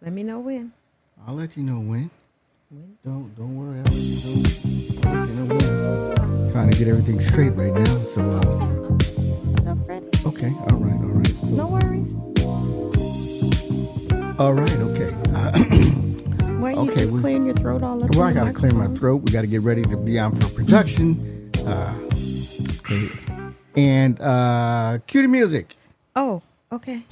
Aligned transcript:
Let 0.00 0.12
me 0.12 0.22
know 0.22 0.38
when. 0.38 0.72
I'll 1.26 1.34
let 1.34 1.56
you 1.56 1.62
know 1.62 1.80
when. 1.80 2.10
When? 2.70 2.96
Don't 3.04 3.34
don't 3.36 3.56
worry. 3.56 3.78
I'll 3.78 3.84
let 3.84 3.94
you 3.94 4.20
know, 4.24 5.02
I'll 5.04 5.14
let 5.14 5.28
you 5.28 5.34
know 5.34 5.54
when. 5.54 6.52
Trying 6.52 6.70
to 6.70 6.78
get 6.78 6.88
everything 6.88 7.20
straight 7.20 7.50
right 7.50 7.72
now. 7.72 8.02
So 8.04 8.22
uh, 8.30 9.58
Stuff 9.60 9.88
ready. 9.88 10.06
okay, 10.26 10.52
all 10.70 10.78
right, 10.78 11.00
all 11.00 11.08
right. 11.08 11.26
So- 11.26 11.46
No 11.48 11.66
worries. 11.68 12.14
All 14.38 14.52
right, 14.54 14.76
okay. 14.76 15.14
Uh, 15.34 15.58
Why 16.58 16.72
you 16.72 16.78
Okay, 16.78 16.94
just 17.00 17.12
we- 17.12 17.20
clearing 17.20 17.44
your 17.46 17.54
throat 17.56 17.82
all 17.82 18.02
up? 18.02 18.10
well, 18.14 18.22
I 18.24 18.32
gotta 18.32 18.52
clear 18.52 18.72
my 18.72 18.86
throat. 18.88 19.22
We 19.22 19.32
gotta 19.32 19.46
get 19.48 19.62
ready 19.62 19.82
to 19.82 19.96
be 19.96 20.18
on 20.18 20.34
for 20.36 20.48
production. 20.54 21.50
Uh, 21.66 21.98
okay. 22.80 23.08
And 23.76 24.20
uh, 24.20 24.98
cue 25.06 25.22
the 25.22 25.28
music. 25.28 25.76
Oh, 26.16 26.42
okay. 26.72 27.02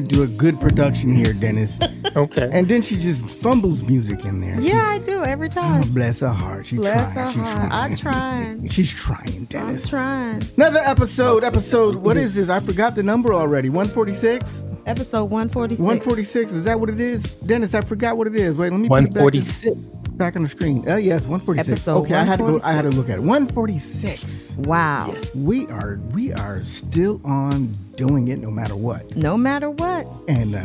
To 0.00 0.06
do 0.16 0.22
a 0.22 0.26
good 0.26 0.60
production 0.60 1.12
here, 1.14 1.32
Dennis. 1.32 1.78
Okay. 2.16 2.48
and 2.52 2.66
then 2.66 2.82
she 2.82 2.96
just 2.96 3.22
fumbles 3.22 3.84
music 3.84 4.24
in 4.24 4.40
there. 4.40 4.58
Yeah, 4.60 4.82
I 4.82 4.98
do 4.98 5.22
every 5.24 5.48
oh, 5.48 5.52
time. 5.52 5.82
She's, 5.82 5.90
bless 5.90 6.20
her 6.20 6.28
heart. 6.30 6.66
She's 6.66 6.80
Bless 6.80 7.12
trying. 7.12 7.26
her 7.26 7.32
She's 7.32 7.42
heart. 7.42 7.70
trying. 7.70 7.72
I'm 7.72 7.96
trying. 7.96 8.68
She's 8.70 8.92
trying, 8.92 9.44
Dennis. 9.44 9.84
I'm 9.84 9.88
trying. 9.90 10.42
Another 10.56 10.80
episode. 10.80 11.44
Episode. 11.44 11.96
What 11.96 12.16
is 12.16 12.34
this? 12.34 12.48
I 12.48 12.60
forgot 12.60 12.94
the 12.94 13.02
number 13.02 13.34
already. 13.34 13.68
One 13.68 13.86
forty 13.86 14.14
six. 14.14 14.64
Episode 14.86 15.24
146. 15.24 15.80
One 15.80 16.00
forty 16.00 16.24
six. 16.24 16.52
Is 16.52 16.64
that 16.64 16.80
what 16.80 16.88
it 16.88 16.98
is, 16.98 17.34
Dennis? 17.34 17.74
I 17.74 17.82
forgot 17.82 18.16
what 18.16 18.26
it 18.26 18.34
is. 18.34 18.56
Wait, 18.56 18.72
let 18.72 18.80
me 18.80 18.88
put 18.88 19.04
it 19.04 19.12
146. 19.12 19.97
Back 20.18 20.36
on 20.36 20.42
the 20.42 20.48
screen. 20.48 20.84
Oh 20.88 20.96
yes, 20.96 21.26
one 21.26 21.40
forty 21.40 21.58
six. 21.60 21.68
Episode 21.70 21.98
Okay, 22.02 22.14
I 22.14 22.24
had 22.24 22.38
to 22.38 22.44
go. 22.44 22.60
I 22.64 22.72
had 22.72 22.82
to 22.82 22.90
look 22.90 23.08
at 23.08 23.18
it. 23.18 23.22
One 23.22 23.46
forty 23.46 23.78
six. 23.78 24.56
Wow. 24.58 25.14
We 25.34 25.66
are 25.68 25.98
we 26.12 26.32
are 26.32 26.62
still 26.64 27.20
on 27.24 27.68
doing 27.96 28.28
it 28.28 28.38
no 28.40 28.50
matter 28.50 28.76
what. 28.76 29.16
No 29.16 29.36
matter 29.38 29.70
what. 29.70 30.06
And 30.28 30.54
uh 30.54 30.60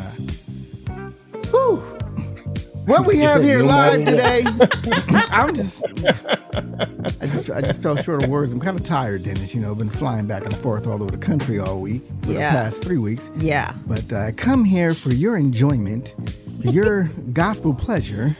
whew, 1.51 1.77
what 2.85 3.05
we 3.05 3.17
have 3.19 3.43
here 3.43 3.63
live 3.63 4.03
today. 4.05 4.43
I'm 5.29 5.55
just 5.55 5.85
I 7.21 7.27
just 7.27 7.49
I 7.51 7.61
just 7.61 7.81
fell 7.81 7.95
short 7.97 8.23
of 8.23 8.29
words. 8.29 8.51
I'm 8.53 8.59
kind 8.59 8.79
of 8.79 8.85
tired, 8.85 9.23
Dennis. 9.23 9.53
You 9.53 9.61
know, 9.61 9.73
been 9.75 9.89
flying 9.89 10.25
back 10.25 10.45
and 10.45 10.55
forth 10.57 10.87
all 10.87 11.01
over 11.01 11.11
the 11.11 11.17
country 11.17 11.59
all 11.59 11.79
week 11.79 12.01
for 12.23 12.31
Yeah. 12.33 12.51
the 12.51 12.57
past 12.57 12.83
three 12.83 12.97
weeks. 12.97 13.29
Yeah. 13.37 13.73
But 13.85 14.11
uh, 14.11 14.17
I 14.17 14.31
come 14.31 14.65
here 14.65 14.93
for 14.93 15.11
your 15.13 15.37
enjoyment, 15.37 16.15
for 16.61 16.69
your 16.69 17.03
gospel 17.33 17.73
pleasure, 17.73 18.35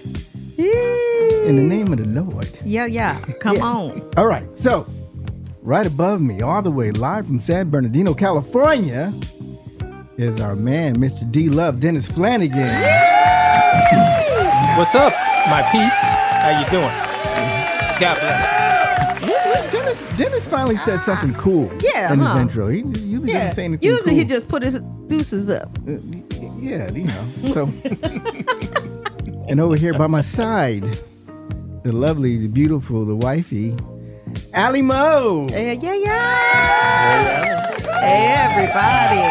in 1.46 1.56
the 1.58 1.62
name 1.64 1.92
of 1.92 2.00
the 2.00 2.06
Lord. 2.06 2.50
Yeah, 2.64 2.86
yeah. 2.86 3.20
Come 3.40 3.58
Yeah. 3.58 3.64
on. 3.66 4.10
All 4.18 4.28
right, 4.28 4.46
so 4.56 4.88
right 5.62 5.86
above 5.86 6.22
me, 6.22 6.42
all 6.42 6.62
the 6.62 6.72
way 6.72 6.92
live 6.92 7.28
from 7.28 7.40
San 7.40 7.70
Bernardino, 7.70 8.14
California, 8.14 9.12
is 10.18 10.40
our 10.40 10.56
man, 10.56 10.96
Mr. 10.98 11.30
D 11.32 11.50
Love, 11.50 11.80
Dennis 11.80 12.08
Flanagan. 12.08 12.60
What's 14.78 14.96
up, 14.96 15.14
my 15.50 15.62
peeps? 15.72 15.94
How 15.94 16.60
you 16.60 16.70
doing? 16.70 18.00
God 18.00 18.20
bless. 18.20 19.72
Dennis, 19.72 20.04
Dennis 20.18 20.46
finally 20.48 20.78
said 20.78 21.00
something 21.00 21.34
cool 21.36 21.72
Yeah, 21.82 22.14
in 22.14 22.20
his 22.20 22.36
intro. 22.36 22.68
He 22.70 22.80
usually 22.80 23.32
Yeah. 23.32 23.40
doesn't 23.40 23.56
say 23.56 23.66
anything 23.66 23.88
Usually 23.90 24.12
cool. 24.12 24.20
he 24.20 24.26
just 24.26 24.48
put 24.48 24.62
his 24.64 24.80
deuces 25.08 25.50
up. 25.50 25.70
Uh, 25.88 25.94
yeah, 26.60 26.90
you 26.92 27.06
know. 27.06 27.24
So, 27.54 27.70
and 29.48 29.60
over 29.60 29.76
here 29.76 29.94
by 29.98 30.08
my 30.08 30.22
side, 30.22 30.98
the 31.84 31.92
lovely, 31.92 32.38
the 32.38 32.48
beautiful, 32.48 33.06
the 33.06 33.16
wifey, 33.16 33.76
Allie 34.54 34.82
Mo. 34.82 35.46
Yeah, 35.50 35.72
yeah, 35.74 35.94
yeah. 35.94 37.56
Hey, 38.00 38.28
everybody. 38.48 39.24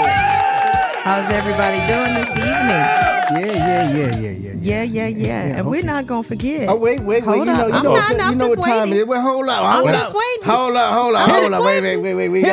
How's 1.03 1.31
everybody 1.33 1.79
doing 1.89 2.15
this 2.15 2.29
evening? 2.31 2.85
Yeah, 3.33 3.53
yeah, 3.53 3.97
yeah, 3.97 4.21
yeah, 4.21 4.31
yeah. 4.31 4.53
Yeah, 4.63 4.83
yeah, 4.85 5.07
yeah. 5.09 5.59
and 5.59 5.67
we're 5.67 5.83
not 5.83 6.07
gonna 6.07 6.23
forget. 6.23 6.69
Oh 6.69 6.77
wait, 6.77 7.01
wait, 7.01 7.25
wait! 7.25 7.25
Hold 7.25 7.39
You 7.39 7.45
know, 7.47 7.67
you 7.67 7.73
I'm 7.75 7.83
know, 7.83 7.95
not- 7.95 8.11
what, 8.13 8.21
I'm 8.23 8.31
you 8.33 8.37
know 8.39 8.47
just 8.47 8.59
what 8.59 8.69
time 8.69 8.77
it 8.89 8.91
waiting. 8.91 8.99
is. 8.99 9.07
Well, 9.07 9.23
hold 9.23 9.49
up, 9.49 9.65
I'm 9.65 9.73
hold 9.81 9.91
just 9.91 10.05
up, 10.11 10.15
waiting. 10.15 10.45
hold 10.45 10.77
up, 10.77 10.95
hold 10.95 11.15
up, 11.17 11.29
I'm 11.29 11.35
hold 11.35 11.53
up. 11.55 11.63
Wait, 11.65 11.81
wait, 11.83 11.97
waiting. 11.97 12.03
wait, 12.03 12.15
wait. 12.15 12.29
We 12.29 12.43
got. 12.43 12.49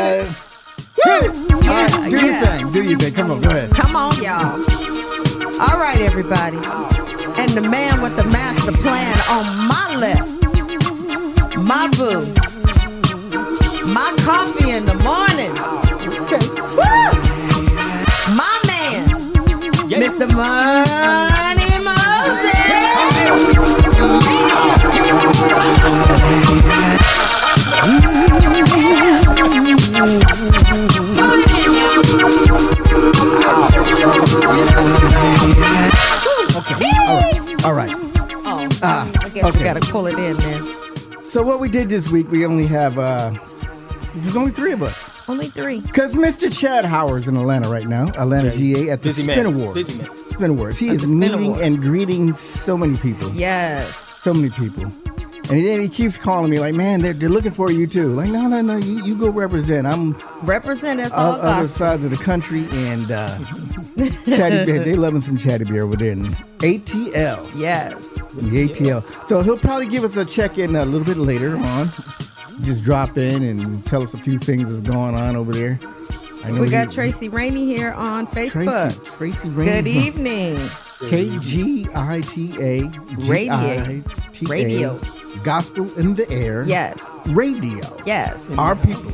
Yeah, 1.05 1.21
Do 1.21 2.09
your 2.09 2.25
yeah. 2.25 2.57
thing. 2.57 2.71
Do 2.71 2.83
your 2.83 2.97
thing. 2.99 3.13
Come 3.13 3.31
on, 3.31 3.41
go 3.41 3.49
ahead. 3.49 3.69
Come 3.71 3.95
on, 3.95 4.15
y'all. 4.23 4.63
All 5.61 5.77
right, 5.77 5.99
everybody. 6.01 6.57
And 7.49 7.57
the 7.57 7.67
man 7.67 7.99
with 7.99 8.15
the 8.15 8.25
master 8.25 8.71
plan 8.71 9.17
on 9.27 9.67
my 9.67 9.95
left, 9.97 10.21
my 11.57 11.87
boo, 11.97 12.21
my 13.91 14.13
coffee 14.19 14.69
in 14.69 14.85
the 14.85 14.93
morning. 15.03 15.51
Woo! 16.77 16.85
My 18.37 18.61
man. 18.67 19.09
Mr. 19.89 20.27
Money 20.35 21.59
Okay. 36.59 36.75
All 36.75 37.21
right. 37.21 37.38
All 37.65 37.73
right. 37.73 37.91
Oh, 37.93 38.65
Ah, 38.81 39.09
I 39.19 39.29
guess 39.29 39.43
okay. 39.45 39.57
we 39.59 39.63
gotta 39.63 39.79
pull 39.81 40.07
it 40.07 40.17
in 40.17 40.33
then. 40.37 41.23
So 41.25 41.43
what 41.43 41.59
we 41.59 41.67
did 41.69 41.89
this 41.89 42.09
week, 42.09 42.31
we 42.31 42.45
only 42.45 42.65
have. 42.67 42.97
uh 42.97 43.31
There's 44.15 44.37
only 44.37 44.51
three 44.51 44.71
of 44.71 44.81
us. 44.81 45.27
Only 45.29 45.47
three. 45.49 45.81
Because 45.81 46.15
Mr. 46.15 46.51
Chad 46.51 46.85
Howard's 46.85 47.27
in 47.27 47.35
Atlanta 47.37 47.69
right 47.69 47.87
now, 47.87 48.07
Atlanta 48.17 48.49
GA 48.55 48.89
at 48.91 49.01
the 49.01 49.09
Busy 49.09 49.23
Spin 49.23 49.43
man. 49.43 49.45
Awards. 49.53 49.75
Busy 49.83 50.01
man. 50.01 50.17
Spin 50.31 50.49
Awards. 50.51 50.77
He 50.79 50.89
At 50.89 50.95
is 50.95 51.13
meeting 51.15 51.45
Awards. 51.47 51.61
and 51.61 51.77
greeting 51.79 52.33
so 52.33 52.77
many 52.77 52.97
people. 52.97 53.29
Yes. 53.33 53.93
So 54.21 54.33
many 54.33 54.49
people. 54.49 54.91
And 55.49 55.65
then 55.65 55.81
he 55.81 55.89
keeps 55.89 56.15
calling 56.15 56.51
me 56.51 56.59
like, 56.59 56.75
man, 56.75 57.01
they're, 57.01 57.13
they're 57.13 57.27
looking 57.27 57.51
for 57.51 57.71
you 57.71 57.87
too. 57.87 58.13
Like, 58.13 58.29
no, 58.29 58.47
no, 58.47 58.61
no, 58.61 58.77
you, 58.77 59.03
you 59.03 59.17
go 59.17 59.29
represent. 59.29 59.87
I'm 59.87 60.15
Represent 60.43 60.99
us 60.99 61.11
all 61.11 61.33
other 61.41 61.67
sides 61.67 62.05
of 62.05 62.11
the 62.11 62.17
country 62.17 62.67
and 62.71 63.11
uh, 63.11 63.35
Chaddy 63.97 64.65
Bear, 64.65 64.83
they 64.83 64.95
loving 64.95 65.21
some 65.21 65.37
Chaddy 65.37 65.67
Bear 65.67 65.87
within 65.87 66.25
ATL. 66.59 67.59
Yes. 67.59 67.95
The 68.35 68.67
ATL. 68.67 69.25
So 69.25 69.41
he'll 69.41 69.57
probably 69.57 69.87
give 69.87 70.03
us 70.03 70.17
a 70.17 70.25
check 70.25 70.59
in 70.59 70.75
a 70.75 70.85
little 70.85 71.05
bit 71.05 71.17
later 71.17 71.57
on. 71.57 71.87
Just 72.61 72.83
drop 72.83 73.17
in 73.17 73.41
and 73.41 73.83
tell 73.85 74.03
us 74.03 74.13
a 74.13 74.17
few 74.17 74.37
things 74.37 74.69
that's 74.69 74.87
going 74.87 75.15
on 75.15 75.35
over 75.35 75.51
there. 75.51 75.79
I 76.43 76.51
know 76.51 76.61
We 76.61 76.69
got 76.69 76.91
Tracy 76.91 77.27
Rainey 77.27 77.65
here 77.65 77.91
on 77.93 78.27
Facebook. 78.27 78.93
Tracy, 78.93 79.17
Tracy 79.17 79.49
Rainey 79.49 79.71
Good 79.71 79.87
evening. 79.87 80.57
K 81.07 81.37
G 81.39 81.87
I 81.95 82.21
T 82.21 82.49
A 82.61 82.87
G 83.19 83.49
I 83.49 84.03
T 84.33 84.45
A 84.45 84.49
Radio. 84.49 84.99
Gospel 85.43 85.91
in 85.97 86.13
the 86.15 86.29
air. 86.29 86.63
Yes. 86.63 86.99
Radio. 87.27 87.81
Yes. 88.05 88.49
Our 88.57 88.75
people. 88.75 89.11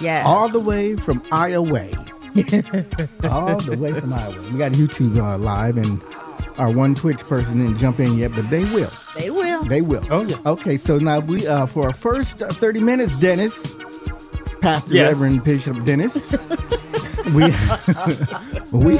Yes. 0.00 0.26
All 0.26 0.48
the 0.48 0.60
way 0.60 0.96
from 0.96 1.22
Iowa. 1.30 1.88
all 3.30 3.56
the 3.58 3.76
way 3.78 3.92
from 3.92 4.12
Iowa. 4.12 4.50
We 4.52 4.58
got 4.58 4.72
YouTube 4.72 5.16
uh, 5.18 5.36
live 5.36 5.76
and 5.76 6.00
our 6.58 6.72
one 6.72 6.94
Twitch 6.94 7.20
person 7.20 7.58
didn't 7.64 7.78
jump 7.78 8.00
in 8.00 8.16
yet, 8.16 8.32
but 8.32 8.48
they 8.50 8.64
will. 8.64 8.90
They 9.16 9.30
will. 9.30 9.64
They 9.64 9.82
will. 9.82 10.02
Oh, 10.10 10.22
yeah. 10.22 10.36
Okay, 10.46 10.76
so 10.76 10.98
now 10.98 11.20
we 11.20 11.46
uh 11.46 11.66
for 11.66 11.86
our 11.86 11.92
first 11.92 12.42
uh, 12.42 12.48
30 12.52 12.80
minutes, 12.80 13.18
Dennis, 13.18 13.60
Pastor 14.60 14.94
Yes. 14.94 15.08
Reverend 15.08 15.44
Bishop 15.44 15.84
Dennis, 15.84 16.30
we 17.34 17.44
we 18.72 18.98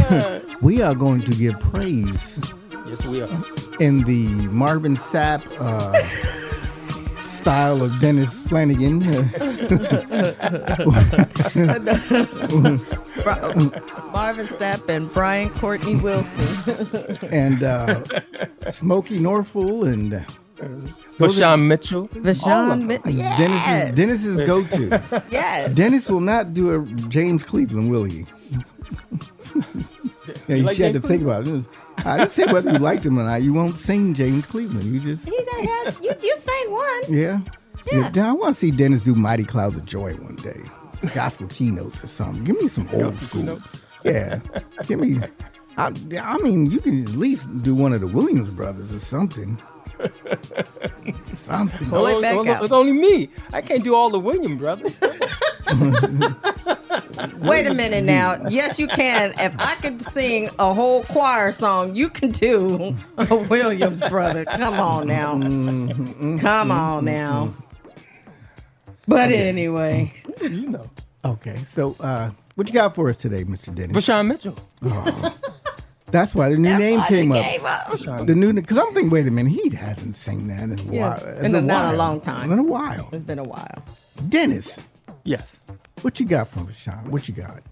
we 0.60 0.82
are 0.82 0.94
going 0.94 1.20
to 1.20 1.32
give 1.32 1.58
praise 1.60 2.38
Yes, 2.86 3.06
we 3.06 3.22
are. 3.22 3.28
in 3.80 4.02
the 4.04 4.26
Marvin 4.48 4.96
Sapp 4.96 5.42
uh, 5.60 5.94
style 7.20 7.82
of 7.82 7.98
Dennis 8.00 8.32
Flanagan. 8.48 9.00
Marvin 14.12 14.46
Sapp 14.46 14.88
and 14.88 15.12
Brian 15.12 15.50
Courtney 15.50 15.96
Wilson. 15.96 17.16
and 17.30 17.62
uh, 17.62 18.02
Smokey 18.70 19.18
Norfolk 19.18 19.86
and 19.86 20.12
Vashawn 21.18 21.66
Mitchell. 21.66 22.08
Vashawn. 22.08 22.86
Mit- 22.86 23.00
yes. 23.06 23.38
Dennis's 23.38 23.94
Dennis's 23.94 24.36
go-to. 24.46 25.22
Yes. 25.30 25.74
Dennis 25.74 26.08
will 26.08 26.20
not 26.20 26.54
do 26.54 26.70
a 26.80 26.84
James 27.08 27.42
Cleveland, 27.42 27.90
will 27.90 28.04
he? 28.04 28.26
yeah, 30.26 30.54
you 30.56 30.62
like 30.62 30.76
had 30.76 30.92
to 30.92 31.00
James 31.00 31.10
think 31.10 31.22
about 31.22 31.46
it. 31.46 31.64
I 31.98 32.18
didn't 32.18 32.32
say 32.32 32.46
whether 32.46 32.70
you 32.70 32.78
liked 32.78 33.04
him 33.04 33.18
or 33.18 33.24
not. 33.24 33.42
You 33.42 33.52
won't 33.52 33.78
sing 33.78 34.14
James 34.14 34.46
Cleveland. 34.46 34.84
You 34.84 35.00
just 35.00 35.28
He 35.28 35.44
done 35.44 35.64
has, 35.66 36.00
you, 36.00 36.12
you 36.22 36.36
sang 36.36 36.70
one. 36.70 37.02
yeah. 37.08 37.40
Yeah. 37.92 38.28
I 38.28 38.32
want 38.32 38.54
to 38.54 38.60
see 38.60 38.70
Dennis 38.70 39.04
do 39.04 39.14
Mighty 39.14 39.44
Clouds 39.44 39.76
of 39.76 39.86
Joy 39.86 40.12
one 40.14 40.36
day. 40.36 40.60
Gospel 41.14 41.46
keynotes 41.48 42.04
or 42.04 42.08
something. 42.08 42.44
Give 42.44 42.60
me 42.60 42.68
some 42.68 42.88
old 42.92 43.18
school. 43.18 43.58
Yeah. 44.04 44.40
Give 44.86 45.00
me. 45.00 45.18
I, 45.76 45.92
I 46.20 46.38
mean, 46.38 46.70
you 46.70 46.78
can 46.78 47.04
at 47.04 47.10
least 47.10 47.62
do 47.62 47.74
one 47.74 47.92
of 47.92 48.00
the 48.02 48.06
Williams 48.06 48.50
brothers 48.50 48.92
or 48.92 49.00
something. 49.00 49.58
something. 51.32 51.88
Pull 51.88 52.06
it 52.06 52.20
back 52.20 52.36
oh, 52.36 52.48
out. 52.48 52.64
It's 52.64 52.72
only 52.72 52.92
me. 52.92 53.30
I 53.52 53.62
can't 53.62 53.82
do 53.82 53.94
all 53.94 54.10
the 54.10 54.20
Williams 54.20 54.60
brothers. 54.60 54.94
Wait 57.40 57.66
a 57.66 57.74
minute 57.74 58.04
now. 58.04 58.36
Yes, 58.48 58.78
you 58.78 58.86
can. 58.88 59.32
If 59.38 59.54
I 59.58 59.74
could 59.76 60.00
sing 60.02 60.48
a 60.58 60.72
whole 60.74 61.02
choir 61.04 61.52
song, 61.52 61.94
you 61.94 62.08
can 62.08 62.30
do 62.30 62.96
a 63.18 63.34
Williams 63.36 64.00
brother. 64.00 64.44
Come 64.44 64.74
on 64.74 65.06
now. 65.08 65.32
Come 66.40 66.70
on 66.70 67.04
now. 67.04 67.54
But 69.06 69.30
anyway, 69.30 70.12
you 70.42 70.68
know. 70.70 70.90
Okay, 71.24 71.62
so 71.64 71.96
uh, 72.00 72.30
what 72.54 72.68
you 72.68 72.74
got 72.74 72.94
for 72.94 73.08
us 73.10 73.16
today, 73.18 73.44
Mr. 73.44 73.74
Dennis? 73.74 73.96
Vashawn 73.96 74.26
Mitchell. 74.28 74.56
That's 76.10 76.34
why 76.34 76.48
the 76.50 76.56
new 76.56 76.68
that's 76.68 76.80
name 76.80 76.98
why 76.98 77.06
came 77.08 77.32
up. 77.32 77.44
gave 77.44 77.64
up. 77.64 78.26
The 78.26 78.34
new 78.34 78.52
because 78.52 78.78
I'm 78.78 78.86
thinking, 78.94 79.10
wait 79.10 79.26
a 79.28 79.30
minute, 79.30 79.50
he 79.52 79.68
hasn't 79.70 80.16
sang 80.16 80.48
that 80.48 80.62
in 80.62 80.72
a 80.72 80.82
Yeah, 80.92 81.08
while. 81.22 81.38
in 81.44 81.54
a- 81.54 81.60
not 81.60 81.94
a 81.94 81.96
long 81.96 82.20
time. 82.20 82.50
In 82.50 82.58
a 82.58 82.62
while. 82.64 83.08
It's 83.12 83.22
been 83.22 83.38
a 83.38 83.44
while. 83.44 83.84
Dennis, 84.28 84.78
Yes. 85.24 85.50
what 86.02 86.18
you 86.20 86.26
got 86.26 86.48
from 86.48 86.72
Sean? 86.72 87.10
What 87.10 87.28
you 87.28 87.34
got? 87.34 87.62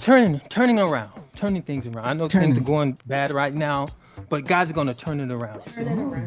Turning, 0.00 0.40
turning 0.48 0.78
around, 0.78 1.10
turning 1.36 1.62
things 1.62 1.86
around. 1.86 2.06
I 2.06 2.12
know 2.14 2.28
Turning. 2.28 2.50
things 2.54 2.58
are 2.62 2.66
going 2.66 2.98
bad 3.06 3.32
right 3.32 3.52
now, 3.52 3.88
but 4.28 4.46
God's 4.46 4.72
gonna 4.72 4.94
turn 4.94 5.18
it 5.20 5.30
around. 5.32 5.62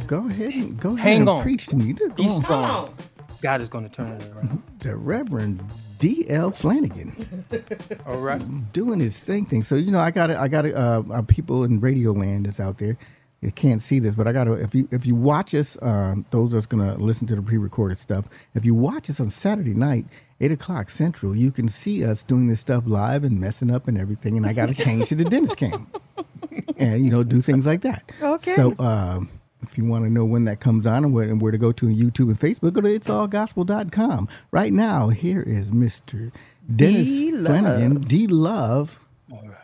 Go 0.07 0.27
ahead 0.27 0.53
and 0.53 0.77
go 0.79 0.89
ahead 0.89 0.99
Hang 1.07 1.19
and 1.21 1.29
on. 1.29 1.41
preach 1.41 1.67
to 1.67 1.75
me. 1.77 1.93
Go 1.93 2.09
Be 2.09 2.27
on. 2.27 2.43
strong. 2.43 2.93
God 3.41 3.61
is 3.61 3.69
gonna 3.69 3.89
turn 3.89 4.09
it 4.21 4.23
around. 4.33 4.61
The 4.81 4.95
Reverend 4.97 5.61
D.L. 5.99 6.49
Flanagan 6.51 7.45
All 8.07 8.17
right. 8.17 8.41
doing 8.73 8.99
his 8.99 9.19
thing 9.19 9.45
thing. 9.45 9.63
So 9.63 9.75
you 9.75 9.91
know, 9.91 9.99
I 9.99 10.09
got 10.11 10.31
I 10.31 10.47
got 10.47 10.65
uh, 10.65 11.03
uh, 11.11 11.21
people 11.21 11.63
in 11.63 11.79
Radio 11.79 12.11
Land 12.11 12.47
that's 12.47 12.59
out 12.59 12.77
there. 12.79 12.97
You 13.41 13.51
can't 13.51 13.81
see 13.81 13.97
this, 13.97 14.13
but 14.13 14.27
I 14.27 14.33
got 14.33 14.43
to. 14.43 14.53
If 14.53 14.75
you 14.75 14.87
if 14.91 15.07
you 15.07 15.15
watch 15.15 15.55
us, 15.55 15.75
um, 15.81 16.27
those 16.29 16.51
that's 16.51 16.67
gonna 16.67 16.95
listen 16.97 17.25
to 17.27 17.35
the 17.35 17.41
pre-recorded 17.41 17.97
stuff. 17.97 18.25
If 18.53 18.65
you 18.65 18.75
watch 18.75 19.09
us 19.09 19.19
on 19.19 19.31
Saturday 19.31 19.73
night, 19.73 20.05
eight 20.39 20.51
o'clock 20.51 20.91
Central, 20.91 21.35
you 21.35 21.51
can 21.51 21.67
see 21.67 22.05
us 22.05 22.21
doing 22.21 22.49
this 22.49 22.59
stuff 22.59 22.83
live 22.85 23.23
and 23.23 23.39
messing 23.39 23.71
up 23.71 23.87
and 23.87 23.97
everything. 23.97 24.37
And 24.37 24.45
I 24.45 24.53
got 24.53 24.67
to 24.67 24.75
change 24.75 25.09
to 25.09 25.15
the 25.15 25.25
Dennis 25.25 25.55
cam, 25.55 25.87
and 26.77 27.03
you 27.03 27.09
know, 27.09 27.23
do 27.23 27.41
things 27.41 27.65
like 27.65 27.81
that. 27.81 28.11
Okay. 28.21 28.53
So. 28.53 28.75
Um, 28.77 29.29
if 29.63 29.77
you 29.77 29.85
want 29.85 30.05
to 30.05 30.09
know 30.09 30.25
when 30.25 30.45
that 30.45 30.59
comes 30.59 30.87
on 30.87 31.05
and 31.05 31.13
where, 31.13 31.29
and 31.29 31.39
where 31.39 31.51
to 31.51 31.57
go 31.59 31.71
to 31.71 31.85
on 31.85 31.93
YouTube 31.93 32.29
and 32.29 32.39
Facebook, 32.39 32.73
go 32.73 32.81
to 32.81 32.99
itsallgospel.com. 32.99 34.27
Right 34.49 34.73
now, 34.73 35.09
here 35.09 35.43
is 35.43 35.71
Mr. 35.71 36.31
Dennis 36.75 37.05
D-Love. 37.05 37.45
Flanagan, 37.45 38.01
D 38.01 38.25
Love. 38.25 38.99
All 39.31 39.43
right. 39.43 39.57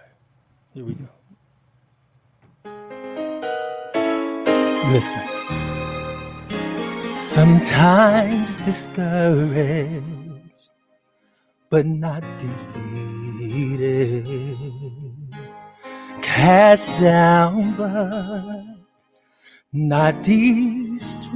Here 0.76 0.86
we 0.86 0.94
go. 0.94 1.08
Listen. 4.90 5.22
Sometimes 7.18 8.56
discouraged, 8.64 10.02
but 11.70 11.86
not 11.86 12.24
defeated. 12.40 14.26
Cast 16.22 16.88
down, 17.02 17.76
but 17.76 18.64
not 19.74 20.24
destroyed. 20.24 21.34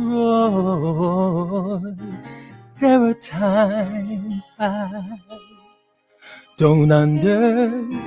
There 2.79 3.03
are 3.03 3.13
times 3.15 4.43
I 4.58 5.20
don't 6.58 6.91
understand, 6.91 8.00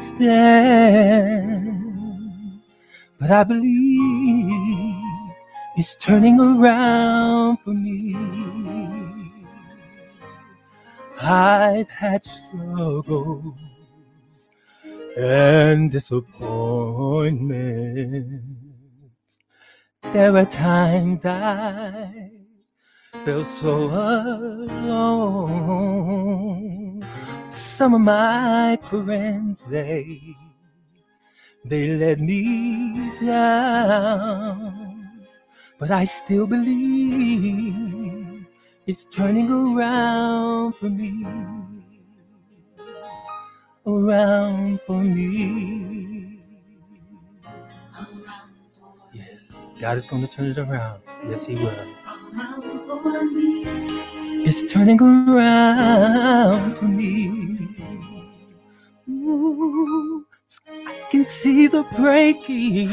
but 3.18 3.30
I 3.30 3.44
believe 3.44 5.03
it's 5.76 5.94
turning 5.96 6.40
around 6.40 7.58
for 7.58 7.74
me. 7.74 8.16
I've 11.20 11.90
had 11.90 12.24
struggles 12.24 13.60
and 15.16 15.90
disappointment. 15.90 18.42
There 20.12 20.36
are 20.36 20.44
times 20.46 21.24
I 21.24 22.30
feel 23.24 23.44
so 23.44 23.88
alone. 24.68 25.94
Some 27.50 27.94
of 27.94 28.00
my 28.02 28.78
friends, 28.82 29.60
they 29.68 30.20
they 31.64 31.88
let 31.94 32.20
me 32.20 33.10
down, 33.24 34.93
but 35.78 35.90
I 35.90 36.04
still 36.04 36.46
believe 36.46 38.46
it's 38.86 39.04
turning 39.06 39.50
around 39.50 40.72
for 40.74 40.90
me, 40.90 41.26
around 43.86 44.80
for 44.86 45.02
me. 45.02 46.40
Yeah, 49.12 49.24
God 49.80 49.96
is 49.96 50.06
going 50.06 50.22
to 50.22 50.28
turn 50.28 50.46
it 50.46 50.58
around. 50.58 51.00
Yes, 51.28 51.46
He 51.46 51.54
will. 51.54 51.72
It's 54.46 54.70
turning 54.72 55.00
around 55.00 56.76
for 56.76 56.84
me. 56.84 57.68
Ooh, 59.08 60.26
I 60.68 61.06
can 61.10 61.24
see 61.26 61.66
the 61.66 61.82
breaking. 61.96 62.84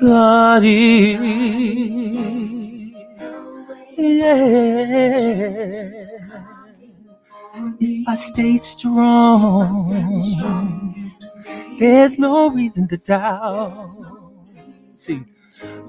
God 0.00 0.62
is. 0.64 2.08
Yeah. 3.96 4.44
If 7.80 8.08
I 8.08 8.14
stay 8.16 8.56
strong, 8.58 9.70
there's 11.78 12.18
no 12.18 12.50
reason 12.50 12.88
to 12.88 12.96
doubt. 12.98 13.88
See, 14.92 15.22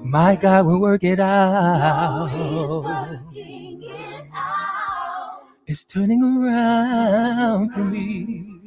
my 0.02 0.36
God 0.36 0.66
will 0.66 0.80
work 0.80 1.04
it 1.04 1.20
out. 1.20 2.30
It's 5.66 5.84
turning 5.84 6.22
around 6.22 7.72
for 7.72 7.80
me. 7.80 8.62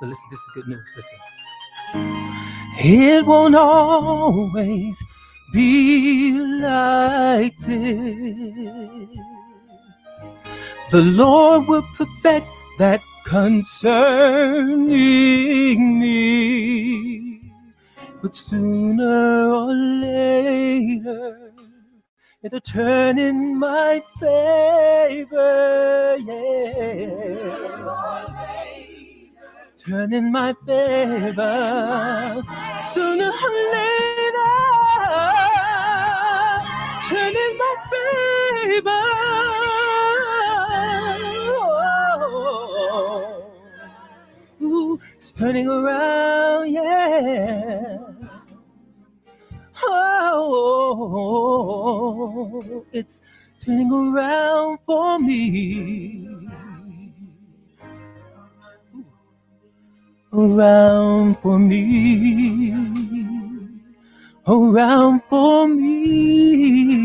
But 0.00 0.10
listen, 0.10 0.24
this 0.30 0.40
is 0.40 0.46
good 0.54 0.68
news. 0.68 0.94
Listen. 0.96 1.18
It 2.78 3.24
won't 3.24 3.54
always 3.54 5.02
be 5.52 6.32
like 6.32 7.56
this. 7.60 9.08
The 10.90 11.00
Lord 11.02 11.68
will 11.68 11.86
perfect 11.96 12.46
that 12.78 13.00
concerning 13.24 14.88
me. 15.98 17.40
But 18.22 18.36
sooner 18.36 19.50
or 19.50 19.72
later, 19.72 21.52
it'll 22.42 22.60
turn 22.60 23.18
in 23.18 23.58
my 23.58 24.02
favor. 24.20 26.16
Yeah. 26.18 27.54
Turn 29.86 30.14
in 30.14 30.32
my 30.32 30.54
favor. 30.66 32.42
Sooner 32.92 33.30
or 33.30 33.52
later, 33.72 34.54
turn 37.06 37.36
in 37.36 37.58
my 37.58 37.76
favor. 37.90 39.02
It's 45.18 45.32
turning 45.32 45.68
around, 45.68 46.72
yeah. 46.72 47.98
Oh, 49.84 51.14
it's 52.90 53.20
turning 53.60 53.92
around 53.92 54.78
for 54.86 55.18
me. 55.18 56.33
Around 60.36 61.38
for 61.38 61.58
me. 61.60 62.74
Around 64.48 65.22
for 65.30 65.68
me. 65.68 67.04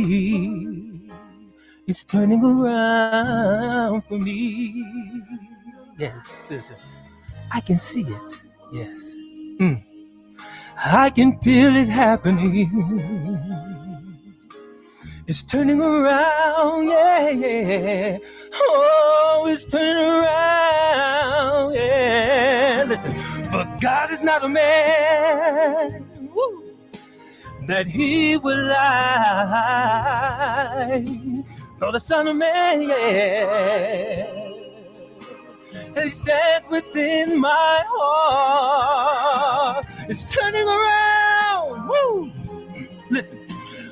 It's 1.85 2.03
turning 2.03 2.43
around 2.43 4.01
for 4.07 4.17
me. 4.17 4.83
Yes, 5.99 6.35
listen. 6.49 6.75
I 7.51 7.59
can 7.61 7.77
see 7.77 8.01
it. 8.01 8.41
Yes. 8.73 9.11
Mm. 9.59 9.83
I 10.77 11.09
can 11.11 11.37
feel 11.39 11.75
it 11.75 11.89
happening. 11.89 12.69
It's 15.27 15.43
turning 15.43 15.79
around, 15.81 16.89
yeah, 16.89 17.29
yeah. 17.29 18.17
Oh, 18.55 19.45
it's 19.47 19.65
turning 19.65 20.03
around, 20.03 21.75
yeah. 21.75 22.83
Listen, 22.87 23.13
God 23.79 24.11
is 24.11 24.21
not 24.21 24.43
a 24.43 24.49
man 24.49 26.05
that 27.65 27.87
he 27.87 28.35
will 28.37 28.65
lie. 28.65 29.13
No, 31.79 31.91
the 31.93 31.99
Son 31.99 32.27
of 32.27 32.35
Man, 32.35 32.81
yeah. 32.81 34.25
And 35.95 36.09
he 36.09 36.09
stands 36.09 36.67
within 36.69 37.39
my 37.39 37.83
heart. 37.87 39.85
It's 40.09 40.29
turning 40.33 40.67
around. 40.67 41.87
Woo! 41.87 42.31
Listen, 43.09 43.39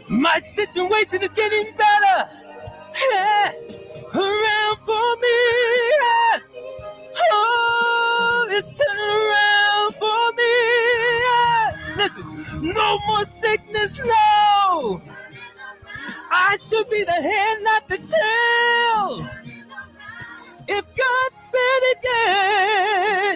my 0.09 0.41
situation 0.53 1.23
is 1.23 1.31
getting 1.33 1.73
better. 1.77 2.29
Yeah. 3.11 3.53
Around 4.13 4.77
for 4.79 5.15
me. 5.23 5.37
Yes. 6.01 6.41
Oh, 7.31 8.47
it's 8.49 8.69
turning 8.71 9.11
around 9.15 9.66
for 9.99 10.33
me. 10.33 10.53
Listen, 11.97 12.73
no 12.73 12.99
more 13.07 13.25
sickness, 13.25 13.97
no. 13.97 15.01
I 16.31 16.57
should 16.59 16.89
be 16.89 17.03
the 17.03 17.11
head, 17.11 17.57
not 17.63 17.87
the 17.87 17.97
tail. 17.97 19.29
If 20.67 20.85
God 20.95 21.31
said 21.35 21.81
it, 21.91 21.97
yeah. 22.03 23.35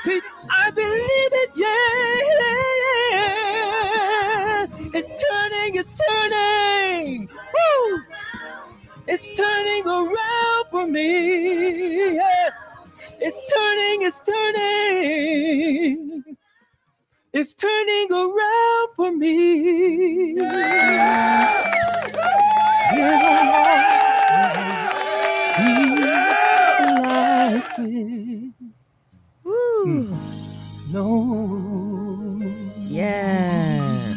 See, 0.00 0.20
I 0.50 0.70
believe 0.70 1.32
it, 1.42 1.50
yeah. 1.56 1.66
It's 4.94 5.22
turning, 5.22 5.76
it's 5.76 5.94
turning. 6.08 7.28
Woo! 7.28 8.02
It's 9.06 9.28
turning 9.36 9.86
around 9.86 10.64
for 10.70 10.86
me. 10.86 12.14
Yeah. 12.16 12.50
It's 13.20 13.52
turning, 13.52 14.02
it's 14.02 14.20
turning. 14.20 16.22
It's 17.32 17.54
turning 17.54 18.12
around 18.12 18.88
for 18.96 19.12
me. 19.12 20.34
Yeah. 20.36 21.64
Like 27.02 27.76
this. 27.76 28.52
Woo. 29.44 30.16
No. 30.92 32.40
Yes. 32.78 34.16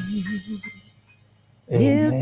It 1.68 2.20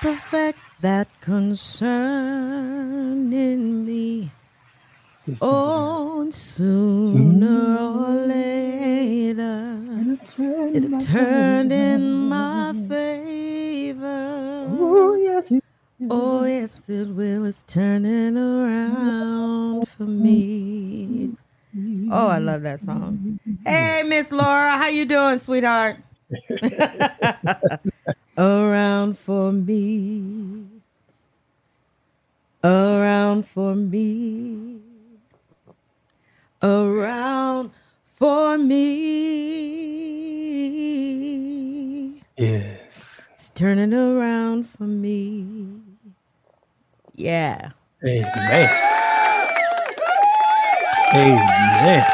perfect 0.00 0.58
that 0.80 1.08
concern 1.20 1.90
in 3.32 3.84
me. 3.84 4.30
Oh, 5.42 6.28
sooner 6.30 7.78
or 7.78 8.26
later, 8.26 9.78
it 10.74 11.00
turned 11.00 11.70
in 11.72 12.28
my 12.28 12.72
favor. 12.88 14.66
Oh, 14.80 15.14
yes. 15.16 15.50
it- 15.50 15.62
Oh, 16.10 16.44
yes, 16.44 16.88
it 16.88 17.08
will. 17.08 17.44
It's 17.44 17.62
turning 17.64 18.36
around 18.38 19.86
for 19.86 20.04
me. 20.04 21.36
Oh, 22.10 22.28
I 22.28 22.38
love 22.38 22.62
that 22.62 22.82
song. 22.82 23.38
Hey, 23.66 24.02
Miss 24.06 24.32
Laura, 24.32 24.70
how 24.72 24.88
you 24.88 25.04
doing, 25.04 25.38
sweetheart? 25.38 25.98
around 28.36 29.18
for 29.18 29.52
me. 29.52 30.64
Around 32.62 33.46
for 33.46 33.74
me. 33.74 34.80
Around 36.62 37.70
for 38.16 38.58
me. 38.58 39.00
Yes. 42.36 42.80
It's 43.32 43.48
turning 43.50 43.94
around 43.94 44.68
for 44.68 44.84
me. 44.84 45.80
Yeah. 47.14 47.70
Amen. 48.04 48.70
Amen. 51.14 52.06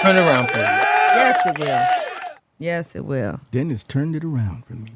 Turn 0.00 0.16
around 0.16 0.48
for 0.50 0.58
you. 0.58 0.64
Yes, 0.64 1.38
it 1.46 1.58
will. 1.58 1.97
Yes, 2.58 2.96
it 2.96 3.04
will. 3.04 3.40
Dennis 3.50 3.84
turned 3.84 4.16
it 4.16 4.24
around 4.24 4.64
for 4.66 4.74
me. 4.74 4.90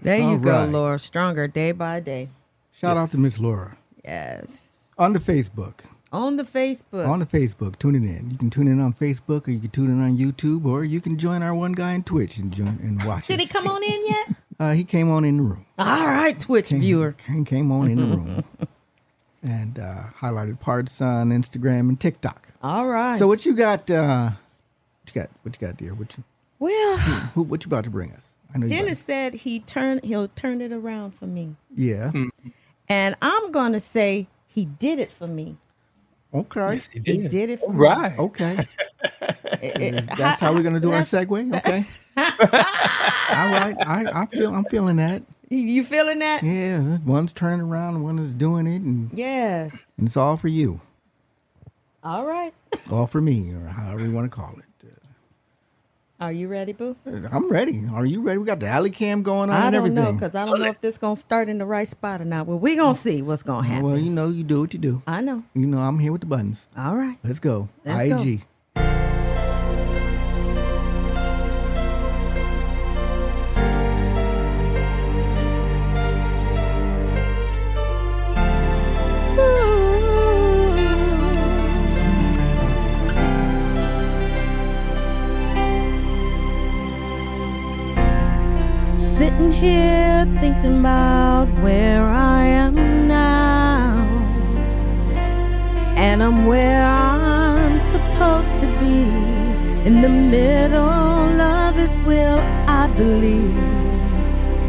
There 0.00 0.18
you 0.18 0.24
All 0.24 0.38
go, 0.38 0.52
right. 0.60 0.68
Laura. 0.68 0.98
Stronger 0.98 1.48
day 1.48 1.72
by 1.72 2.00
day. 2.00 2.28
Shout 2.72 2.96
out 2.96 3.10
to 3.10 3.18
Miss 3.18 3.38
Laura 3.38 3.76
Yes. 4.04 4.68
on 4.96 5.12
the 5.12 5.18
Facebook. 5.18 5.80
On 6.10 6.36
the 6.36 6.44
Facebook. 6.44 7.06
On 7.06 7.18
the 7.18 7.26
Facebook, 7.26 7.78
tune 7.78 7.94
it 7.96 8.02
in. 8.08 8.30
You 8.30 8.38
can 8.38 8.48
tune 8.48 8.66
in 8.68 8.80
on 8.80 8.94
Facebook, 8.94 9.46
or 9.46 9.50
you 9.50 9.58
can 9.60 9.70
tune 9.70 9.90
in 9.90 10.00
on 10.00 10.16
YouTube, 10.16 10.64
or 10.64 10.82
you 10.84 11.00
can 11.02 11.18
join 11.18 11.42
our 11.42 11.54
one 11.54 11.72
guy 11.72 11.92
on 11.94 12.02
Twitch 12.02 12.38
and 12.38 12.50
join 12.50 12.78
and 12.82 13.04
watch. 13.04 13.26
Did 13.26 13.40
he 13.40 13.46
come 13.46 13.66
on 13.66 13.82
in 13.82 14.06
yet? 14.06 14.28
Uh, 14.60 14.72
he 14.72 14.82
came 14.82 15.08
on 15.08 15.24
in 15.24 15.36
the 15.36 15.42
room. 15.44 15.64
All 15.78 16.04
right, 16.08 16.36
Twitch 16.40 16.70
Came, 16.70 16.80
viewer. 16.80 17.12
came, 17.12 17.44
came 17.44 17.70
on 17.70 17.88
in 17.88 17.96
the 17.96 18.16
room 18.16 18.44
and 19.44 19.78
uh, 19.78 20.02
highlighted 20.20 20.58
parts 20.58 21.00
on 21.00 21.28
Instagram 21.28 21.88
and 21.88 22.00
TikTok. 22.00 22.48
All 22.60 22.88
right. 22.88 23.16
So 23.20 23.28
what 23.28 23.46
you 23.46 23.54
got? 23.54 23.88
Uh, 23.88 24.30
what 25.04 25.14
you 25.14 25.20
got? 25.22 25.30
What 25.44 25.60
you 25.60 25.64
got, 25.68 25.76
dear? 25.76 25.94
What 25.94 26.16
you 26.18 26.24
well, 26.58 26.96
who, 26.98 27.42
what 27.42 27.64
you 27.64 27.68
about 27.68 27.84
to 27.84 27.90
bring 27.90 28.12
us? 28.12 28.36
I 28.54 28.58
know 28.58 28.66
you. 28.66 28.70
Dennis 28.74 28.98
said 28.98 29.34
he 29.34 29.60
turned 29.60 30.04
he'll 30.04 30.28
turn 30.28 30.60
it 30.60 30.72
around 30.72 31.12
for 31.12 31.26
me. 31.26 31.54
About, 31.70 31.78
yeah. 31.78 32.10
Hmm. 32.10 32.28
And 32.88 33.14
I'm 33.20 33.52
gonna 33.52 33.80
say 33.80 34.26
he 34.46 34.64
did 34.64 34.98
it 34.98 35.10
for 35.10 35.26
me. 35.26 35.56
Okay. 36.34 36.74
Yes, 36.74 36.88
he 36.92 36.98
He 37.00 37.18
did. 37.18 37.30
did 37.30 37.50
it 37.50 37.60
for 37.60 37.66
All 37.66 37.72
me. 37.72 37.78
right. 37.80 38.18
Okay. 38.18 38.68
It- 39.60 39.80
it- 39.80 40.10
That's 40.16 40.40
how 40.40 40.52
we're 40.52 40.62
gonna 40.62 40.78
do 40.80 40.92
our 40.92 41.02
that's- 41.02 41.10
segue. 41.28 41.56
Okay. 41.56 41.84
All 42.16 43.50
right. 43.50 43.74
I, 43.86 44.22
I 44.22 44.26
feel 44.26 44.54
I'm 44.54 44.64
feeling 44.64 44.96
that. 44.96 45.22
You 45.50 45.82
feeling 45.84 46.18
that? 46.20 46.42
Yeah. 46.42 46.98
One's 47.04 47.32
turning 47.32 47.66
around, 47.66 47.94
and 47.96 48.04
one 48.04 48.18
is 48.18 48.34
doing 48.34 48.66
it, 48.66 48.82
and, 48.82 49.10
Yes. 49.12 49.72
and 49.96 50.06
it's 50.06 50.16
all 50.16 50.36
for 50.36 50.48
you, 50.48 50.80
All 52.04 52.26
right. 52.26 52.52
all 52.90 53.06
for 53.06 53.20
me, 53.20 53.50
or 53.52 53.66
however 53.68 54.04
you 54.04 54.12
want 54.12 54.30
to 54.30 54.34
call 54.36 54.54
it. 54.58 54.64
Are 56.20 56.32
you 56.32 56.48
ready, 56.48 56.72
Boo? 56.72 56.96
Uh, 57.06 57.28
I'm 57.30 57.48
ready. 57.48 57.84
Are 57.92 58.04
you 58.04 58.22
ready? 58.22 58.38
We 58.38 58.44
got 58.44 58.58
the 58.58 58.66
alley 58.66 58.90
cam 58.90 59.22
going 59.22 59.50
on 59.50 59.56
I 59.56 59.70
don't 59.70 59.94
know 59.94 60.12
because 60.12 60.34
I 60.34 60.46
don't 60.46 60.58
know 60.58 60.66
if 60.66 60.80
this 60.80 60.98
gonna 60.98 61.14
start 61.14 61.48
in 61.48 61.58
the 61.58 61.66
right 61.66 61.86
spot 61.86 62.20
or 62.20 62.24
not. 62.24 62.46
Well, 62.48 62.58
we 62.58 62.74
gonna 62.74 62.96
see 62.96 63.22
what's 63.22 63.44
gonna 63.44 63.66
happen. 63.66 63.84
Well, 63.84 63.96
you 63.96 64.10
know, 64.10 64.28
you 64.28 64.42
do 64.42 64.60
what 64.62 64.72
you 64.72 64.80
do. 64.80 65.00
I 65.06 65.20
know. 65.20 65.44
You 65.54 65.66
know, 65.66 65.78
I'm 65.78 66.00
here 66.00 66.10
with 66.10 66.22
the 66.22 66.26
buttons. 66.26 66.66
All 66.76 66.96
right. 66.96 67.18
Let's 67.22 67.38
go. 67.38 67.68
Let's. 67.84 68.02
IG. 68.02 68.10
Sitting 68.10 68.42
thinking 90.24 90.80
about 90.80 91.46
where 91.62 92.04
I 92.04 92.42
am 92.44 93.06
now. 93.06 94.06
And 95.96 96.22
I'm 96.22 96.46
where 96.46 96.84
I'm 96.84 97.80
supposed 97.80 98.58
to 98.58 98.66
be. 98.80 99.02
In 99.88 100.02
the 100.02 100.08
middle 100.08 101.40
of 101.40 101.74
His 101.74 102.00
will, 102.00 102.38
I 102.66 102.86
believe. 102.96 103.56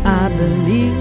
I 0.05 0.29
believe. 0.37 0.99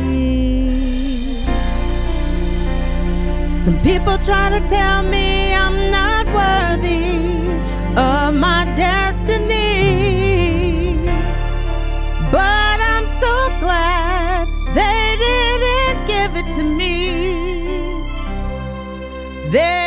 Some 3.61 3.81
people 3.83 4.17
try 4.19 4.49
to 4.51 4.61
tell 4.67 5.03
me 5.03 5.55
I'm 5.55 5.91
not 5.91 6.27
worthy 6.27 7.19
of 7.97 8.35
my 8.35 8.65
destiny. 8.75 9.58
They 19.51 19.78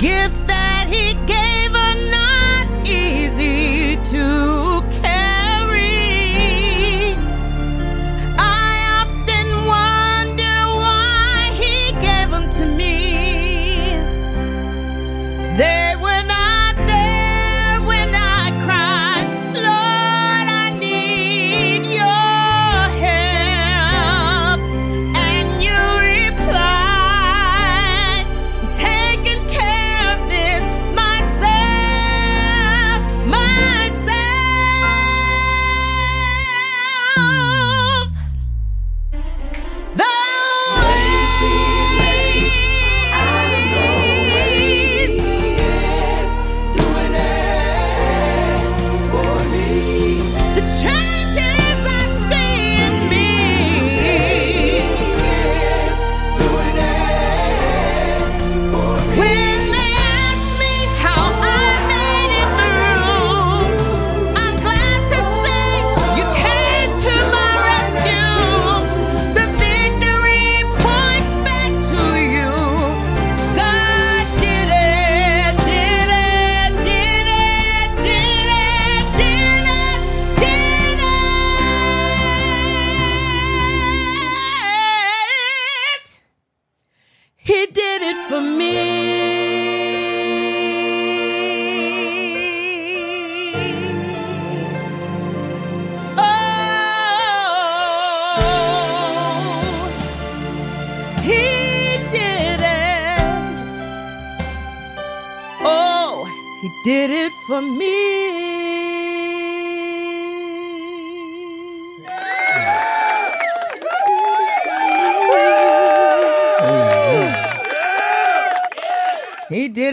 The 0.00 0.39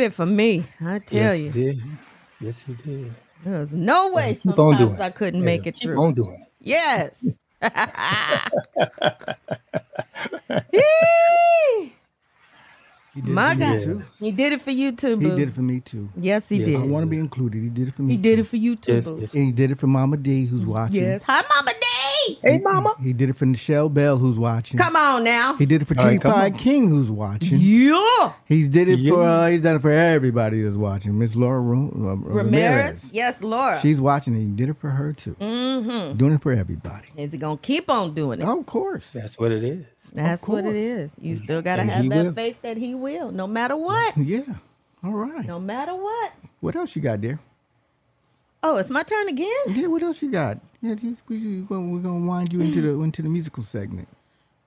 it 0.07 0.13
for 0.13 0.25
me. 0.27 0.65
I 0.81 0.99
tell 0.99 1.35
yes, 1.35 1.39
you. 1.39 1.51
He 1.53 1.61
did. 1.63 1.99
Yes, 2.41 2.63
he 2.63 2.73
did. 2.75 3.15
There's 3.45 3.73
no 3.73 4.11
way 4.13 4.35
keep 4.35 4.59
on 4.59 4.77
doing 4.77 4.95
sometimes. 4.95 5.01
I 5.01 5.11
couldn't 5.11 5.41
Yeah, 5.41 5.45
make 5.45 5.67
it 5.67 5.75
keep 5.75 5.83
through. 5.83 5.99
on 5.99 6.13
doing 6.15 6.41
it. 6.41 6.47
Yes. 6.61 7.23
He 13.13 13.21
did 13.21 13.33
My 13.33 13.51
it 13.51 13.53
for 13.53 13.59
God. 13.59 13.79
too. 13.79 14.03
He 14.19 14.31
did 14.31 14.53
it 14.53 14.61
for 14.61 14.71
you 14.71 14.91
too, 14.93 15.17
He 15.19 15.31
did 15.31 15.49
it 15.49 15.53
for 15.55 15.61
me 15.63 15.79
too. 15.81 16.09
Yes, 16.15 16.49
he 16.49 16.59
Yeah. 16.59 16.65
did. 16.65 16.75
I 16.77 16.83
want 16.85 17.03
to 17.03 17.07
be 17.07 17.19
included. 17.19 17.63
He 17.63 17.69
did 17.69 17.89
it 17.89 17.93
for 17.93 18.03
me. 18.03 18.13
He 18.15 18.17
did 18.21 18.39
it 18.39 18.43
for 18.45 18.57
you 18.57 18.75
too, 18.75 18.93
Yes, 18.93 19.05
boo. 19.05 19.19
yes. 19.21 19.33
And 19.33 19.45
he 19.45 19.51
did 19.51 19.71
it 19.71 19.79
for 19.79 19.87
Mama 19.87 20.17
D, 20.17 20.45
who's 20.45 20.65
watching. 20.65 21.03
Yes. 21.03 21.23
Hi, 21.23 21.43
Mama 21.49 21.71
D. 21.79 21.87
Hey, 22.41 22.59
mama. 22.59 22.95
He 23.01 23.13
did 23.13 23.29
it 23.29 23.35
for 23.35 23.45
Michelle 23.45 23.89
Bell, 23.89 24.17
who's 24.17 24.37
watching. 24.39 24.77
Come 24.77 24.95
on 24.95 25.23
now. 25.23 25.55
He 25.55 25.65
did 25.65 25.81
it 25.81 25.85
for 25.85 25.95
All 25.99 26.05
right, 26.05 26.13
T. 26.13 26.19
come 26.19 26.33
Five 26.33 26.53
on. 26.53 26.59
King, 26.59 26.87
who's 26.89 27.09
watching. 27.11 27.57
Yeah. 27.61 28.33
He's 28.45 28.69
did 28.69 28.87
it 28.89 29.07
for. 29.07 29.23
Uh, 29.23 29.47
he's 29.49 29.61
done 29.61 29.75
it 29.77 29.81
for 29.81 29.91
everybody 29.91 30.61
that's 30.61 30.75
watching. 30.75 31.17
Miss 31.17 31.35
Laura 31.35 31.59
Ro- 31.59 31.91
uh, 31.95 32.15
Ramirez. 32.15 32.45
Ramirez. 32.45 33.09
Yes, 33.13 33.41
Laura. 33.41 33.79
She's 33.81 33.99
watching. 34.01 34.33
and 34.33 34.41
He 34.43 34.49
did 34.55 34.69
it 34.69 34.77
for 34.77 34.89
her 34.89 35.13
too. 35.13 35.33
mm-hmm. 35.35 36.17
Doing 36.17 36.33
it 36.33 36.41
for 36.41 36.51
everybody. 36.51 37.07
Is 37.17 37.31
he 37.31 37.37
gonna 37.37 37.57
keep 37.57 37.89
on 37.89 38.13
doing 38.13 38.39
it? 38.41 38.45
Oh, 38.47 38.59
of 38.59 38.65
course. 38.65 39.11
That's 39.11 39.37
what 39.37 39.51
it 39.51 39.63
is. 39.63 39.85
That's 40.13 40.47
what 40.47 40.65
it 40.65 40.75
is. 40.75 41.13
You 41.21 41.35
still 41.35 41.61
gotta 41.61 41.81
And 41.81 41.91
have 41.91 42.03
he 42.03 42.09
that 42.09 42.25
will. 42.25 42.33
faith 42.33 42.61
that 42.61 42.77
he 42.77 42.95
will, 42.95 43.31
no 43.31 43.45
matter 43.45 43.75
what. 43.77 44.17
Yeah. 44.17 44.41
All 45.03 45.11
right. 45.11 45.45
No 45.45 45.59
matter 45.59 45.93
what. 45.93 46.31
What 46.59 46.75
else 46.75 46.95
you 46.95 47.01
got 47.01 47.21
there? 47.21 47.39
Oh, 48.67 48.75
it's 48.75 48.89
my 48.89 49.01
turn 49.03 49.30
again. 49.30 49.47
Yeah. 49.67 49.88
What 49.88 50.03
else 50.03 50.21
you 50.21 50.30
got? 50.30 50.60
Yeah. 50.82 50.95
Just, 50.95 51.21
we, 51.30 51.38
we, 51.38 51.62
gonna- 51.62 51.88
we're 51.88 51.99
gonna 51.99 52.25
wind 52.25 52.51
you 52.51 52.60
into 52.60 52.82
the 52.82 53.01
into 53.08 53.21
the 53.21 53.30
musical 53.30 53.63
segment. 53.63 54.10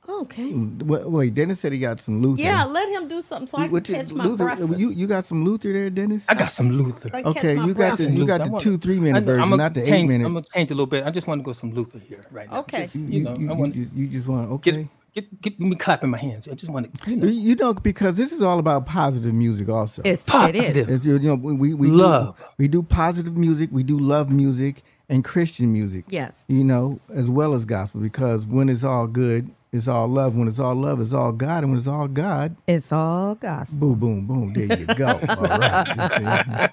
Okay. 0.08 0.50
Mm, 0.50 0.82
wait, 0.84 1.06
wait, 1.06 1.34
Dennis 1.34 1.60
said 1.60 1.72
he 1.72 1.78
got 1.78 2.00
some 2.00 2.22
Luther. 2.22 2.40
Yeah, 2.40 2.64
let 2.64 2.88
him 2.88 3.06
do 3.06 3.20
something 3.22 3.46
so 3.46 3.58
I 3.58 3.64
can 3.64 3.72
What 3.72 3.88
you- 3.88 3.94
catch 3.94 4.12
my 4.12 4.24
Luther, 4.24 4.44
breakfast. 4.44 4.78
You 4.78 4.90
you 4.90 5.06
got 5.06 5.26
some 5.26 5.44
Luther 5.44 5.72
there, 5.72 5.90
Dennis? 5.90 6.24
I 6.28 6.34
got 6.34 6.50
some 6.50 6.70
Luther. 6.72 7.10
I 7.12 7.22
Okay, 7.22 7.54
you 7.54 7.74
got 7.74 7.98
the 7.98 8.10
you 8.10 8.26
got 8.26 8.50
the 8.50 8.58
two 8.58 8.78
three 8.78 8.98
minute 8.98 9.24
version, 9.24 9.42
I'ma 9.42 9.56
not 9.56 9.74
the 9.74 9.82
eight 9.82 10.06
minute. 10.06 10.24
I'm 10.24 10.32
gonna 10.32 10.46
change 10.54 10.70
a 10.70 10.74
little 10.74 10.86
bit. 10.86 11.04
I 11.04 11.10
just 11.10 11.26
want 11.26 11.40
to 11.40 11.44
go 11.44 11.52
some 11.52 11.72
Luther 11.74 11.98
here 11.98 12.24
right 12.30 12.50
now. 12.50 12.60
Okay. 12.60 12.84
Just, 12.84 12.94
you, 12.96 13.18
you, 13.18 13.24
know, 13.24 13.36
you, 13.36 13.54
you 13.54 13.72
just 13.72 13.92
you 13.94 14.06
just 14.08 14.26
want 14.26 14.50
okay. 14.52 14.70
get 14.72 14.88
get 15.14 15.58
me 15.60 15.74
clapping 15.76 16.10
my 16.10 16.18
hands. 16.18 16.46
I 16.48 16.54
just 16.54 16.70
want 16.70 16.92
to, 17.02 17.10
you 17.10 17.16
know, 17.16 17.26
You, 17.26 17.32
you 17.32 17.54
know 17.56 17.74
because 17.74 18.16
this 18.16 18.32
is 18.32 18.42
all 18.42 18.58
about 18.58 18.86
positive 18.86 19.34
music 19.34 19.68
also. 19.68 20.02
It's, 20.04 20.24
positive. 20.24 20.88
It's, 20.88 21.04
you 21.04 21.18
know 21.18 21.34
we 21.34 21.52
we, 21.52 21.74
we 21.74 21.88
Love. 21.88 22.36
Do, 22.36 22.44
we 22.58 22.68
do 22.68 22.82
positive 22.82 23.36
music, 23.36 23.70
we 23.72 23.82
do 23.82 23.98
love 23.98 24.30
music 24.30 24.82
and 25.08 25.24
Christian 25.24 25.72
music. 25.72 26.04
Yes. 26.08 26.44
You 26.48 26.64
know, 26.64 27.00
as 27.12 27.28
well 27.28 27.54
as 27.54 27.64
gospel 27.64 28.00
because 28.00 28.46
when 28.46 28.68
it's 28.68 28.84
all 28.84 29.06
good, 29.06 29.50
it's 29.72 29.86
all 29.86 30.08
love. 30.08 30.34
When 30.34 30.48
it's 30.48 30.58
all 30.58 30.74
love, 30.74 31.00
it's 31.00 31.12
all 31.12 31.30
God, 31.32 31.62
and 31.62 31.70
when 31.72 31.78
it's 31.78 31.86
all 31.88 32.08
God, 32.08 32.56
It's 32.66 32.90
all 32.90 33.36
gospel. 33.36 33.94
boom, 33.94 34.26
boom, 34.26 34.26
boom. 34.26 34.52
There 34.52 34.78
you 34.78 34.86
go. 34.86 35.06
all 35.28 35.46
right. 35.46 36.70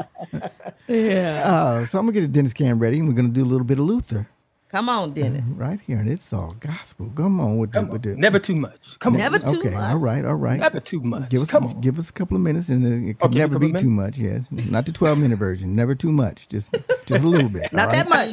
Yeah. 0.88 1.42
Uh, 1.44 1.86
so 1.86 1.98
I'm 2.00 2.06
gonna 2.06 2.12
get 2.12 2.22
the 2.22 2.28
Dennis 2.28 2.52
Cam 2.52 2.78
ready, 2.80 2.98
and 2.98 3.06
we're 3.08 3.14
gonna 3.14 3.28
do 3.28 3.44
a 3.44 3.46
little 3.46 3.64
bit 3.64 3.78
of 3.78 3.84
Luther 3.84 4.28
Come 4.70 4.88
on, 4.88 5.12
Dennis. 5.14 5.42
right 5.56 5.80
here, 5.86 5.98
and 5.98 6.08
it's 6.08 6.32
all 6.32 6.54
gospel. 6.60 7.10
Come 7.16 7.40
on 7.40 7.58
with 7.58 7.72
the, 7.72 7.82
with 7.82 8.06
on. 8.06 8.12
the 8.14 8.16
never 8.20 8.38
too 8.38 8.54
much. 8.54 8.98
Come 9.00 9.14
Never 9.14 9.36
on, 9.36 9.42
never 9.42 9.52
too 9.52 9.58
much. 9.58 9.66
okay, 9.66 9.74
much. 9.76 9.90
all 9.92 9.98
right, 9.98 10.24
all 10.24 10.34
right. 10.34 10.60
never 10.60 10.80
too 10.80 11.00
much. 11.00 11.28
Give 11.30 11.42
us 11.42 11.50
come 11.50 11.64
on. 11.66 11.80
give 11.80 11.98
us 11.98 12.08
a 12.10 12.12
couple 12.12 12.36
of 12.36 12.42
minutes, 12.42 12.68
and 12.68 12.86
it 13.08 13.18
could 13.18 13.30
Okay, 13.30 13.38
never 13.38 13.58
be 13.58 13.72
too 13.72 13.90
much. 13.90 14.18
Yes, 14.18 14.46
not 14.50 14.86
the 14.86 14.92
12 14.92 15.18
minute 15.18 15.38
version. 15.38 15.74
Never 15.74 15.94
too 15.94 16.12
much. 16.12 16.48
Just 16.48 16.72
just 17.06 17.24
a 17.24 17.28
little 17.28 17.48
bit. 17.48 17.72
Not 17.72 17.88
all 17.88 17.94
that 17.94 18.08
much. 18.08 18.30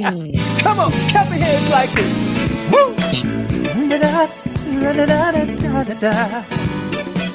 Come 0.61 0.79
on, 0.79 0.91
clap 1.09 1.27
your 1.29 1.39
hands 1.39 1.69
like 1.71 1.91
this. 1.91 2.13
Woo! 2.71 2.95
Da-da. 3.89 4.27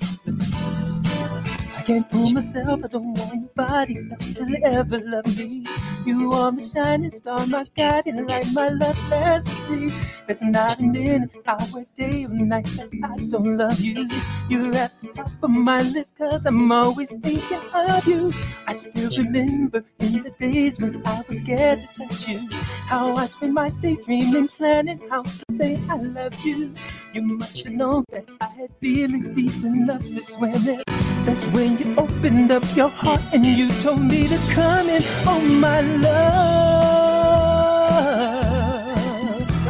Can't 1.88 2.12
fool 2.12 2.32
myself, 2.32 2.84
I 2.84 2.88
don't 2.90 3.18
want 3.18 3.44
nobody 3.56 3.98
else 4.12 4.34
to 4.34 4.60
ever 4.62 5.00
love 5.00 5.38
me. 5.38 5.64
You 6.06 6.34
are 6.34 6.52
my 6.52 6.60
shining 6.60 7.12
star, 7.12 7.48
my 7.48 7.66
guiding 7.78 8.28
light, 8.28 8.48
my 8.52 8.68
love 8.68 8.98
fantasy. 9.08 9.96
There's 10.28 10.42
not 10.42 10.82
a 10.82 10.84
minute, 10.84 11.30
hour, 11.46 11.86
day, 11.96 12.26
or 12.26 12.28
night 12.28 12.66
that 12.76 12.90
I 13.02 13.16
don't 13.28 13.56
love 13.56 13.80
you. 13.80 14.06
You're 14.50 14.76
at 14.76 15.00
the 15.00 15.08
top 15.14 15.32
of 15.42 15.50
my 15.50 15.80
list, 15.80 16.18
cause 16.18 16.46
I'm 16.46 16.70
always 16.74 17.10
thinking 17.10 17.62
of 17.74 18.06
you. 18.06 18.34
I 18.68 18.76
still 18.76 19.10
remember 19.24 19.86
in 20.00 20.24
the 20.24 20.32
days 20.32 20.78
when 20.80 21.02
I 21.08 21.24
was 21.26 21.38
scared 21.38 21.88
to 21.96 22.06
touch 22.06 22.28
you. 22.28 22.50
How 22.88 23.16
I 23.16 23.28
spent 23.28 23.54
my 23.54 23.70
days 23.70 24.00
dreaming, 24.04 24.50
planning 24.50 25.00
how 25.10 25.22
to 25.22 25.46
say 25.54 25.80
I 25.90 25.96
love 25.96 26.38
you. 26.42 26.74
You 27.14 27.22
must 27.22 27.64
have 27.64 27.72
known 27.72 28.04
that 28.12 28.26
I 28.42 28.48
had 28.48 28.72
feelings 28.82 29.34
deep 29.34 29.64
enough 29.64 30.04
to 30.04 30.22
swim 30.22 30.68
in. 30.68 31.17
That's 31.28 31.46
when 31.48 31.78
you 31.78 31.94
opened 31.98 32.52
up 32.52 32.64
your 32.74 32.88
heart 32.88 33.20
and 33.34 33.46
you 33.46 33.68
told 33.82 34.00
me 34.00 34.30
to 34.30 34.38
come 34.54 34.88
in. 34.88 35.04
Oh, 35.26 35.42
my 35.42 35.82
love. 35.82 36.08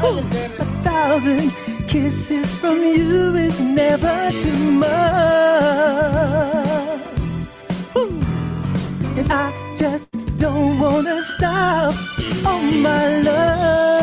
Ooh, 0.04 0.20
a 0.62 0.66
thousand 0.84 1.52
kisses 1.88 2.54
from 2.54 2.78
you 2.78 3.36
is 3.38 3.60
never 3.60 4.30
too 4.44 4.72
much. 4.72 4.88
And 9.18 9.32
I 9.32 9.52
just 9.76 10.12
don't 10.38 10.80
wanna 10.80 11.24
stop. 11.24 11.96
Oh, 12.46 12.62
my 12.88 13.20
love. 13.22 13.98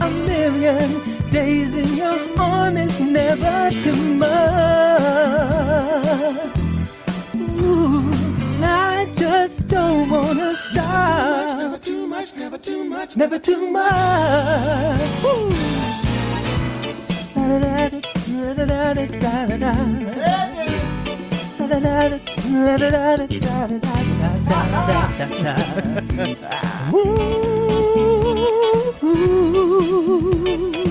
A 0.00 0.08
million 0.28 1.13
days 1.34 1.74
in 1.74 1.96
your 1.96 2.38
arm 2.38 2.76
is 2.76 3.00
never 3.00 3.68
too 3.82 3.92
much. 3.92 5.02
Ooh, 7.34 8.12
I 8.62 9.10
just 9.12 9.66
don't 9.66 10.08
wanna 10.08 10.54
stop. 10.54 11.58
Never 11.58 11.78
too 11.78 12.06
much, 12.06 12.36
never 12.36 12.56
too 12.56 12.84
much, 12.84 13.16
never 13.16 13.40
too 13.40 13.68
much. 13.68 15.02
Ooh. 15.24 15.54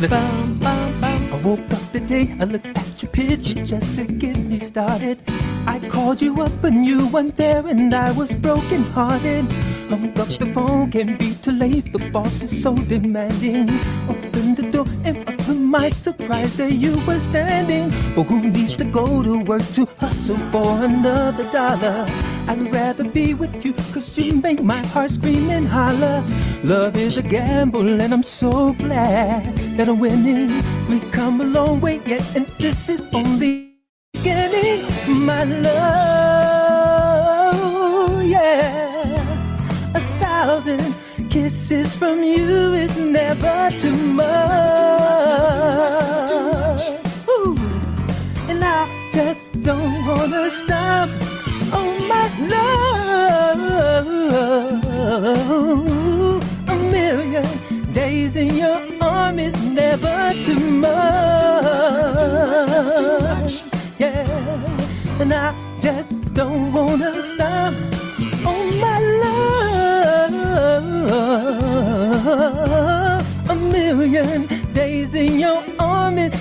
Listen. 0.00 0.40
I 0.62 1.40
woke 1.44 1.70
up 1.72 1.92
today, 1.92 2.34
I 2.40 2.44
looked 2.44 2.66
at 2.66 3.02
your 3.02 3.10
picture 3.12 3.52
just 3.52 3.96
to 3.96 4.04
get 4.04 4.38
me 4.38 4.58
started. 4.58 5.18
I 5.66 5.78
called 5.90 6.22
you 6.22 6.40
up 6.40 6.64
and 6.64 6.86
you 6.86 7.06
weren't 7.08 7.36
there 7.36 7.66
and 7.66 7.92
I 7.92 8.10
was 8.12 8.32
broken 8.32 8.82
hearted. 8.82 9.52
Hung 9.90 10.18
up 10.18 10.28
the 10.28 10.50
phone, 10.54 10.90
can't 10.90 11.18
be 11.18 11.34
too 11.34 11.52
late, 11.52 11.92
the 11.92 12.10
boss 12.10 12.40
is 12.40 12.62
so 12.62 12.74
demanding. 12.74 13.68
Opened 14.08 14.56
the 14.56 14.70
door 14.70 14.86
and 15.04 15.28
up 15.28 15.36
to 15.44 15.52
my 15.52 15.90
surprise 15.90 16.56
there 16.56 16.70
you 16.70 16.98
were 17.06 17.20
standing. 17.20 17.90
But 18.14 18.22
who 18.24 18.40
needs 18.40 18.76
to 18.76 18.84
go 18.84 19.22
to 19.22 19.38
work 19.40 19.66
to 19.74 19.84
hustle 19.98 20.38
for 20.50 20.82
another 20.82 21.44
dollar? 21.52 22.06
I'd 22.48 22.72
rather 22.72 23.04
be 23.04 23.34
with 23.34 23.64
you 23.64 23.72
cause 23.72 24.16
you 24.18 24.34
make 24.34 24.62
my 24.62 24.84
heart 24.86 25.10
scream 25.10 25.50
and 25.50 25.66
holler. 25.66 26.24
Love 26.64 26.96
is 26.96 27.16
a 27.16 27.22
gamble 27.22 28.00
and 28.00 28.12
I'm 28.12 28.22
so 28.22 28.72
glad 28.74 29.56
that 29.76 29.88
I'm 29.88 29.98
winning. 29.98 30.50
We 30.88 31.00
come 31.10 31.40
a 31.40 31.44
long 31.44 31.80
way 31.80 32.00
yet 32.06 32.24
and 32.36 32.46
this 32.58 32.88
is 32.88 33.00
only 33.12 33.76
beginning. 34.12 34.84
My 35.06 35.44
love, 35.44 35.72
yeah. 38.24 39.92
A 39.94 40.00
thousand 40.18 40.94
kisses 41.30 41.94
from 41.94 42.22
you 42.22 42.74
is 42.74 42.96
never 42.96 43.70
too 43.78 43.96
much. 43.96 44.30
Ooh. 47.28 47.56
And 48.48 48.64
I 48.64 48.86
just 49.12 49.62
don't 49.62 49.90
Oh, 51.72 51.98
my 52.08 52.28
love, 52.48 53.60
a 56.68 56.74
million 56.90 57.46
days 57.92 58.34
in 58.36 58.54
your 58.56 58.80
arm 59.00 59.38
is 59.38 59.54
never 59.62 60.32
too 60.44 60.58
much. 60.58 60.90
Yeah, 63.98 64.26
and 65.20 65.32
I 65.32 65.54
just 65.80 66.10
don't 66.34 66.72
wanna 66.72 67.22
stop. 67.34 67.72
Oh, 68.44 68.70
my 68.80 68.98
love, 72.20 73.50
a 73.50 73.54
million 73.54 74.48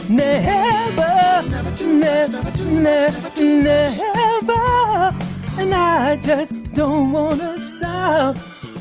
never, 0.09 1.43
never, 1.83 2.63
never, 2.65 3.29
never. 3.41 5.15
And 5.57 5.73
I 5.73 6.17
just 6.21 6.53
don't 6.73 7.11
wanna 7.11 7.59
stop 7.59 8.37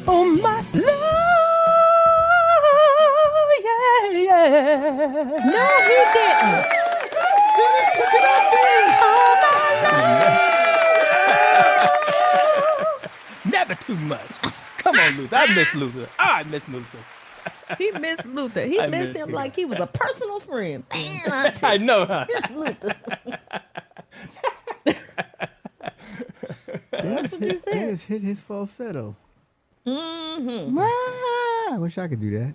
on 0.07 0.41
my 0.41 0.61
love, 0.75 0.85
yeah, 3.65 4.11
yeah. 4.29 5.25
No, 5.55 5.65
he 5.89 5.99
didn't. 6.15 6.65
Dennis 7.57 7.89
took 7.97 8.15
it 8.15 8.25
out 8.25 8.45
there. 8.53 8.83
Oh, 12.31 13.01
never 13.51 13.75
too 13.75 13.97
much. 13.97 14.31
Come 14.79 14.99
on, 14.99 15.17
Luther. 15.17 15.37
I 15.37 15.55
miss 15.55 15.75
Luther. 15.75 16.09
I 16.19 16.43
miss 16.45 16.67
Luther. 16.69 16.99
He 17.77 17.91
missed 17.93 18.25
Luther. 18.27 18.63
He 18.63 18.81
I 18.81 18.87
missed 18.87 19.09
miss 19.09 19.17
him 19.17 19.29
him. 19.29 19.35
like 19.35 19.55
he 19.57 19.65
was 19.65 19.79
a 19.81 19.87
personal 19.87 20.41
friend. 20.41 20.85
Man, 20.93 21.21
I 21.47 21.51
tell 21.51 21.71
I 21.75 21.77
know, 21.77 22.05
huh? 22.07 22.25
Luther. 22.55 22.95
Dennis 26.93 27.33
what 27.33 27.41
you 27.41 27.47
hit, 27.49 27.59
said. 27.61 27.73
Dennis 27.75 28.03
hit 28.03 28.23
his 28.23 28.41
falsetto. 28.41 29.15
Mm-hmm. 29.87 30.79
Ah, 30.79 31.75
I 31.75 31.79
wish 31.79 31.97
I 31.99 32.09
could 32.09 32.21
do 32.21 32.31
that. 32.39 32.55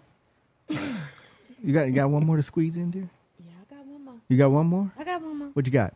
You 1.63 1.73
got 1.73 1.88
you 1.88 1.93
got 1.93 2.10
one 2.10 2.26
more 2.26 2.36
to 2.36 2.43
squeeze 2.43 2.76
in 2.76 2.91
there? 2.91 3.10
Yeah, 3.39 3.52
I 3.62 3.76
got 3.76 3.86
one 3.86 4.04
more. 4.06 4.13
You 4.28 4.38
got 4.38 4.52
one 4.52 4.65
more? 4.67 4.91
I 4.97 5.04
got 5.04 5.21
one 5.21 5.38
more. 5.38 5.47
What 5.54 5.65
you 5.65 5.71
got? 5.71 5.93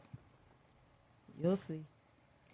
You'll 1.42 1.56
see. 1.58 1.82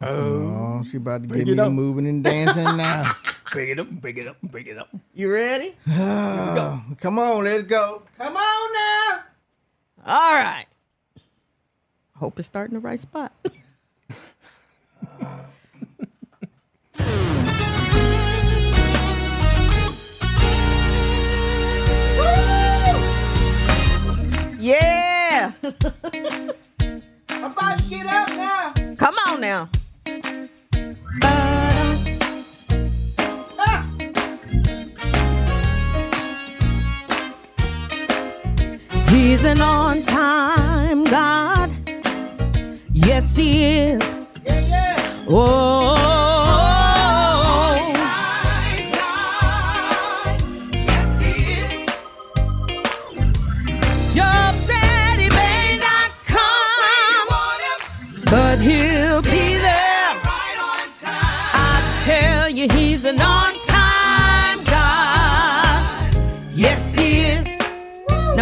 Oh, 0.06 0.84
she 0.84 0.98
about 0.98 1.22
to 1.22 1.28
get 1.30 1.48
me 1.48 1.56
to 1.56 1.70
moving 1.70 2.08
and 2.08 2.22
dancing 2.24 2.76
now. 2.78 3.13
Bring 3.54 3.70
it 3.70 3.80
up, 3.80 3.88
bring 3.88 4.18
it 4.18 4.28
up, 4.28 4.42
bring 4.42 4.66
it 4.66 4.80
up. 4.80 4.89
You 5.13 5.32
ready? 5.32 5.76
Oh, 5.88 6.84
come 7.00 7.20
on, 7.20 7.44
let's 7.44 7.63
go. 7.63 8.02
Come 8.18 8.36
on 8.36 8.74
now. 8.74 9.20
All 10.08 10.34
right. 10.34 10.66
Hope 12.16 12.39
it's 12.39 12.48
starting 12.48 12.74
the 12.74 12.80
right 12.80 13.00
spot. 13.00 13.32
yeah. 24.60 25.52
I'm 27.30 27.52
about 27.52 27.78
to 27.78 27.89
get 27.89 28.08
up 28.08 28.30
now. 28.30 28.74
Come 28.98 29.16
on 29.28 29.39
now. 29.39 29.70
Uh, 31.21 31.97
He's 39.10 39.43
an 39.45 39.62
on 39.62 40.02
time 40.04 41.04
God. 41.06 41.69
Yes, 42.93 43.36
he 43.36 43.65
is. 43.65 44.02
Yeah, 44.45 44.60
yeah. 44.67 45.26
Oh. 45.30 45.83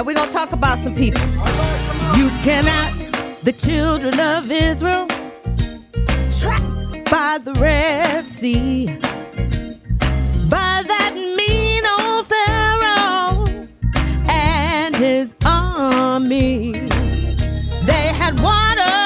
Now 0.02 0.08
we're 0.08 0.16
gonna 0.16 0.32
talk 0.32 0.52
about 0.52 0.80
some 0.80 0.96
people. 0.96 1.22
You 2.18 2.32
can 2.42 2.66
ask 2.66 3.12
the 3.44 3.54
children 3.54 4.20
of 4.20 4.50
Israel, 4.50 5.06
trapped 6.40 7.12
by 7.12 7.38
the 7.38 7.54
Red 7.60 8.28
Sea, 8.28 8.88
by 10.50 10.82
that 10.92 11.14
mean 11.38 11.86
old 11.86 12.26
Pharaoh 12.26 13.46
and 14.28 14.96
his 14.96 15.36
army. 15.46 16.72
They 17.86 18.08
had 18.22 18.40
water 18.40 19.01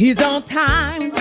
He's 0.00 0.22
on 0.22 0.42
time. 0.44 1.12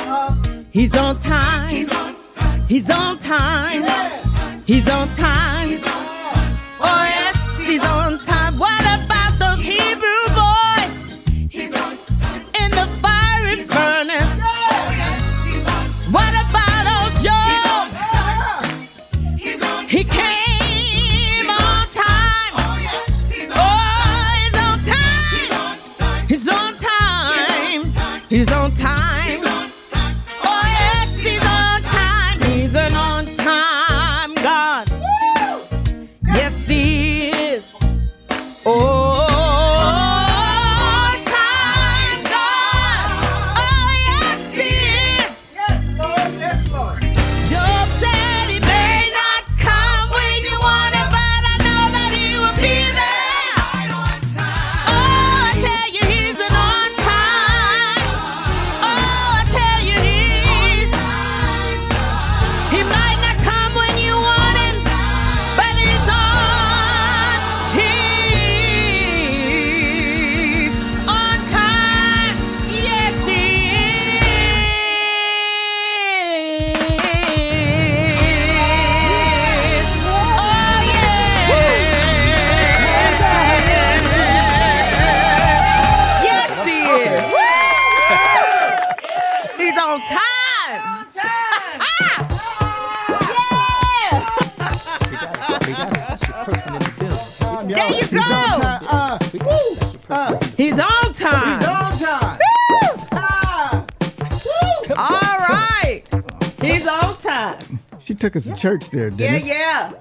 He's 0.71 0.95
on 0.95 1.19
time. 1.19 1.75
He's 1.75 1.89
on 1.89 1.99
time. 1.99 2.67
He's 2.69 2.89
on 2.89 3.19
time. 3.19 4.63
He's 4.65 4.87
on 4.87 5.07
time. 5.17 5.79
Oh 6.79 7.03
yes, 7.11 7.57
he's 7.67 7.83
on 7.83 8.08
took 108.19 108.35
us 108.35 108.43
to 108.45 108.53
church 108.55 108.89
there, 108.91 109.09
Yeah, 109.09 109.15
Dennis. 109.17 109.47
yeah. 109.47 109.91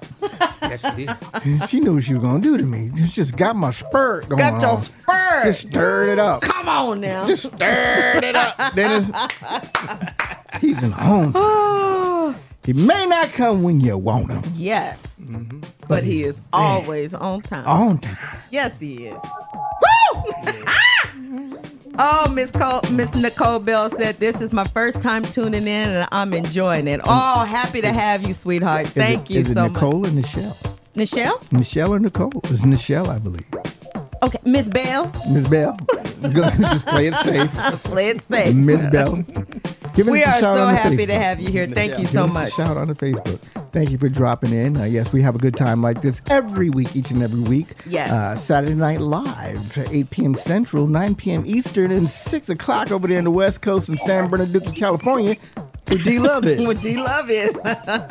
That's 0.61 0.83
what 0.83 0.99
it 0.99 1.09
is. 1.45 1.69
She 1.69 1.79
knew 1.79 1.93
what 1.95 2.03
she 2.03 2.13
was 2.13 2.21
gonna 2.23 2.41
do 2.41 2.57
to 2.57 2.63
me. 2.65 2.91
She 2.97 3.07
just 3.07 3.35
got 3.35 3.55
my 3.55 3.71
spurt 3.71 4.27
going 4.29 4.39
Got 4.39 4.61
your 4.61 4.71
on. 4.71 4.77
spurs. 4.77 5.43
Just 5.45 5.61
stirred 5.69 6.09
it 6.09 6.19
up. 6.19 6.41
Come 6.41 6.67
on 6.69 7.01
now. 7.01 7.25
Just 7.25 7.47
stirred 7.47 8.23
it 8.23 8.35
up. 8.35 8.75
Dennis. 8.75 9.09
He's 10.61 10.83
an 10.83 10.91
home. 10.91 12.35
He 12.65 12.73
may 12.73 13.07
not 13.07 13.29
come 13.31 13.63
when 13.63 13.79
you 13.79 13.97
want 13.97 14.29
him. 14.29 14.43
yes. 14.53 14.99
Mm-hmm. 15.19 15.61
But 15.87 16.03
he 16.03 16.23
is 16.23 16.39
always 16.53 17.15
on 17.15 17.41
time. 17.41 17.65
On 17.65 17.97
time. 17.97 18.17
Yes, 18.51 18.77
he 18.77 19.07
is. 19.07 19.15
Woo! 19.15 20.21
oh, 21.99 22.31
Miss 22.33 22.49
Cole, 22.51 22.81
Miss 22.91 23.13
Nicole 23.13 23.59
Bell 23.59 23.89
said, 23.91 24.19
"This 24.19 24.41
is 24.41 24.51
my 24.53 24.63
first 24.65 25.01
time 25.01 25.23
tuning 25.25 25.63
in, 25.67 25.89
and 25.89 26.07
I'm 26.11 26.33
enjoying 26.33 26.87
it. 26.87 27.01
Oh, 27.03 27.45
happy 27.45 27.81
to 27.81 27.91
have 27.91 28.23
you, 28.23 28.33
sweetheart. 28.33 28.87
Is 28.87 28.91
Thank 28.93 29.29
it, 29.29 29.33
you 29.33 29.39
is 29.41 29.53
so 29.53 29.65
it 29.65 29.73
Nicole 29.73 29.99
much, 29.99 30.09
or 30.09 30.13
Nichelle? 30.13 30.57
Michelle. 30.95 31.41
Michelle 31.51 31.93
or 31.93 31.99
Nicole? 31.99 32.31
It's 32.45 32.61
Nichelle, 32.63 33.07
I 33.07 33.19
believe. 33.19 33.45
Okay, 34.21 34.39
Miss 34.43 34.67
Bell. 34.67 35.11
Miss 35.29 35.47
Bell. 35.47 35.77
Just 36.21 36.85
play 36.87 37.07
it 37.07 37.15
safe. 37.15 37.51
Play 37.83 38.09
it 38.09 38.21
safe. 38.27 38.53
Miss 38.55 38.85
Bell. 38.87 39.15
Give 39.93 40.07
us 40.07 40.11
We 40.11 40.23
a 40.23 40.27
are 40.27 40.31
shout 40.39 40.41
so 40.57 40.63
on 40.65 40.75
happy 40.75 40.97
Facebook. 40.97 41.07
to 41.07 41.13
have 41.15 41.39
you 41.39 41.49
here. 41.49 41.67
Thank 41.67 41.93
you 41.93 41.99
Give 41.99 42.09
so 42.09 42.23
us 42.25 42.29
a 42.29 42.33
much. 42.33 42.53
shout 42.53 42.75
on 42.77 42.87
the 42.87 42.95
Facebook. 42.95 43.39
Thank 43.71 43.91
you 43.91 43.97
for 43.97 44.09
dropping 44.09 44.51
in. 44.51 44.77
Uh, 44.77 44.85
yes, 44.85 45.13
we 45.13 45.21
have 45.21 45.35
a 45.35 45.37
good 45.37 45.55
time 45.55 45.81
like 45.81 46.01
this 46.01 46.21
every 46.29 46.69
week, 46.69 46.95
each 46.95 47.11
and 47.11 47.21
every 47.21 47.41
week. 47.41 47.75
Yes. 47.85 48.11
Uh, 48.11 48.35
Saturday 48.35 48.73
Night 48.73 48.99
Live, 48.99 49.77
8 49.77 50.09
p.m. 50.09 50.35
Central, 50.35 50.87
9 50.87 51.15
p.m. 51.15 51.43
Eastern, 51.45 51.91
and 51.91 52.09
6 52.09 52.49
o'clock 52.49 52.91
over 52.91 53.07
there 53.07 53.19
in 53.19 53.25
the 53.25 53.31
West 53.31 53.61
Coast 53.61 53.89
in 53.89 53.97
San 53.97 54.29
Bernardino, 54.29 54.71
California, 54.71 55.35
where 55.87 55.97
D 55.99 56.19
Love 56.19 56.45
is. 56.45 56.59
What 56.67 56.81
D 56.81 56.97
Love 56.97 57.29
is. 57.29 57.55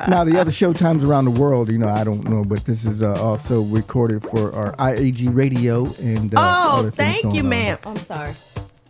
now, 0.09 0.25
the 0.25 0.39
other 0.39 0.51
show 0.51 0.73
times 0.73 1.05
around 1.05 1.25
the 1.25 1.31
world, 1.33 1.71
you 1.71 1.79
know, 1.79 1.89
I 1.89 2.05
don't 2.05 2.25
know, 2.25 2.45
but 2.45 2.65
this 2.65 2.85
is 2.85 3.03
uh, 3.03 3.21
also 3.21 3.63
recorded 3.63 4.23
for 4.23 4.53
our 4.53 4.73
IAG 4.77 5.35
radio 5.35 5.87
and 5.95 6.35
uh, 6.35 6.39
oh, 6.41 6.91
thank 6.91 7.35
you, 7.35 7.43
ma'am. 7.43 7.79
I'm 7.85 7.99
sorry. 7.99 8.35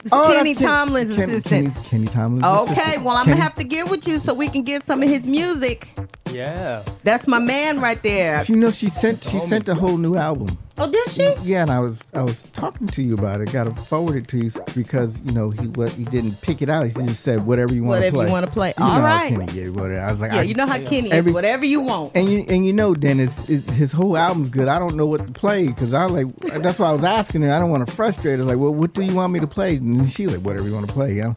It's 0.04 0.10
Oh, 0.12 0.32
Kenny 0.32 0.52
that's 0.54 0.64
Ken- 0.64 0.68
Tomlin's 0.86 1.16
Ken- 1.16 1.28
assistant. 1.28 1.74
Kenny's, 1.74 1.88
Kenny 1.88 2.06
Tomlin's 2.06 2.44
Okay, 2.44 2.72
assistant. 2.72 3.04
well, 3.04 3.16
I'm 3.16 3.24
Kenny- 3.24 3.34
gonna 3.36 3.42
have 3.42 3.54
to 3.56 3.64
get 3.64 3.88
with 3.90 4.06
you 4.06 4.18
so 4.20 4.32
we 4.32 4.48
can 4.48 4.62
get 4.62 4.84
some 4.84 5.02
of 5.02 5.08
his 5.08 5.26
music. 5.26 5.88
Yeah. 6.30 6.82
That's 7.04 7.26
my 7.26 7.38
man 7.38 7.80
right 7.80 8.00
there. 8.02 8.44
You 8.46 8.56
know, 8.56 8.70
she 8.70 8.88
sent 8.88 9.24
she 9.24 9.40
sent 9.40 9.68
a 9.68 9.74
whole 9.74 9.96
new 9.96 10.14
album. 10.16 10.56
Oh, 10.80 10.90
did 10.90 11.08
she? 11.10 11.34
Yeah, 11.42 11.62
and 11.62 11.70
I 11.70 11.80
was 11.80 12.02
I 12.14 12.22
was 12.22 12.44
talking 12.52 12.86
to 12.88 13.02
you 13.02 13.14
about 13.14 13.40
it. 13.40 13.50
Got 13.52 13.64
to 13.64 13.74
forward 13.74 14.16
it 14.16 14.28
to 14.28 14.38
you 14.38 14.50
because 14.74 15.20
you 15.22 15.32
know 15.32 15.50
he 15.50 15.66
what 15.66 15.90
he 15.90 16.04
didn't 16.04 16.40
pick 16.40 16.62
it 16.62 16.68
out. 16.70 16.86
He 16.86 16.92
just 16.92 17.22
said 17.24 17.44
whatever 17.46 17.74
you 17.74 17.82
want 17.82 18.04
to 18.04 18.10
play. 18.10 18.18
Whatever 18.18 18.28
you 18.28 18.32
wanna 18.32 18.46
play. 18.46 18.74
You 18.78 18.84
All 18.84 18.88
know 18.90 18.94
how 19.00 19.04
right. 19.04 19.28
Kenny 19.30 19.46
get 19.46 19.72
whatever. 19.74 20.00
I 20.00 20.12
was 20.12 20.20
like, 20.20 20.32
Yeah, 20.32 20.38
I- 20.38 20.42
you 20.42 20.54
know 20.54 20.66
how 20.66 20.78
Kenny 20.78 21.10
Every- 21.10 21.30
is. 21.30 21.34
Whatever 21.34 21.64
you 21.64 21.80
want. 21.80 22.12
And 22.16 22.28
you 22.28 22.44
and 22.48 22.64
you 22.64 22.72
know, 22.72 22.94
Dennis, 22.94 23.46
is, 23.48 23.68
his 23.70 23.92
whole 23.92 24.16
album's 24.16 24.48
good. 24.50 24.68
I 24.68 24.78
don't 24.78 24.94
know 24.96 25.06
what 25.06 25.26
to 25.26 25.32
play 25.32 25.66
because 25.66 25.92
I 25.92 26.04
like 26.06 26.34
that's 26.36 26.78
why 26.78 26.88
I 26.90 26.92
was 26.92 27.04
asking 27.04 27.42
her. 27.42 27.52
I 27.52 27.58
don't 27.58 27.70
want 27.70 27.86
to 27.86 27.92
frustrate 27.92 28.38
her. 28.38 28.44
Like, 28.44 28.58
well, 28.58 28.72
what 28.74 28.92
do 28.94 29.02
you 29.02 29.14
want 29.14 29.32
me 29.32 29.40
to 29.40 29.46
play? 29.48 29.76
And 29.76 30.08
she 30.10 30.26
like, 30.26 30.40
whatever 30.40 30.68
you 30.68 30.74
want 30.74 30.86
to 30.86 30.92
play. 30.94 31.14
Yeah. 31.14 31.34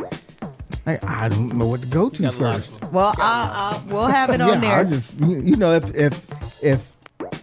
I, 0.85 0.99
I 1.03 1.29
don't 1.29 1.55
know 1.57 1.67
what 1.67 1.81
to 1.81 1.87
go 1.87 2.09
to 2.09 2.21
Got 2.23 2.35
a 2.35 2.43
lot. 2.43 2.55
first. 2.55 2.81
Well, 2.91 3.13
I'll, 3.17 3.75
I'll, 3.75 3.83
we'll 3.87 4.07
have 4.07 4.31
it 4.31 4.41
on 4.41 4.63
yeah, 4.63 4.79
I 4.79 4.83
just 4.83 5.19
you, 5.19 5.39
you 5.41 5.55
know 5.55 5.71
if 5.73 5.95
if 5.95 6.25
if 6.63 6.93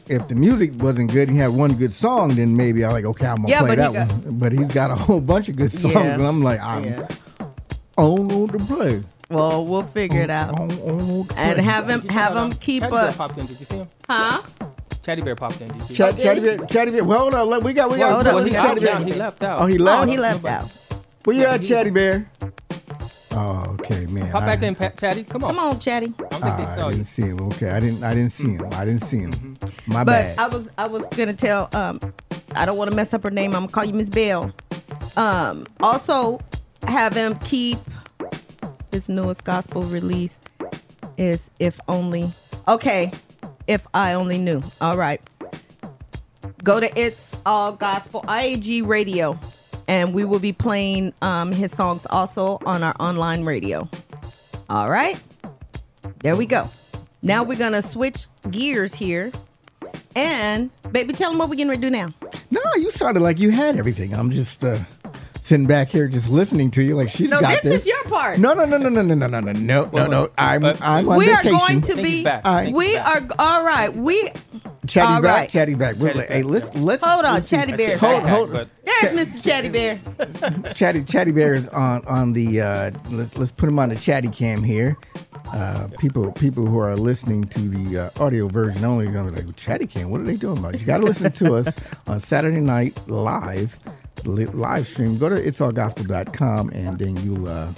if 0.09 0.27
the 0.29 0.35
music 0.35 0.72
wasn't 0.83 1.11
good 1.12 1.29
and 1.29 1.37
he 1.37 1.42
had 1.42 1.51
one 1.51 1.74
good 1.74 1.92
song, 1.94 2.35
then 2.37 2.57
maybe 2.57 2.85
I 2.85 2.90
like 2.92 3.05
okay, 3.05 3.27
I'm 3.27 3.37
gonna 3.37 3.48
Yeah, 3.48 3.61
play 3.61 3.77
that 3.77 3.92
got- 3.92 4.09
one. 4.09 4.38
But 4.38 4.53
he's 4.53 4.68
got 4.70 4.90
a 4.90 4.94
whole 4.94 5.20
bunch 5.20 5.48
of 5.48 5.57
good 5.57 5.70
songs, 5.70 5.94
Yeah. 5.94 6.14
and 6.14 6.22
I'm 6.27 6.42
like, 6.42 6.61
I'm 6.61 6.85
Yeah. 6.85 7.07
on 7.96 8.27
know 8.29 8.46
to 8.46 8.59
play. 8.59 9.03
Well, 9.31 9.66
we'll 9.66 9.83
figure 9.83 10.22
it 10.22 10.31
out. 10.31 10.59
On, 10.59 10.70
on 10.70 11.09
know 11.09 11.27
And 11.37 11.61
have 11.61 11.88
him 11.88 12.01
have 12.09 12.33
him 12.37 12.53
uh, 12.53 12.55
keep 12.59 12.83
Chaddy 12.83 12.90
Bear 12.90 13.09
up. 13.11 13.16
popped 13.16 13.38
in. 13.38 13.46
Did 13.46 13.61
you 13.61 13.66
see 13.66 13.77
him? 13.77 13.88
Huh? 14.09 14.40
Chaddy 15.05 15.24
Bear 15.24 15.37
popped 15.37 15.61
in. 15.61 15.68
Did 15.68 15.90
you? 15.90 15.94
Chat, 15.96 16.14
Chaddy 16.16 16.42
Bear, 16.42 16.59
Chaddy 16.59 16.92
Bear. 16.92 17.05
Well, 17.05 17.18
hold 17.20 17.35
on, 17.35 17.46
look, 17.48 17.62
we 17.64 17.72
got, 17.74 17.90
we 17.90 17.98
got. 17.98 18.12
Hold 18.12 18.24
we 18.24 18.31
on, 18.31 18.35
got 18.35 18.44
we 18.44 18.51
he, 18.51 18.57
got 18.57 18.68
Chatty 18.68 18.81
left, 18.87 18.98
Bear. 19.05 19.12
he 19.14 19.18
left 19.18 19.42
out. 19.42 19.61
Oh, 19.61 19.66
he 19.66 19.79
left. 19.79 20.03
Oh, 20.03 20.11
he 20.11 20.16
left 20.18 20.44
out. 20.46 20.70
Where 21.24 21.37
you 21.37 21.44
at, 21.44 21.61
Chaddy 21.61 21.92
Bear? 21.92 22.31
Oh, 23.40 23.77
okay, 23.81 24.07
man. 24.07 24.31
Pop 24.33 24.42
I, 24.42 24.46
back 24.46 24.62
in, 24.62 24.74
Pat- 24.74 24.98
Chatty. 24.98 25.24
Come 25.24 25.44
on. 25.44 25.55
Come 25.55 25.64
on, 25.64 25.79
Chatty. 25.79 26.07
I 26.07 26.11
don't 26.11 26.31
think 26.31 26.44
Ah, 26.44 26.57
they 26.57 26.81
saw 26.81 26.88
you. 26.88 26.94
didn't 26.96 27.07
see 27.07 27.22
him. 27.22 27.40
Okay, 27.48 27.70
I 27.70 27.79
didn't. 27.81 28.03
I 28.03 28.14
didn't 28.14 28.33
see 28.33 28.53
him. 28.55 28.66
I 28.72 28.85
didn't 28.85 29.03
see 29.03 29.18
him. 29.18 29.57
My 29.87 30.03
But 30.05 30.37
bad. 30.37 30.38
I 30.38 30.48
was 30.48 30.69
I 30.79 30.87
was 30.88 31.08
gonna 31.10 31.33
tell 31.35 31.69
um 31.73 32.00
I 32.56 32.67
don't 32.67 32.77
want 32.77 32.90
to 32.90 32.96
mess 32.96 33.15
up 33.15 33.23
her 33.23 33.31
name. 33.31 33.54
I'm 33.54 33.62
gonna 33.62 33.73
call 33.73 33.85
you 33.85 33.92
Miss 33.94 34.10
Bell. 34.10 34.52
Um 35.17 35.67
also 35.81 36.40
have 36.87 37.15
him 37.15 37.38
keep 37.40 37.79
his 38.90 39.08
newest 39.08 39.44
gospel 39.44 39.83
release 39.85 40.40
is 41.17 41.50
if 41.58 41.79
only 41.88 42.33
okay 42.67 43.12
if 43.67 43.87
I 43.94 44.15
only 44.15 44.38
knew. 44.38 44.62
All 44.81 44.96
right. 44.96 45.21
Go 46.65 46.81
to 46.81 46.90
It's 47.00 47.33
All 47.46 47.73
Gospel 47.73 48.23
IAG 48.23 48.85
Radio 48.87 49.38
and 49.88 50.14
we 50.14 50.24
will 50.24 50.38
be 50.38 50.52
playing 50.52 51.12
um 51.22 51.50
his 51.50 51.72
songs 51.72 52.06
also 52.10 52.58
on 52.64 52.82
our 52.82 52.94
online 53.00 53.44
radio. 53.44 53.88
All 54.70 54.88
right. 54.90 55.18
There 56.20 56.36
we 56.36 56.46
go. 56.46 56.70
Now 57.22 57.42
we're 57.42 57.58
gonna 57.58 57.82
switch 57.82 58.26
gears 58.50 58.94
here. 58.94 59.32
And 60.14 60.70
baby, 60.92 61.12
tell 61.12 61.30
them 61.30 61.38
what 61.38 61.48
we're 61.48 61.54
getting 61.56 61.70
ready 61.70 61.82
to 61.82 61.86
do 61.88 61.90
now. 61.90 62.08
no, 62.50 62.60
you 62.76 62.90
sounded 62.90 63.20
like 63.20 63.38
you 63.38 63.50
had 63.50 63.76
everything. 63.76 64.12
I'm 64.14 64.30
just 64.30 64.64
uh, 64.64 64.78
sitting 65.42 65.66
back 65.66 65.88
here, 65.88 66.08
just 66.08 66.28
listening 66.28 66.70
to 66.72 66.82
you. 66.82 66.96
Like 66.96 67.08
she's 67.08 67.28
No, 67.30 67.40
got 67.40 67.50
this, 67.50 67.64
No, 67.64 67.70
this. 67.70 67.80
is 67.82 67.86
your 67.86 68.02
part. 68.04 68.38
No, 68.40 68.52
no, 68.52 68.64
no, 68.64 68.78
no, 68.78 68.88
no, 68.88 69.02
no, 69.02 69.14
no, 69.14 69.26
no, 69.28 69.40
no, 69.40 69.52
no, 69.52 69.84
no, 69.92 70.06
no. 70.06 70.30
I'm 70.36 70.64
I'm 70.64 71.08
on 71.08 71.18
we 71.18 71.30
are 71.30 71.42
going 71.42 71.80
to 71.82 71.94
be. 71.96 72.24
back. 72.24 72.42
I- 72.46 72.72
We 72.72 72.96
are 72.96 73.26
all 73.38 73.64
right. 73.64 73.94
We 73.94 74.30
Chatty 74.88 75.12
All 75.14 75.22
back, 75.22 75.36
right. 75.40 75.50
chatty 75.50 75.74
back. 75.74 75.96
We're 75.96 76.08
Chatty 76.08 76.18
like, 76.20 76.28
hey, 76.28 76.42
back. 76.42 76.50
let's 76.50 76.74
let's 76.74 77.04
Hold 77.04 77.24
on, 77.24 77.34
let's. 77.34 77.50
Chaddy 77.52 77.76
Bear. 77.76 77.98
Hold, 77.98 78.22
hold. 78.22 78.52
But 78.52 78.68
there's 78.84 79.28
Mr. 79.28 79.40
Chaddy 79.42 79.70
Bear. 79.72 80.72
Chatty 80.74 81.00
Chaddy 81.02 81.34
Bear 81.34 81.54
is 81.54 81.68
on 81.68 82.04
on 82.06 82.32
the. 82.32 82.60
Uh, 82.60 82.90
let's 83.10 83.36
let's 83.36 83.52
put 83.52 83.68
him 83.68 83.78
on 83.78 83.90
the 83.90 83.96
Chatty 83.96 84.28
Cam 84.30 84.62
here. 84.62 84.96
Uh, 85.52 85.88
people 85.98 86.32
people 86.32 86.66
who 86.66 86.78
are 86.78 86.96
listening 86.96 87.44
to 87.44 87.60
the 87.68 87.98
uh, 87.98 88.10
audio 88.24 88.48
version 88.48 88.84
only 88.84 89.06
are 89.06 89.12
gonna 89.12 89.30
be 89.32 89.42
like 89.42 89.56
Chatty 89.56 89.86
Cam. 89.86 90.10
What 90.10 90.20
are 90.20 90.24
they 90.24 90.36
doing 90.36 90.58
about? 90.58 90.74
it? 90.74 90.80
You 90.80 90.86
got 90.86 90.98
to 90.98 91.04
listen 91.04 91.30
to 91.32 91.54
us 91.54 91.76
on 92.06 92.20
Saturday 92.20 92.60
night 92.60 92.98
live 93.08 93.76
li- 94.24 94.46
live 94.46 94.88
stream. 94.88 95.16
Go 95.18 95.28
to 95.28 95.36
itsallgospel.com 95.36 96.70
and 96.70 96.98
then 96.98 97.16
you'll 97.24 97.48
uh, 97.48 97.72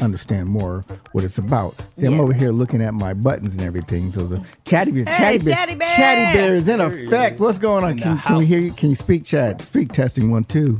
understand 0.00 0.48
more 0.48 0.84
what 1.12 1.24
it's 1.24 1.38
about. 1.38 1.74
See, 1.94 2.06
I'm 2.06 2.20
over 2.20 2.32
here 2.32 2.50
looking 2.50 2.82
at 2.82 2.94
my 2.94 3.14
buttons 3.14 3.54
and 3.54 3.62
everything. 3.62 4.12
So 4.12 4.26
the 4.26 4.44
Chaddy 4.64 5.04
Bear, 5.04 5.12
Hey, 5.14 5.38
Chaddy 5.38 5.44
Bear, 5.44 5.56
Chaddy 5.56 5.78
Bear! 5.78 5.88
Chaddy 5.96 6.34
Bear 6.34 6.54
is 6.54 6.68
in 6.68 6.80
effect. 6.80 7.40
What's 7.40 7.58
going 7.58 7.84
on? 7.84 7.98
Can, 7.98 8.18
can 8.18 8.36
we 8.36 8.46
hear 8.46 8.60
you? 8.60 8.72
Can 8.72 8.90
you 8.90 8.96
speak, 8.96 9.24
Chat? 9.24 9.60
Speak 9.62 9.92
testing 9.92 10.30
one 10.30 10.44
two. 10.44 10.78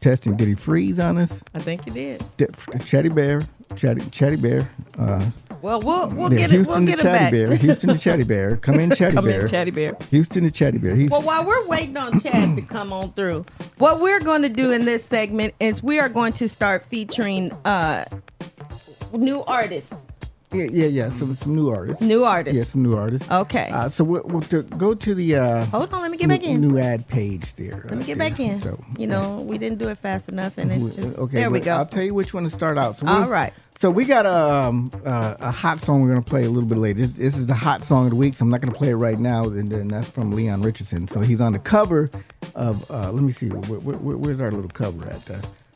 Testing. 0.00 0.36
Did 0.36 0.48
he 0.48 0.54
freeze 0.54 0.98
on 0.98 1.18
us? 1.18 1.42
I 1.54 1.58
think 1.60 1.84
he 1.84 1.90
did. 1.90 2.24
D- 2.38 2.46
Chaddy 2.46 3.14
Bear, 3.14 3.42
Chatty 3.76 4.00
Chaddy 4.06 4.40
Bear. 4.40 4.70
Uh, 4.98 5.30
Well, 5.60 5.78
we'll 5.82 6.08
we'll 6.08 6.32
yeah, 6.32 6.38
get 6.38 6.50
it. 6.52 6.54
Houston 6.54 6.74
We'll 6.74 6.86
get 6.86 7.00
it 7.00 7.02
Chatty 7.02 7.18
back. 7.18 7.32
Bear. 7.32 7.54
Houston 7.54 7.88
the 7.90 7.96
Chaddy 7.96 8.26
Bear. 8.26 8.56
Come 8.56 8.80
in, 8.80 8.90
Chatty 8.96 9.14
Come 9.14 9.26
Bear. 9.26 9.46
Come 9.46 9.54
in, 9.54 9.66
Chaddy 9.68 9.74
Bear. 9.74 9.96
Houston 10.10 10.44
the 10.44 10.50
Chaddy 10.50 10.80
Bear. 10.80 10.94
He's 10.94 11.10
Well, 11.10 11.20
while 11.20 11.44
we're 11.44 11.66
waiting 11.66 11.98
on 11.98 12.18
Chad 12.18 12.56
to 12.56 12.62
come 12.62 12.94
on 12.94 13.12
through, 13.12 13.44
what 13.76 14.00
we're 14.00 14.20
going 14.20 14.40
to 14.40 14.48
do 14.48 14.70
in 14.72 14.86
this 14.86 15.04
segment 15.04 15.52
is 15.60 15.82
we 15.82 16.00
are 16.00 16.08
going 16.08 16.32
to 16.34 16.48
start 16.48 16.86
featuring 16.86 17.52
uh 17.66 18.06
new 19.12 19.42
artists. 19.44 19.94
yeah, 20.52 20.64
yeah, 20.70 20.86
yeah. 20.86 21.08
Some 21.10 21.34
some 21.36 21.54
new 21.54 21.70
artists. 21.70 22.02
New 22.02 22.24
artists. 22.24 22.58
Yeah, 22.58 22.64
some 22.64 22.82
new 22.82 22.96
artists. 22.96 23.30
Okay. 23.30 23.70
Uh, 23.72 23.88
so 23.88 24.02
we'll, 24.04 24.22
we'll 24.24 24.42
to 24.42 24.62
go 24.62 24.94
to 24.94 25.14
the 25.14 25.36
uh, 25.36 25.64
Hold 25.66 25.92
on, 25.94 26.02
let 26.02 26.10
me 26.10 26.16
get 26.16 26.26
new, 26.26 26.34
back 26.38 26.42
in. 26.44 26.60
new 26.60 26.78
ad 26.78 27.06
page 27.08 27.54
there. 27.54 27.84
Let 27.88 27.98
me 27.98 28.04
get 28.04 28.18
back 28.18 28.40
in. 28.40 28.60
So 28.60 28.78
you 28.98 29.06
know, 29.06 29.40
we 29.42 29.58
didn't 29.58 29.78
do 29.78 29.88
it 29.88 29.98
fast 29.98 30.28
enough, 30.28 30.58
and 30.58 30.72
it 30.72 30.78
just 30.94 31.18
okay, 31.18 31.36
there 31.36 31.50
we 31.50 31.60
go. 31.60 31.76
I'll 31.76 31.86
tell 31.86 32.02
you 32.02 32.14
which 32.14 32.34
one 32.34 32.42
to 32.44 32.50
start 32.50 32.78
out. 32.78 32.96
So 32.98 33.06
All 33.06 33.28
right. 33.28 33.52
So 33.78 33.90
we 33.90 34.04
got 34.04 34.26
a 34.26 34.66
um, 34.66 34.90
uh, 35.06 35.36
a 35.40 35.50
hot 35.50 35.80
song 35.80 36.02
we're 36.02 36.08
gonna 36.08 36.20
play 36.20 36.44
a 36.44 36.50
little 36.50 36.68
bit 36.68 36.76
later. 36.76 36.98
This, 37.00 37.14
this 37.14 37.34
is 37.38 37.46
the 37.46 37.54
hot 37.54 37.82
song 37.82 38.04
of 38.04 38.10
the 38.10 38.16
week. 38.16 38.34
So 38.34 38.42
I'm 38.44 38.50
not 38.50 38.60
gonna 38.60 38.76
play 38.76 38.90
it 38.90 38.96
right 38.96 39.18
now. 39.18 39.44
And 39.44 39.70
then 39.72 39.88
that's 39.88 40.08
from 40.08 40.32
Leon 40.32 40.60
Richardson. 40.62 41.08
So 41.08 41.20
he's 41.20 41.40
on 41.40 41.52
the 41.52 41.58
cover 41.60 42.10
of. 42.54 42.90
Uh, 42.90 43.10
let 43.12 43.22
me 43.22 43.32
see. 43.32 43.48
Where, 43.48 43.78
where, 43.80 43.96
where- 43.96 44.16
where's 44.18 44.40
our 44.40 44.50
little 44.50 44.68
cover 44.68 45.06
at? 45.06 45.24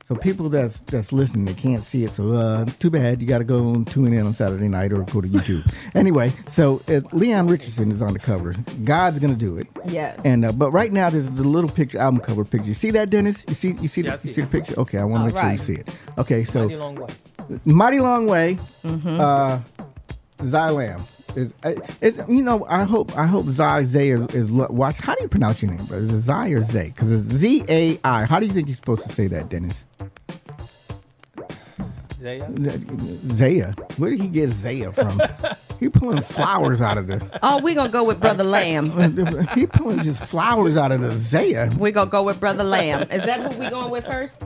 So 0.07 0.15
people 0.15 0.51
that's 0.51 0.81
that's 0.81 1.13
listening, 1.13 1.47
they 1.47 1.55
can't 1.55 1.83
see 1.83 2.05
it. 2.05 2.11
So 2.13 2.33
uh, 2.33 2.67
too 2.79 2.91
bad. 2.91 3.23
You 3.23 3.27
got 3.27 3.39
to 3.39 3.45
go 3.45 3.71
and 3.73 3.91
tune 3.91 4.13
in 4.13 4.27
on 4.27 4.35
Saturday 4.35 4.69
night 4.69 4.93
or 4.93 5.03
go 5.05 5.23
to 5.23 5.29
YouTube. 5.29 5.67
anyway, 5.95 6.35
so 6.47 6.83
uh, 6.89 7.01
Leon 7.13 7.49
Richardson 7.49 7.91
is 7.91 8.03
on 8.03 8.13
the 8.13 8.19
cover. 8.19 8.55
God's 8.85 9.19
gonna 9.19 9.35
do 9.35 9.57
it. 9.57 9.67
Yes. 9.87 10.21
And 10.25 10.45
uh, 10.45 10.53
but 10.53 10.73
right 10.73 10.93
now 10.93 11.09
there's 11.09 11.31
the 11.31 11.45
little 11.45 11.71
picture 11.71 11.99
album 11.99 12.21
cover 12.21 12.45
picture. 12.45 12.69
You 12.69 12.75
see 12.75 12.91
that, 12.91 13.09
Dennis? 13.09 13.47
You 13.49 13.55
see 13.55 13.73
you 13.81 13.89
see 13.89 14.03
Yeah, 14.03 14.13
I 14.15 14.17
the, 14.17 14.29
you 14.29 14.35
see 14.35 14.35
see 14.35 14.43
it. 14.43 14.45
the 14.45 14.51
picture? 14.51 14.79
Okay, 14.81 14.99
I 14.99 15.05
want 15.05 15.23
to 15.23 15.35
make 15.35 15.43
All 15.43 15.51
make 15.51 15.59
sure 15.61 15.75
you 15.75 15.77
see 15.77 15.81
it. 15.81 15.89
Okay, 16.19 16.45
so 16.45 16.61
mighty 16.65 16.77
long 16.77 16.97
way. 16.97 17.09
Mighty 17.65 18.01
Long 18.01 18.27
Way. 18.27 18.59
Mm-hmm. 18.85 19.21
Uh, 19.21 19.61
Zai 20.47 20.71
Lamb. 20.71 21.05
Is, 21.37 21.53
uh, 21.65 21.75
is 22.01 22.21
you 22.29 22.43
know 22.43 22.65
I 22.69 22.85
hope 22.85 23.17
I 23.17 23.27
hope 23.27 23.47
Zai 23.47 23.83
Zay 23.85 24.11
is, 24.11 24.25
is 24.27 24.47
watch. 24.49 24.99
How 24.99 25.15
do 25.15 25.23
you 25.23 25.29
pronounce 25.29 25.63
your 25.63 25.73
name, 25.73 25.85
bro? 25.87 25.99
Is 25.99 26.11
it 26.11 26.21
Zai 26.21 26.51
or 26.51 26.63
Zay? 26.63 26.89
Because 26.89 27.11
it's 27.11 27.25
Z 27.25 27.65
A 27.69 27.99
I. 28.05 28.25
How 28.25 28.39
do 28.39 28.47
you 28.47 28.53
think 28.53 28.69
you're 28.69 28.77
supposed 28.77 29.03
to 29.09 29.13
say 29.13 29.27
that, 29.29 29.49
Dennis? 29.49 29.85
Zaya? 32.21 32.49
Zaya. 33.35 33.75
Where 33.97 34.11
did 34.11 34.21
he 34.21 34.29
get 34.29 34.51
Zaya 34.51 34.93
from? 34.93 35.21
he 35.81 35.89
pulling 35.89 36.23
flowers 36.23 36.81
out 36.81 36.99
of 36.99 37.07
the. 37.07 37.25
Oh, 37.43 37.61
we're 37.63 37.75
gonna 37.75 37.89
go 37.91 38.05
with 38.05 38.21
Brother 38.21 38.45
Lamb. 38.45 38.91
He 39.55 39.67
pulling 39.67 40.01
just 40.01 40.23
flowers 40.25 40.77
out 40.77 40.93
of 40.93 41.01
the 41.01 41.17
Zaya. 41.19 41.71
We're 41.77 41.93
gonna 41.93 42.11
go 42.11 42.23
with 42.23 42.41
Brother 42.41 42.65
Lamb. 42.65 43.03
Is 43.11 43.25
that 43.27 43.41
who 43.41 43.59
we 43.59 43.69
going 43.69 43.91
with 43.91 44.07
first? 44.07 44.43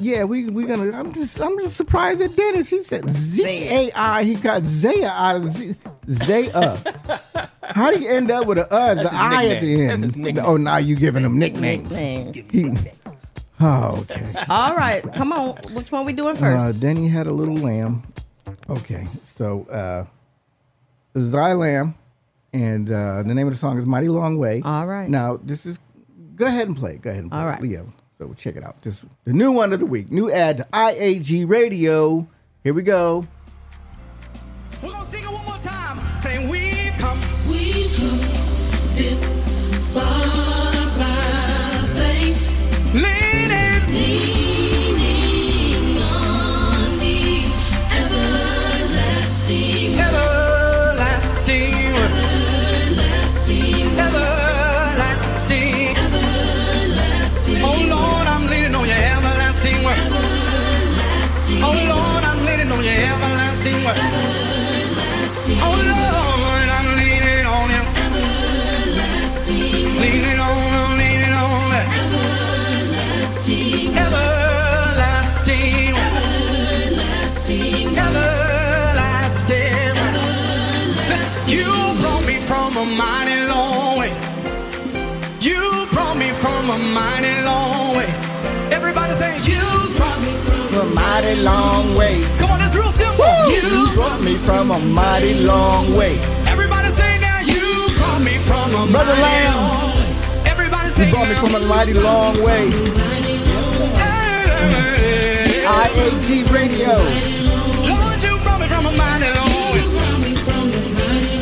Yeah, 0.00 0.24
we 0.24 0.46
we 0.46 0.64
gonna. 0.64 0.92
I'm 0.98 1.12
just 1.12 1.40
I'm 1.40 1.58
just 1.58 1.76
surprised 1.76 2.20
at 2.20 2.36
Dennis. 2.36 2.68
He 2.68 2.80
said 2.82 3.08
Z 3.08 3.42
A 3.44 3.90
I. 3.94 4.24
He 4.24 4.34
got 4.34 4.64
Zaya 4.64 5.08
out 5.08 5.36
of 5.36 5.48
Z 5.48 5.74
Zaya. 6.08 6.78
How 7.62 7.90
do 7.92 8.00
you 8.00 8.08
end 8.08 8.30
up 8.30 8.46
with 8.46 8.58
a 8.58 8.72
uh, 8.72 8.94
the 8.94 9.02
his 9.02 9.10
I 9.12 9.46
at 9.48 9.60
the 9.60 9.84
end? 9.86 10.04
That's 10.04 10.16
his. 10.16 10.38
Oh, 10.38 10.56
now 10.56 10.76
you 10.78 10.96
giving 10.96 11.24
him 11.24 11.38
nicknames. 11.38 11.90
Nicknames. 11.90 12.36
He, 12.52 12.90
oh, 13.60 13.98
okay. 14.10 14.32
All 14.48 14.74
right, 14.76 15.02
come 15.14 15.32
on. 15.32 15.56
Which 15.72 15.92
one 15.92 16.06
we 16.06 16.12
doing 16.12 16.36
Uh, 16.36 16.40
first? 16.40 16.80
then 16.80 16.96
he 16.96 17.08
had 17.08 17.26
a 17.26 17.32
little 17.32 17.56
lamb. 17.56 18.02
Okay, 18.70 19.06
so 19.24 19.66
uh, 19.70 20.04
Zai 21.16 21.52
Lamb, 21.54 21.94
and 22.52 22.90
uh, 22.90 23.22
the 23.22 23.34
name 23.34 23.46
of 23.46 23.52
the 23.52 23.58
song 23.58 23.78
is 23.78 23.86
"Mighty 23.86 24.08
Long 24.08 24.38
Way." 24.38 24.62
All 24.64 24.86
right. 24.86 25.08
Now 25.08 25.38
this 25.42 25.66
is. 25.66 25.78
Go 26.36 26.46
ahead 26.46 26.68
and 26.68 26.76
play. 26.76 26.98
Go 26.98 27.10
ahead 27.10 27.22
and 27.22 27.30
play. 27.32 27.40
All 27.40 27.46
right. 27.46 27.60
Leo. 27.60 27.92
So 28.18 28.32
check 28.34 28.56
it 28.56 28.64
out. 28.64 28.80
This 28.82 29.04
the 29.24 29.32
new 29.32 29.52
one 29.52 29.72
of 29.72 29.80
the 29.80 29.86
week. 29.86 30.10
New 30.10 30.30
ad 30.30 30.58
to 30.58 30.64
IAG 30.72 31.48
Radio. 31.48 32.28
Here 32.64 32.74
we 32.74 32.82
go. 32.82 33.26
We're 34.82 34.90
gonna 34.90 35.04
sing 35.04 35.22
it 35.24 35.30
one 35.30 35.44
more 35.44 35.56
time. 35.56 36.16
Saying 36.16 36.48
we've 36.48 36.92
come. 36.98 37.18
We've 37.48 37.92
come 37.96 38.18
this 38.94 39.94
far 39.94 40.57
everlasting 63.66 63.86
everlasting, 63.86 65.58
Oh 65.60 65.76
Lord, 65.90 66.68
I'm 66.76 66.88
leaning 66.96 67.46
on 67.46 67.70
him. 67.70 67.84
everlasting, 68.04 69.94
Leaning 70.00 70.38
on, 70.38 70.74
I'm 70.74 70.96
leaning 70.98 71.32
on 71.32 71.70
that. 71.70 71.86
everlasting, 71.88 73.96
Everlasting. 73.96 75.94
everlasting, 75.96 77.98
Everlasting. 77.98 79.96
Listen, 81.10 81.48
you 81.50 81.64
brought 82.00 82.24
me 82.26 82.36
from 82.48 82.76
a 82.76 82.78
mighty 82.84 83.38
long 83.48 83.98
way. 83.98 84.12
You 85.40 85.60
brought 85.92 86.16
me 86.16 86.30
from 86.42 86.70
a 86.70 86.78
mighty 86.94 87.42
long 87.42 87.96
way. 87.96 88.08
Everybody 88.70 89.14
say, 89.14 89.36
You 89.50 89.60
brought 89.96 90.20
me 90.20 90.32
from. 90.46 90.56
A 90.78 90.80
mighty 90.94 91.34
long 91.42 91.77
brought 93.98 94.22
me 94.22 94.34
from 94.34 94.70
a 94.70 94.78
mighty 94.94 95.34
long 95.44 95.92
way. 95.98 96.20
Everybody 96.46 96.88
say 96.94 97.18
now, 97.18 97.40
You 97.40 97.66
brought 97.98 98.22
me 98.22 98.34
from 98.46 98.70
a 98.70 98.86
Brother 98.92 99.10
mighty 99.10 99.22
Lamb. 99.26 99.56
long 99.58 99.96
way. 99.98 100.50
Everybody 100.52 100.88
say, 100.90 101.06
You 101.06 101.10
brought 101.12 101.28
me 101.28 101.34
from 101.34 101.54
a 101.56 101.60
mighty 101.66 101.94
long 101.94 102.34
way. 102.46 102.70
IAG 105.82 106.28
Radio. 106.54 106.94
Lord, 107.90 108.22
you 108.22 108.38
brought 108.44 108.60
me 108.60 108.68
from 108.68 108.86
a 108.86 108.92
mighty 109.02 109.30
long 109.34 109.72
way. 109.72 109.82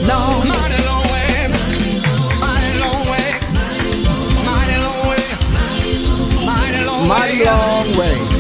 Long, 0.09 0.49
mighty 0.49 0.79
long 0.89 1.05
way. 1.13 1.29
Mighty 2.41 2.73
long 2.81 3.03
way. 3.13 3.29
Mighty 4.49 4.77
long 4.85 5.01
way. 5.11 5.25
Mighty 6.49 6.81
long 6.89 7.01
way. 7.05 7.09
Mighty 7.13 7.45
long 7.45 7.87
way. 7.99 8.36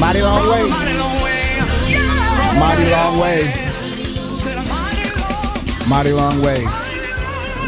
Mighty 0.00 0.22
long 0.22 0.48
way. 0.50 0.68
mighty 0.68 0.96
long 0.96 1.22
way. 1.22 1.42
Mighty 2.58 2.90
long 2.90 3.18
way. 3.18 3.42
Said 4.40 5.88
mighty 5.88 6.12
long 6.12 6.40
way. 6.42 6.64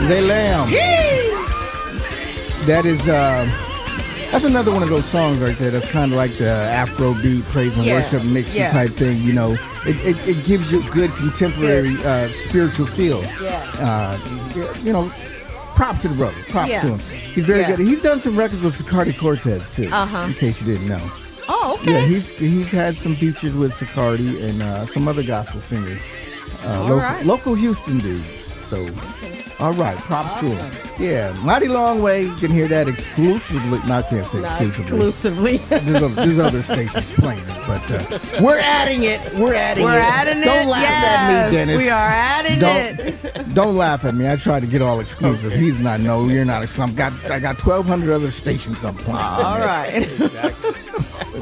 They 0.09 0.21
lamb. 0.23 0.71
That 2.67 2.85
is 2.87 3.01
uh 3.09 3.45
that's 4.31 4.45
another 4.45 4.71
one 4.73 4.83
of 4.85 4.89
those 4.91 5.05
songs 5.05 5.39
right 5.41 5.57
there. 5.59 5.71
That's 5.71 5.91
kind 5.91 6.13
of 6.13 6.17
like 6.17 6.33
the 6.37 6.49
Afro 6.51 7.15
beat, 7.21 7.45
praise 7.47 7.77
and 7.77 7.85
Yeah, 7.85 7.95
worship 8.01 8.25
mix 8.25 8.55
yeah. 8.55 8.71
type 8.71 8.91
thing. 8.93 9.21
You 9.23 9.33
know, 9.33 9.53
it, 9.87 9.97
it, 10.07 10.29
it 10.29 10.45
gives 10.47 10.71
you 10.71 10.87
a 10.87 10.91
good 10.93 11.11
contemporary 11.13 11.97
uh, 12.05 12.29
spiritual 12.29 12.87
feel. 12.87 13.23
Yeah. 13.43 13.61
Uh, 13.79 14.17
you 14.85 14.93
know, 14.93 15.09
props 15.75 16.03
to 16.03 16.09
the 16.09 16.15
brother. 16.15 16.37
Props 16.49 16.71
Yeah. 16.71 16.81
to 16.83 16.89
him. 16.97 16.99
He's 17.01 17.45
very 17.45 17.61
Yeah. 17.63 17.69
good. 17.77 17.81
He's 17.81 18.03
done 18.03 18.21
some 18.21 18.37
records 18.37 18.61
with 18.63 18.77
Sicardi 18.81 19.19
Cortez 19.19 19.75
too. 19.75 19.89
Uh-huh. 19.91 20.19
In 20.29 20.35
case 20.35 20.61
you 20.61 20.67
didn't 20.73 20.87
know. 20.89 21.01
Okay. 21.81 21.93
Yeah, 21.93 22.07
he's 22.07 22.31
he's 22.31 22.71
had 22.71 22.95
some 22.97 23.15
features 23.15 23.55
with 23.55 23.73
Sicardi 23.73 24.43
and 24.43 24.63
uh, 24.63 24.85
some 24.87 25.09
other 25.09 25.23
gospel 25.23 25.61
singers. 25.63 26.01
Uh, 26.65 26.69
All 26.69 26.81
local, 26.83 26.97
right. 26.99 27.25
local 27.27 27.55
Houston 27.55 27.99
dude. 27.99 28.23
So, 28.69 28.87
all 29.59 29.73
right, 29.73 29.97
props 29.99 30.39
to 30.41 30.47
him. 30.51 30.73
Yeah, 30.99 31.33
mighty 31.43 31.67
long 31.69 32.03
way. 32.03 32.23
You 32.23 32.37
can 32.37 32.51
hear 32.53 32.69
that 32.69 32.87
exclusively. 32.87 33.81
No, 33.89 33.97
I 33.97 34.03
can't 34.03 34.27
say 34.27 34.41
Not 34.43 34.61
exclusively. 34.63 35.57
exclusively. 35.57 35.57
There's, 35.91 36.03
other, 36.03 36.09
there's 36.27 36.39
other 36.39 36.63
stations 36.63 37.13
playing 37.15 37.41
it, 37.41 37.67
but 37.67 37.91
uh, 37.91 38.43
we're 38.45 38.61
adding 38.61 39.03
it. 39.03 39.21
We're 39.35 39.55
adding 39.55 39.85
We're 39.85 39.97
it. 39.99 40.03
adding 40.03 40.43
it. 40.43 40.45
Don't 40.45 40.69
laugh 40.69 40.85
at 40.85 41.51
me, 41.51 41.57
Dennis. 41.57 41.77
We 41.79 41.89
are 41.89 41.99
adding 42.09 42.59
Don't 42.61 43.01
it. 43.01 43.55
don't 43.55 43.77
laugh 43.77 44.05
at 44.05 44.15
me. 44.15 44.31
I 44.31 44.37
tried 44.37 44.61
to 44.61 44.67
get 44.69 44.83
all 44.83 45.01
exclusive. 45.01 45.51
He's 45.53 45.81
not. 45.81 45.99
No, 46.01 46.29
you're 46.29 46.45
not. 46.45 46.63
exclusive. 46.63 46.91
I've 47.01 47.21
got 47.23 47.31
I 47.33 47.41
got 47.41 47.57
1,200 47.65 48.13
other 48.13 48.31
stations 48.31 48.85
I'm 48.85 48.95
playing. 48.95 49.17
All 49.17 49.59
right. 49.59 50.07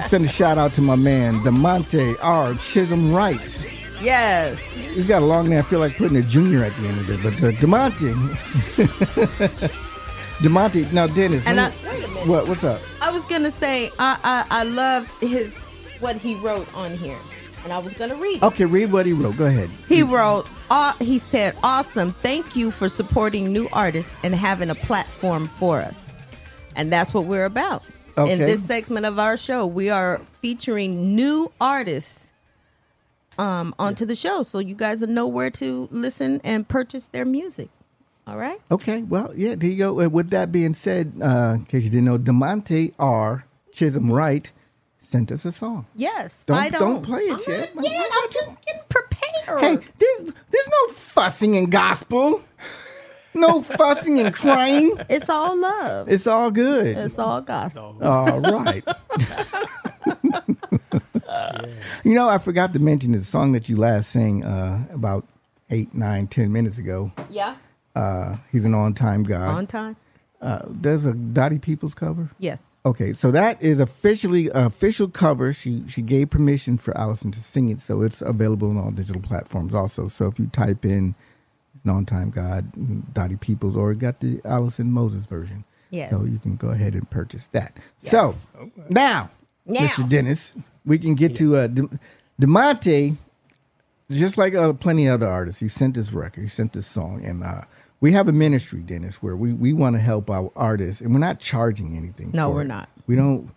Send 0.07 0.24
a 0.24 0.28
shout 0.28 0.59
out 0.59 0.72
to 0.74 0.80
my 0.82 0.96
man, 0.96 1.34
Demonte 1.40 2.16
R. 2.22 2.55
Chisholm 2.55 3.12
Wright. 3.12 3.38
yes. 4.03 4.59
He's 4.94 5.09
got 5.09 5.22
a 5.22 5.24
long 5.26 5.49
name. 5.49 5.59
I 5.59 5.62
feel 5.62 5.80
like 5.80 5.96
putting 5.96 6.16
a 6.16 6.22
junior 6.22 6.62
at 6.64 6.72
the 6.76 6.88
end 6.88 7.01
of 7.01 7.11
it. 7.11 7.22
But 7.22 7.34
uh, 7.42 7.53
Demonte. 7.59 8.14
Demonte. 10.38 10.92
Now, 10.92 11.07
Dennis. 11.07 11.44
And 11.46 11.61
I- 11.61 11.70
me- 11.70 11.74
wait 11.84 12.05
a 12.05 12.09
minute. 12.09 12.26
what? 12.28 12.49
What's 12.49 12.64
up? 12.64 12.80
I 13.01 13.11
was 13.11 13.24
gonna 13.24 13.51
say 13.51 13.90
I 13.99 14.18
I, 14.22 14.61
I 14.61 14.64
love 14.64 15.09
his 15.20 15.53
what 16.01 16.16
he 16.16 16.34
wrote 16.36 16.72
on 16.74 16.96
here, 16.96 17.18
and 17.64 17.72
I 17.72 17.78
was 17.78 17.92
gonna 17.94 18.14
read. 18.14 18.36
it. 18.36 18.42
Okay, 18.42 18.64
read 18.64 18.92
what 18.92 19.05
he 19.07 19.12
wrote. 19.12 19.36
Go 19.36 19.46
ahead. 19.46 19.68
He 19.88 20.03
wrote, 20.03 20.46
uh, 20.70 20.92
he 21.01 21.18
said, 21.18 21.57
awesome. 21.62 22.12
Thank 22.12 22.55
you 22.55 22.70
for 22.70 22.88
supporting 22.88 23.53
new 23.53 23.68
artists 23.72 24.16
and 24.22 24.34
having 24.34 24.70
a 24.70 24.74
platform 24.76 25.49
for 25.49 25.80
us. 25.80 26.09
And 26.76 26.92
that's 26.92 27.12
what 27.12 27.24
we're 27.24 27.44
about. 27.46 27.82
In 28.27 28.39
this 28.39 28.64
segment 28.64 29.07
of 29.07 29.19
our 29.19 29.37
show, 29.37 29.66
we 29.66 29.91
are 29.91 30.21
featuring 30.41 31.14
new 31.14 31.53
artists 31.61 32.33
um, 33.39 33.75
onto 33.79 34.05
the 34.05 34.16
show. 34.16 34.43
So 34.43 34.59
you 34.59 34.75
guys 34.75 35.01
will 35.01 35.09
know 35.09 35.27
where 35.27 35.51
to 35.51 35.89
listen 35.91 36.41
and 36.45 36.66
purchase 36.69 37.07
their 37.07 37.25
music. 37.25 37.69
All 38.27 38.37
right? 38.37 38.61
Okay, 38.71 39.03
well, 39.05 39.33
yeah, 39.35 39.55
there 39.55 39.71
you 39.71 39.79
go. 39.79 40.01
Uh, 40.03 40.09
With 40.09 40.31
that 40.31 40.53
being 40.53 40.75
said, 40.75 41.14
uh, 41.23 41.55
in 41.57 41.64
case 41.64 41.85
you 41.85 41.91
didn't 41.91 42.05
know, 42.05 42.19
Demonte 42.19 42.93
R. 42.99 43.47
Chisholm 43.73 44.12
Wright 44.12 44.51
sent 44.99 45.33
us 45.33 45.47
a 45.47 45.53
song. 45.53 45.87
Yes. 45.95 46.43
Don't- 46.47 46.57
fight 46.59 46.73
don't 46.73 46.97
on. 46.97 47.03
play 47.03 47.23
it 47.23 47.33
I'm 47.47 47.53
yet. 47.53 47.75
Not, 47.75 47.85
yeah, 47.91 48.05
I'm 48.12 48.31
just 48.31 48.57
getting 48.66 48.83
prepared. 48.91 49.61
Hey, 49.61 49.79
there's 49.99 50.25
there's 50.51 50.69
no 50.69 50.93
fussing 50.93 51.55
in 51.55 51.71
gospel. 51.71 52.43
No 53.35 53.62
fussing 53.62 54.18
and 54.20 54.35
crying. 54.35 54.97
It's 55.09 55.29
all 55.29 55.57
love. 55.57 56.09
It's 56.11 56.26
all 56.26 56.51
good. 56.51 56.97
It's 56.97 57.18
all 57.18 57.41
gospel. 57.41 57.97
All 58.03 58.41
right. 58.41 58.85
You 62.05 62.14
know, 62.14 62.29
I 62.29 62.39
forgot 62.39 62.72
to 62.72 62.79
mention 62.79 63.12
the 63.12 63.22
song 63.22 63.53
that 63.53 63.68
you 63.68 63.76
last 63.76 64.11
sang 64.11 64.43
uh, 64.45 64.87
about 64.93 65.26
eight, 65.70 65.95
nine, 65.95 66.26
ten 66.26 66.53
minutes 66.53 66.79
ago. 66.79 67.12
Yeah. 67.29 67.57
Uh, 67.95 68.37
he's 68.51 68.64
an 68.64 68.74
on-time 68.74 69.24
guy. 69.24 69.47
On 69.47 69.66
time. 69.66 69.97
uh, 70.41 70.61
there's 70.68 71.05
a 71.05 71.12
Dottie 71.12 71.59
Peoples 71.59 71.95
cover. 71.95 72.31
Yes. 72.39 72.62
Okay, 72.87 73.12
so 73.12 73.31
that 73.33 73.61
is 73.61 73.79
officially 73.81 74.49
a 74.49 74.66
official 74.66 75.09
cover. 75.09 75.53
She 75.53 75.83
she 75.89 76.01
gave 76.01 76.31
permission 76.31 76.79
for 76.79 76.97
Allyson 76.97 77.31
to 77.33 77.41
sing 77.41 77.68
it, 77.68 77.81
so 77.81 78.01
it's 78.03 78.22
available 78.22 78.70
on 78.70 78.79
all 78.79 78.91
digital 78.91 79.20
platforms 79.20 79.74
also. 79.74 80.09
So 80.09 80.29
if 80.29 80.39
you 80.39 80.47
type 80.47 80.85
in 80.87 81.14
"On 81.87 82.05
Time 82.05 82.31
God" 82.31 83.12
Dottie 83.14 83.37
Peoples, 83.37 83.76
or 83.76 83.95
got 83.95 84.20
the 84.20 84.41
Allyson 84.45 84.91
Moses 84.93 85.24
version, 85.26 85.64
Yes. 85.91 86.11
so 86.11 86.24
you 86.24 86.39
can 86.39 86.57
go 86.57 86.68
ahead 86.70 86.95
and 86.95 87.09
purchase 87.11 87.47
that. 87.53 87.76
So 87.99 88.29
Yes. 88.29 88.47
now, 88.89 89.31
Now. 89.66 89.81
Mr. 89.81 90.09
Dennis, 90.09 90.55
we 90.85 90.99
can 90.99 91.14
get 91.14 91.37
to 91.37 91.57
uh, 91.57 91.66
De- 91.68 91.89
Demonte. 92.41 93.16
Just 94.11 94.39
like 94.39 94.55
uh, 94.55 94.72
plenty 94.72 95.07
of 95.07 95.14
other 95.20 95.29
artists, 95.29 95.61
he 95.61 95.68
sent 95.68 95.95
this 95.95 96.14
record, 96.14 96.41
he 96.43 96.49
sent 96.49 96.72
this 96.72 96.87
song, 96.87 97.22
and 97.22 97.45
uh, 97.45 97.62
we 98.01 98.12
have 98.12 98.26
a 98.26 98.33
ministry, 98.33 98.81
Dennis, 98.81 99.22
where 99.22 99.37
we, 99.37 99.53
we 99.53 99.74
want 99.74 99.97
to 99.97 100.01
help 100.01 100.31
our 100.31 100.51
artists, 100.57 101.03
and 101.03 101.12
we're 101.12 101.18
not 101.20 101.41
charging 101.41 101.95
anything. 101.95 102.31
No, 102.33 102.49
we're 102.49 102.62
it. 102.62 102.68
not. 102.68 102.89
We 103.07 103.16
don't. 103.16 103.51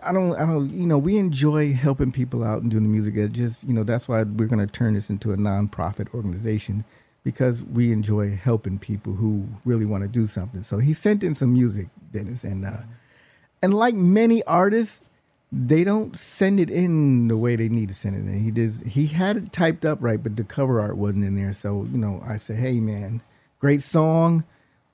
I 0.00 0.12
don't. 0.12 0.36
I 0.36 0.46
don't. 0.46 0.70
You 0.70 0.86
know, 0.86 0.98
we 0.98 1.16
enjoy 1.18 1.72
helping 1.72 2.12
people 2.12 2.44
out 2.44 2.62
and 2.62 2.70
doing 2.70 2.84
the 2.84 2.88
music. 2.88 3.16
It 3.16 3.32
just, 3.32 3.64
you 3.64 3.74
know, 3.74 3.82
that's 3.82 4.06
why 4.06 4.22
we're 4.22 4.46
going 4.46 4.64
to 4.64 4.72
turn 4.72 4.94
this 4.94 5.10
into 5.10 5.32
a 5.32 5.36
nonprofit 5.36 6.14
organization 6.14 6.84
because 7.24 7.62
we 7.64 7.92
enjoy 7.92 8.34
helping 8.36 8.78
people 8.78 9.14
who 9.14 9.46
really 9.64 9.86
want 9.86 10.02
to 10.04 10.10
do 10.10 10.26
something. 10.26 10.62
So 10.62 10.78
he 10.78 10.92
sent 10.92 11.22
in 11.22 11.34
some 11.34 11.52
music, 11.52 11.88
Dennis, 12.12 12.44
and 12.44 12.64
uh, 12.64 12.82
and 13.62 13.72
like 13.74 13.94
many 13.94 14.42
artists, 14.44 15.04
they 15.52 15.84
don't 15.84 16.16
send 16.16 16.58
it 16.58 16.70
in 16.70 17.28
the 17.28 17.36
way 17.36 17.56
they 17.56 17.68
need 17.68 17.88
to 17.88 17.94
send 17.94 18.16
it 18.16 18.30
in. 18.30 18.42
He 18.42 18.50
did. 18.50 18.72
He 18.86 19.06
had 19.06 19.36
it 19.36 19.52
typed 19.52 19.84
up 19.84 19.98
right, 20.00 20.20
but 20.22 20.36
the 20.36 20.44
cover 20.44 20.80
art 20.80 20.96
wasn't 20.96 21.24
in 21.24 21.36
there. 21.36 21.52
So 21.52 21.86
you 21.90 21.98
know, 21.98 22.22
I 22.26 22.38
said, 22.38 22.56
hey 22.56 22.80
man, 22.80 23.22
great 23.60 23.82
song. 23.82 24.44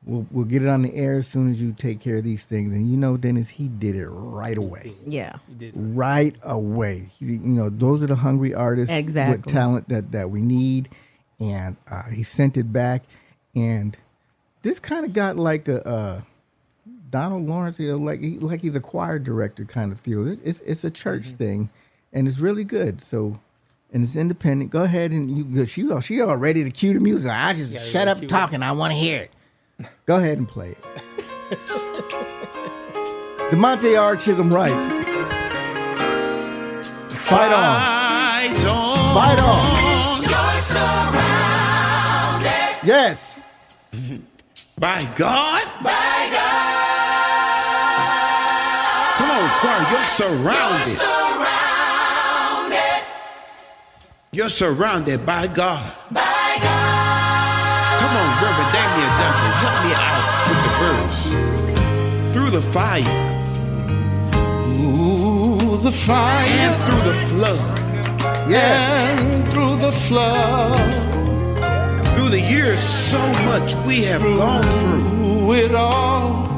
We'll 0.05 0.26
we'll 0.31 0.45
get 0.45 0.62
it 0.62 0.68
on 0.68 0.83
the 0.83 0.95
air 0.95 1.16
as 1.16 1.26
soon 1.26 1.51
as 1.51 1.61
you 1.61 1.72
take 1.72 2.01
care 2.01 2.18
of 2.18 2.24
these 2.24 2.45
things. 2.45 2.72
And 2.72 2.91
you 2.91 2.97
know, 2.97 3.16
Dennis, 3.16 3.49
he 3.49 3.68
did 3.68 3.97
it 3.97 4.09
right 4.09 4.57
away. 4.57 4.95
Yeah. 5.07 5.37
he 5.49 5.55
did 5.55 5.72
Right 5.74 6.37
away. 6.43 7.09
He, 7.18 7.26
you 7.26 7.39
know, 7.39 7.68
those 7.68 8.03
are 8.03 8.07
the 8.07 8.16
hungry 8.16 8.55
artists 8.55 8.95
exactly. 8.95 9.39
with 9.39 9.47
talent 9.47 9.89
that 9.89 10.12
that 10.12 10.31
we 10.31 10.43
need. 10.43 10.89
And 11.41 11.76
uh, 11.91 12.05
he 12.05 12.22
sent 12.24 12.57
it 12.57 12.72
back, 12.72 13.05
and 13.55 13.97
this 14.62 14.78
kind 14.80 15.05
of 15.05 15.12
got 15.12 15.36
like 15.36 15.68
a. 15.68 15.86
Uh, 15.86 16.20
Donald 17.11 17.47
Lawrence, 17.47 17.80
you 17.80 17.89
know, 17.91 17.97
like 17.97 18.20
he, 18.20 18.39
like 18.39 18.61
he's 18.61 18.74
a 18.74 18.80
choir 18.80 19.18
director 19.18 19.64
kind 19.64 19.93
of 19.93 19.99
feel. 20.01 20.28
It's 20.28 20.43
it's, 20.43 20.61
it's 20.66 20.84
a 20.84 20.91
church 20.91 21.28
Mm-hmm. 21.28 21.36
thing, 21.36 21.70
and 22.12 22.28
it's 22.28 22.39
really 22.39 22.64
good. 22.64 23.01
So, 23.01 23.41
and 23.95 24.05
it's 24.05 24.14
independent. 24.14 24.70
Go 24.70 24.82
ahead 24.82 25.12
and 25.12 25.30
you 25.30 25.45
go. 25.45 25.64
She 25.64 25.89
she 26.03 26.20
all 26.20 26.36
ready 26.36 26.64
to 26.64 26.70
cue 26.70 26.93
the 26.93 27.01
music. 27.01 27.30
I 27.30 27.55
just 27.55 27.70
Yeah, 27.70 27.80
shut 27.80 28.09
up 28.09 28.18
cue 28.18 28.26
it. 28.26 28.28
talking. 28.28 28.62
I 28.62 28.72
want 28.72 28.93
to 28.93 28.99
hear 28.99 29.22
it. 29.22 29.32
Go 30.05 30.16
ahead 30.16 30.36
and 30.36 30.47
play 30.47 30.72
it. 30.72 30.78
Demonte 33.51 33.99
R. 33.99 34.14
Chisholm 34.16 34.51
Wright. 34.51 34.68
Fight 37.11 37.53
on. 37.55 38.55
Fight 38.55 38.66
on. 38.66 39.14
Fight 39.14 39.41
on. 39.41 41.28
Yes. 42.89 43.36
By 44.80 45.05
God? 45.14 45.62
By 45.84 46.28
God. 46.32 46.78
Come 49.18 49.28
on, 49.28 49.45
choir. 49.61 49.84
You're 49.93 50.09
surrounded. 50.09 50.97
You're 54.32 54.49
surrounded 54.49 55.26
by 55.26 55.49
God. 55.49 55.84
By 56.11 56.57
God. 56.64 58.01
Come 58.01 58.14
on, 58.16 58.28
Reverend 58.41 58.72
Damian 58.72 59.12
Duncan. 59.20 59.53
Help 59.61 59.76
me 59.84 59.93
out 59.93 60.49
with 60.49 60.61
the 60.64 60.72
verse. 60.80 61.22
Through 62.32 62.51
the 62.57 62.64
fire 62.72 63.16
Through 64.72 65.76
the 65.82 65.93
fire 65.93 66.47
and 66.47 66.76
through 66.89 67.05
the 67.05 67.16
flood. 67.26 67.78
Yes. 68.49 69.20
and 69.20 69.47
through 69.51 69.76
the 69.76 69.93
flood, 69.93 71.18
Through 72.19 72.31
the 72.31 72.41
years, 72.41 72.81
so 72.81 73.19
much 73.45 73.77
we 73.87 74.03
have 74.03 74.23
gone 74.23 74.64
through. 74.81 75.55
it 75.55 75.73
all, 75.73 76.49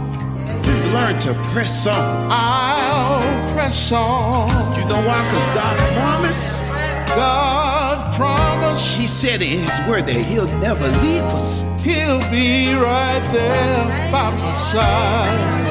We've 0.47 0.93
learned 0.95 1.21
to 1.21 1.35
press 1.53 1.87
on. 1.87 2.29
I'll 2.33 3.53
press 3.55 3.93
on. 3.93 4.49
You 4.79 4.89
know 4.89 5.07
why? 5.07 5.23
Because 5.23 5.55
God 5.55 5.77
promised. 5.99 6.73
God 7.15 8.17
promised 8.17 8.99
He 8.99 9.07
said 9.07 9.43
in 9.43 9.61
His 9.61 9.69
word 9.87 10.07
that 10.07 10.17
He'll 10.17 10.47
never 10.61 10.89
leave 11.05 11.29
us. 11.37 11.61
He'll 11.85 12.21
be 12.31 12.73
right 12.73 13.21
there 13.31 14.11
by 14.11 14.31
my 14.31 14.57
side. 14.73 15.69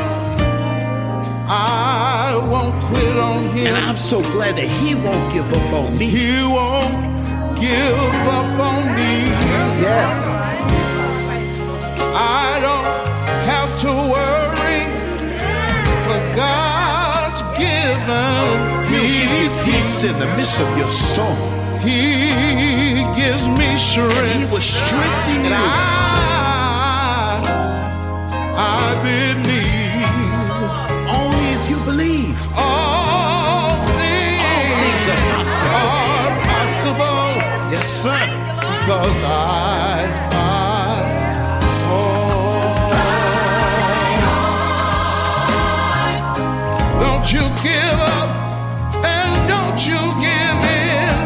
I 1.49 2.47
won't 2.47 2.79
quit 2.93 3.17
on 3.17 3.57
Him. 3.57 3.73
And 3.73 3.75
I'm 3.75 3.97
so 3.97 4.21
glad 4.21 4.55
that 4.57 4.67
He 4.67 4.93
won't 4.93 5.33
give 5.33 5.51
up 5.51 5.73
on 5.73 5.97
me. 5.97 6.05
He 6.05 6.43
won't 6.43 7.09
give 7.61 8.27
up 8.37 8.59
on 8.69 8.83
me. 8.95 9.13
Yes. 9.85 10.13
I 12.01 12.59
don't 12.65 12.87
have 13.51 13.71
to 13.83 13.91
worry, 14.15 14.81
for 16.05 16.19
God's 16.35 17.41
given 17.57 18.49
He'll 18.89 19.07
me 19.07 19.49
peace 19.65 20.03
in 20.03 20.15
the 20.19 20.27
midst 20.37 20.59
of 20.61 20.69
your 20.77 20.89
storm. 20.89 21.37
He 21.81 23.03
gives 23.15 23.45
me 23.59 23.65
And 23.65 23.79
He 23.79 23.79
strength. 23.79 24.51
will 24.51 24.61
strengthen 24.61 25.45
you. 25.45 25.51
I, 25.53 25.57
I 28.55 28.95
believe 29.03 29.58
because 38.89 39.21
I, 39.21 40.09
I, 40.33 40.97
oh. 41.93 42.57
Don't 46.97 47.21
you 47.29 47.45
give 47.61 47.99
up 48.17 48.33
and 49.05 49.29
don't 49.45 49.77
you 49.85 50.01
give 50.17 50.57
in. 50.73 51.21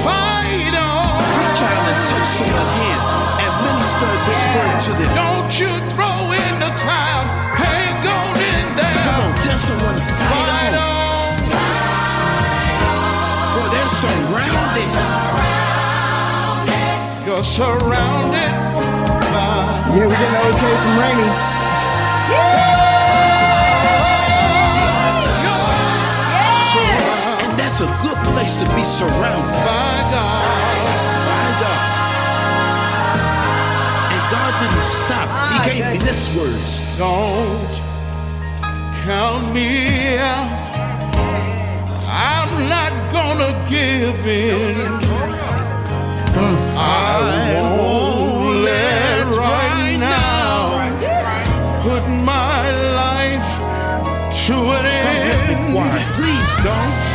Fight 0.00 0.76
on. 0.80 1.12
Reach 1.36 1.60
out 1.60 1.84
and 1.92 2.00
touch 2.08 2.24
someone's 2.40 2.72
hand 2.80 3.04
and 3.36 3.52
minister 3.68 4.08
this 4.24 4.48
word 4.48 4.80
to 4.88 4.92
them. 4.96 5.12
Don't 5.12 5.52
you 5.60 5.68
throw 5.92 6.32
in 6.32 6.54
the 6.56 6.72
towel. 6.72 7.28
Hang 7.52 8.00
on 8.00 8.32
in 8.32 8.64
Come 8.80 9.28
on, 9.28 9.36
tell 9.44 9.60
someone 9.60 9.92
to 9.92 10.08
fight 10.24 10.72
Fight 10.72 10.72
on. 10.72 10.88
on. 10.88 11.52
For 13.52 13.76
they're 13.76 13.92
surrounded. 13.92 15.37
You're 17.38 17.44
surrounded 17.44 18.50
by 19.30 19.62
Yeah, 19.94 20.10
we 20.10 20.14
getting 20.18 20.42
okay 20.50 20.74
from 20.82 20.94
Rainey. 20.98 21.30
And 27.44 27.54
that's 27.56 27.78
a 27.78 27.86
good 28.02 28.18
place 28.26 28.56
to 28.56 28.66
be 28.74 28.82
surrounded 28.82 29.54
by 29.62 29.98
God. 30.10 30.42
by 31.30 31.46
God. 31.62 31.80
And 34.10 34.22
God 34.34 34.52
didn't 34.58 34.82
stop. 34.82 35.28
He 35.30 35.58
ah, 35.58 35.62
gave 35.64 35.84
me 35.92 35.98
this 36.04 36.34
word. 36.34 36.58
Don't 36.98 37.72
count 39.06 39.46
me 39.54 40.18
out. 40.18 40.50
I'm 42.10 42.68
not 42.68 42.92
gonna 43.12 43.54
give 43.70 44.26
in. 44.26 45.47
I 46.40 47.60
won't 47.76 48.64
let 48.64 49.26
right 49.36 49.96
now 49.98 50.90
put 51.82 52.02
my 52.08 52.62
life 53.02 53.48
to 54.46 54.54
an 54.54 54.86
end. 54.86 56.16
Please 56.16 56.64
don't. 56.64 57.07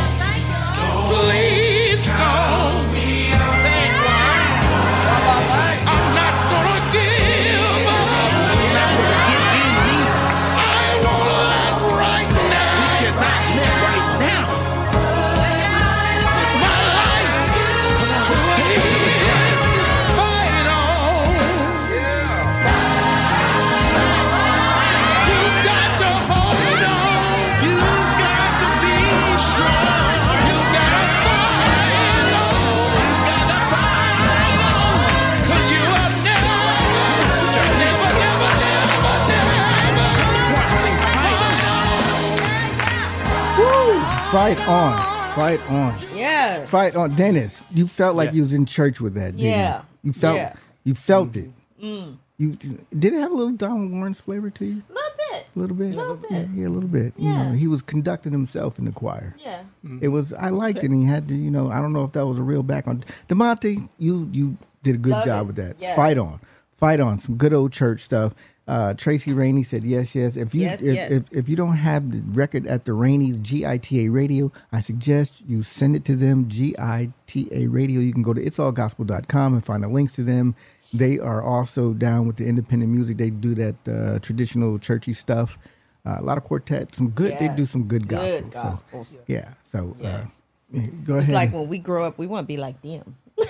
Fight 44.44 44.68
on. 44.68 45.36
Fight 45.36 45.70
on. 45.70 45.96
Yes. 46.14 46.70
Fight 46.70 46.98
on. 46.98 47.16
Dennis, 47.16 47.64
you 47.72 47.88
felt 47.88 48.18
like 48.18 48.32
Yeah. 48.32 48.34
you 48.36 48.42
was 48.42 48.54
in 48.54 48.66
church 48.66 49.00
with 49.00 49.14
that, 49.14 49.38
didn't 49.38 49.40
Yeah. 49.40 49.78
you? 49.78 50.10
You 50.10 50.12
felt 50.14 50.36
Yeah. 50.36 50.54
you 50.84 50.96
felt 50.96 51.38
it. 51.38 51.50
Mm. 51.82 52.18
You 52.38 52.50
did 52.58 53.14
it 53.14 53.22
have 53.22 53.32
a 53.32 53.34
little 53.34 53.54
Don 53.54 53.90
Lawrence 53.94 54.20
flavor 54.20 54.50
to 54.50 54.66
you? 54.66 54.82
A 54.90 54.94
little 54.94 55.12
bit. 55.32 55.48
A 55.56 55.60
little 55.60 55.76
bit. 55.78 55.96
Little 55.96 56.16
bit. 56.18 56.32
Yeah, 56.32 56.46
yeah, 56.58 56.68
a 56.68 56.74
little 56.76 56.90
bit. 56.90 57.14
You 57.18 57.30
Yeah. 57.32 57.44
know, 57.44 57.52
he 57.54 57.68
was 57.68 57.82
conducting 57.82 58.34
himself 58.34 58.78
in 58.78 58.84
the 58.84 58.92
choir. 58.92 59.34
Yeah. 59.38 59.62
It 60.02 60.10
was 60.10 60.34
I 60.34 60.50
liked 60.50 60.80
it 60.84 60.92
and 60.92 61.00
he 61.02 61.06
had 61.06 61.30
to, 61.30 61.36
you 61.36 61.50
know, 61.50 61.72
I 61.72 61.80
don't 61.80 61.94
know 61.94 62.04
if 62.04 62.12
that 62.12 62.28
was 62.28 62.38
a 62.38 62.44
real 62.44 62.64
back 62.64 62.86
on 62.86 63.06
DeMonte, 63.30 63.88
you 63.98 64.28
you 64.34 64.58
did 64.84 64.96
a 64.96 64.98
good 64.98 65.14
Love 65.14 65.26
job 65.26 65.44
it. 65.44 65.48
with 65.48 65.56
that. 65.56 65.76
Yes. 65.80 65.96
Fight 65.96 66.18
on. 66.18 66.42
Fight 66.76 67.00
on. 67.00 67.18
Some 67.18 67.36
good 67.36 67.54
old 67.54 67.72
church 67.72 68.02
stuff. 68.02 68.36
Uh, 68.66 68.94
Tracy 68.94 69.34
Rainey 69.34 69.62
said 69.64 69.84
yes, 69.84 70.16
yes. 70.16 70.38
If 70.38 70.56
you 70.56 70.62
Yes, 70.62 70.82
if, 70.82 70.96
yes. 70.96 71.12
if 71.12 71.34
if 71.34 71.50
you 71.50 71.58
don't 71.58 71.76
have 71.76 72.12
the 72.12 72.22
record 72.34 72.66
at 72.66 72.86
the 72.86 72.94
Rainey's 72.94 73.38
GITA 73.40 74.10
radio, 74.10 74.52
I 74.72 74.80
suggest 74.80 75.44
you 75.48 75.64
send 75.64 75.98
it 75.98 76.06
to 76.06 76.16
them, 76.16 76.48
GITA 76.48 77.68
radio. 77.70 78.00
You 78.00 78.14
can 78.14 78.22
go 78.24 78.34
to 78.34 78.40
itsallgospel.com 78.42 79.54
and 79.56 79.66
find 79.66 79.84
the 79.84 79.90
links 79.90 80.14
to 80.16 80.24
them. 80.24 80.56
They 80.94 81.20
are 81.20 81.42
also 81.44 81.94
down 81.94 82.26
with 82.28 82.38
the 82.38 82.46
independent 82.46 82.90
music. 82.92 83.18
They 83.18 83.32
do 83.32 83.54
that 83.56 83.76
uh, 83.88 84.20
traditional 84.20 84.80
churchy 84.80 85.12
stuff. 85.14 85.58
Uh, 86.06 86.18
a 86.20 86.24
lot 86.24 86.38
of 86.38 86.44
quartet, 86.46 86.96
some 86.96 87.10
good. 87.10 87.38
They 87.40 87.50
do 87.50 87.66
some 87.66 87.84
good 87.84 88.08
gospel. 88.08 88.42
Good 88.42 88.54
so, 88.54 88.62
gospels. 88.62 89.20
yeah. 89.28 89.54
So 89.64 89.98
uh, 90.00 90.04
Yes. 90.04 90.42
go 90.72 90.80
It's 90.80 91.10
ahead. 91.10 91.24
It's 91.24 91.30
like 91.32 91.52
when 91.54 91.68
we 91.68 91.80
grow 91.80 92.06
up, 92.06 92.18
we 92.18 92.28
want 92.28 92.46
to 92.46 92.48
be 92.48 92.56
like 92.58 92.82
them. 92.82 93.18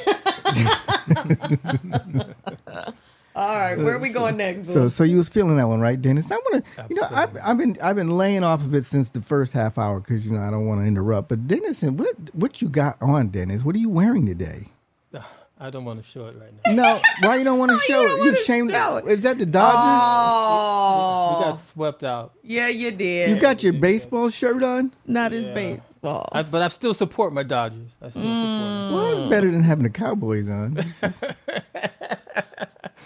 All 3.36 3.55
right, 3.55 3.77
where 3.77 3.95
are 3.95 3.99
we 3.99 4.11
going 4.13 4.38
next? 4.38 4.67
so 4.67 4.84
boo? 4.84 4.89
so 4.89 5.03
you 5.03 5.17
was 5.17 5.27
feeling 5.29 5.57
that 5.57 5.67
one, 5.67 5.79
right, 5.81 5.99
Dennis? 5.99 6.31
I 6.31 6.36
want 6.36 6.63
to, 6.65 6.86
you 6.89 6.95
know, 6.95 7.07
I've, 7.09 7.36
I've 7.43 7.57
been 7.57 7.77
I've 7.81 7.95
been 7.95 8.15
laying 8.17 8.43
off 8.43 8.61
of 8.61 8.73
it 8.75 8.86
since 8.86 9.09
the 9.09 9.21
first 9.21 9.53
half 9.53 9.77
hour 9.77 9.99
because 9.99 10.25
you 10.25 10.31
know 10.34 10.41
I 10.41 10.51
don't 10.51 10.65
want 10.67 10.81
to 10.81 10.86
interrupt. 10.88 11.29
But 11.29 11.47
Dennis, 11.47 11.81
and 11.84 11.97
what 11.97 12.15
what 12.34 12.61
you 12.61 12.69
got 12.69 12.97
on, 13.01 13.29
Dennis? 13.29 13.63
What 13.63 13.75
are 13.75 13.79
you 13.79 13.89
wearing 13.89 14.25
today? 14.27 14.67
I 15.59 15.69
don't 15.69 15.86
want 15.86 16.03
to 16.03 16.09
show 16.09 16.25
it 16.27 16.36
right 16.39 16.51
now. 16.65 16.73
No, 16.73 16.99
why 17.27 17.38
you 17.38 17.43
don't 17.45 17.57
want 17.57 17.71
to 17.71 17.77
show 17.88 18.03
don't 18.03 18.11
it? 18.11 18.13
You 18.17 18.19
wanna 18.25 18.31
ashamed? 18.39 18.71
show 18.71 18.97
it. 18.97 19.05
Is 19.07 19.21
that 19.21 19.39
the 19.39 19.45
Dodgers? 19.45 19.77
oh, 19.79 21.38
We 21.39 21.45
got 21.45 21.61
swept 21.61 22.03
out. 22.03 22.34
yeah, 22.43 22.67
you 22.67 22.91
did. 22.91 23.29
you 23.29 23.39
got 23.41 23.63
your 23.63 23.73
baseball 23.73 24.29
shirt 24.29 24.61
on? 24.61 24.91
not 25.07 25.31
his 25.31 25.47
Yeah. 25.47 25.53
baseball. 25.53 26.27
I, 26.34 26.43
but 26.43 26.61
I 26.61 26.67
still 26.67 26.93
support 26.93 27.31
my 27.34 27.43
Dodgers. 27.43 27.89
I 28.01 28.09
still 28.09 28.21
Mm. 28.23 28.91
Well, 28.93 29.17
it's 29.21 29.29
better 29.29 29.49
than 29.49 29.61
having 29.63 29.84
the 29.84 29.89
Cowboys 29.89 30.49
on. 30.49 30.75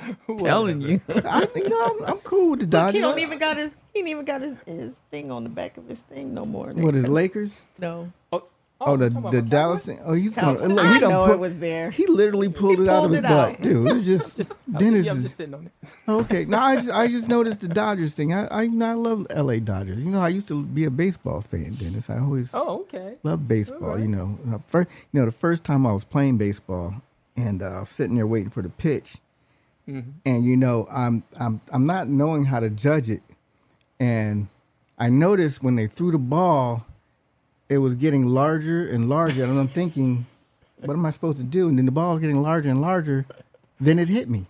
It's 0.10 0.18
just- 0.18 0.20
support. 0.22 0.40
telling 0.40 0.82
you. 0.82 1.02
I, 1.10 1.48
you 1.56 1.70
know, 1.70 1.86
I'm, 1.86 2.06
I'm 2.14 2.18
cool 2.20 2.52
with 2.52 2.60
the 2.60 2.66
Look, 2.68 2.72
Dodgers. 2.72 2.96
he 2.96 3.02
don't 3.02 3.20
even 3.20 3.40
got 3.40 3.58
his. 3.58 3.72
He 3.94 4.00
ain't 4.00 4.10
even 4.10 4.26
got 4.26 4.42
his, 4.42 4.56
his 4.66 4.94
thing 5.12 5.32
on 5.32 5.44
the 5.44 5.50
back 5.50 5.78
of 5.78 5.88
his 5.88 6.00
thing 6.00 6.34
no 6.34 6.46
more. 6.46 6.68
What 6.74 6.94
is 6.96 7.08
Lakers? 7.08 7.62
No. 7.80 8.12
Oh, 8.32 8.44
Oh, 8.80 8.96
the 8.96 9.06
you 9.06 9.10
talking 9.10 9.18
about 9.18 9.32
the 9.32 9.42
Dallas 9.42 9.86
thing. 9.86 10.00
Oh, 10.06 10.14
he's 10.14 10.36
Cow- 10.36 10.54
going. 10.54 10.76
Look, 10.76 10.86
I 10.86 10.94
he 10.94 11.00
don't 11.00 11.10
know 11.10 11.26
put, 11.26 11.34
it 11.34 11.40
was 11.40 11.58
there. 11.58 11.90
He 11.90 12.06
literally 12.06 12.48
pulled 12.50 12.78
He 12.78 12.84
it 12.84 12.88
out 12.88 13.06
of 13.06 13.10
pulled 13.10 13.12
his 13.14 13.20
it 13.20 13.28
butt, 13.28 13.62
dude. 13.62 13.88
It 13.88 13.94
was 13.96 14.06
just 14.06 14.38
Cowboys? 14.38 14.54
Dennis 14.78 15.06
yeah, 15.08 15.12
I'm 15.14 15.18
is 15.18 15.24
just 15.24 15.36
sitting 15.38 15.54
on 15.56 15.66
it. 15.66 15.90
okay. 16.08 16.46
now 16.46 16.64
I 16.64 16.76
just 16.76 16.92
I 16.92 17.08
just 17.08 17.28
noticed 17.28 17.62
the 17.62 17.70
Dodgers 17.70 18.14
thing. 18.14 18.36
I 18.36 18.46
I, 18.46 18.62
you 18.62 18.70
know, 18.76 18.86
I 18.88 18.94
love 18.94 19.26
L.A. 19.32 19.60
Dodgers. 19.60 19.98
You 20.04 20.12
know, 20.12 20.22
I 20.22 20.28
used 20.28 20.48
to 20.50 20.62
be 20.64 20.84
a 20.86 20.92
baseball 20.92 21.42
fan, 21.42 21.74
Dennis. 21.74 22.08
I 22.08 22.20
always 22.20 22.52
Oh, 22.54 22.82
okay. 22.82 23.16
Love 23.24 23.48
baseball. 23.48 23.98
You 24.00 24.10
know, 24.10 24.38
Uh, 24.48 24.60
first 24.68 24.90
you 25.12 25.20
know 25.22 25.26
the 25.26 25.32
first 25.32 25.64
time 25.64 25.88
I 25.88 25.92
was 25.92 26.04
playing 26.04 26.38
baseball, 26.38 27.02
and 27.36 27.64
uh, 27.64 27.66
I 27.66 27.80
was 27.80 27.90
sitting 27.90 28.16
there 28.16 28.28
waiting 28.28 28.52
for 28.52 28.62
the 28.62 28.70
pitch, 28.70 29.16
Mm-hmm. 29.90 30.10
and 30.26 30.44
you 30.44 30.58
know 30.58 30.86
I'm 30.92 31.24
I'm 31.40 31.62
I'm 31.72 31.86
not 31.86 32.10
knowing 32.10 32.44
how 32.44 32.60
to 32.60 32.70
judge 32.70 33.10
it, 33.10 33.22
and 34.02 34.48
I 35.00 35.08
noticed 35.10 35.64
when 35.64 35.76
they 35.76 35.88
threw 35.88 36.12
the 36.12 36.18
ball, 36.18 36.86
it 37.70 37.78
was 37.78 37.96
getting 37.96 38.26
larger 38.26 38.86
and 38.86 39.08
larger, 39.08 39.46
and 39.46 39.58
I'm 39.58 39.70
thinking, 39.70 40.26
what 40.82 40.94
am 40.94 41.06
I 41.06 41.12
supposed 41.12 41.38
to 41.38 41.44
do? 41.44 41.70
And 41.70 41.78
then 41.78 41.86
the 41.86 41.92
ball 41.92 42.12
was 42.12 42.20
getting 42.20 42.42
larger 42.42 42.70
and 42.70 42.82
larger, 42.82 43.26
then 43.80 43.98
it 43.98 44.10
hit 44.10 44.30
me. 44.30 44.46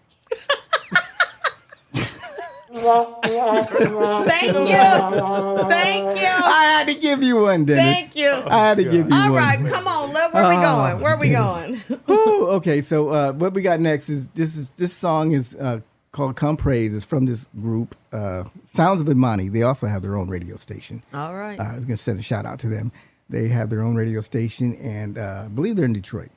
Thank 2.74 4.70
you. 4.70 5.66
Thank 5.68 6.20
you. 6.20 6.28
I 6.28 6.78
had 6.78 6.88
to 6.88 6.94
give 6.94 7.24
you 7.24 7.42
one, 7.44 7.66
Dennis. 7.66 7.84
Thank 8.10 8.16
you. 8.16 8.30
I 8.48 8.68
had 8.70 8.78
to 8.78 8.84
give 8.84 9.10
you 9.10 9.16
All 9.16 9.32
one. 9.32 9.42
right, 9.42 9.66
come 9.66 9.88
on. 9.88 9.97
Let, 10.44 10.50
where 10.50 10.50
we 10.50 10.58
Oh, 10.58 10.62
going? 10.62 11.02
Where 11.02 11.14
are 11.14 11.20
we 11.20 11.30
going? 11.30 12.02
Ooh, 12.10 12.48
okay, 12.58 12.82
so 12.82 13.10
uh, 13.10 13.32
what 13.34 13.54
we 13.54 13.62
got 13.62 13.80
next 13.80 14.10
is 14.10 14.28
this 14.30 14.56
is 14.56 14.72
this 14.72 14.94
song 14.94 15.32
is 15.32 15.56
uh, 15.56 15.82
called 16.12 16.36
"Come 16.36 16.58
Praise." 16.58 16.94
It's 16.96 17.06
from 17.06 17.26
this 17.26 17.48
group, 17.60 17.96
uh, 18.12 18.44
Sounds 18.66 19.02
of 19.02 19.10
Imani. 19.10 19.50
They 19.50 19.64
also 19.64 19.88
have 19.88 20.02
their 20.02 20.16
own 20.18 20.30
radio 20.30 20.56
station. 20.56 21.04
All 21.14 21.34
right. 21.36 21.60
Uh, 21.60 21.64
I 21.64 21.76
was 21.76 21.86
gonna 21.86 21.98
send 21.98 22.20
a 22.20 22.24
shout 22.24 22.46
out 22.46 22.60
to 22.60 22.70
them. 22.70 22.92
They 23.30 23.50
have 23.50 23.70
their 23.70 23.82
own 23.82 23.96
radio 23.96 24.22
station, 24.22 24.76
and 24.78 25.18
uh, 25.18 25.44
I 25.46 25.48
believe 25.50 25.76
they're 25.76 25.86
in 25.86 25.94
Detroit. 25.94 26.30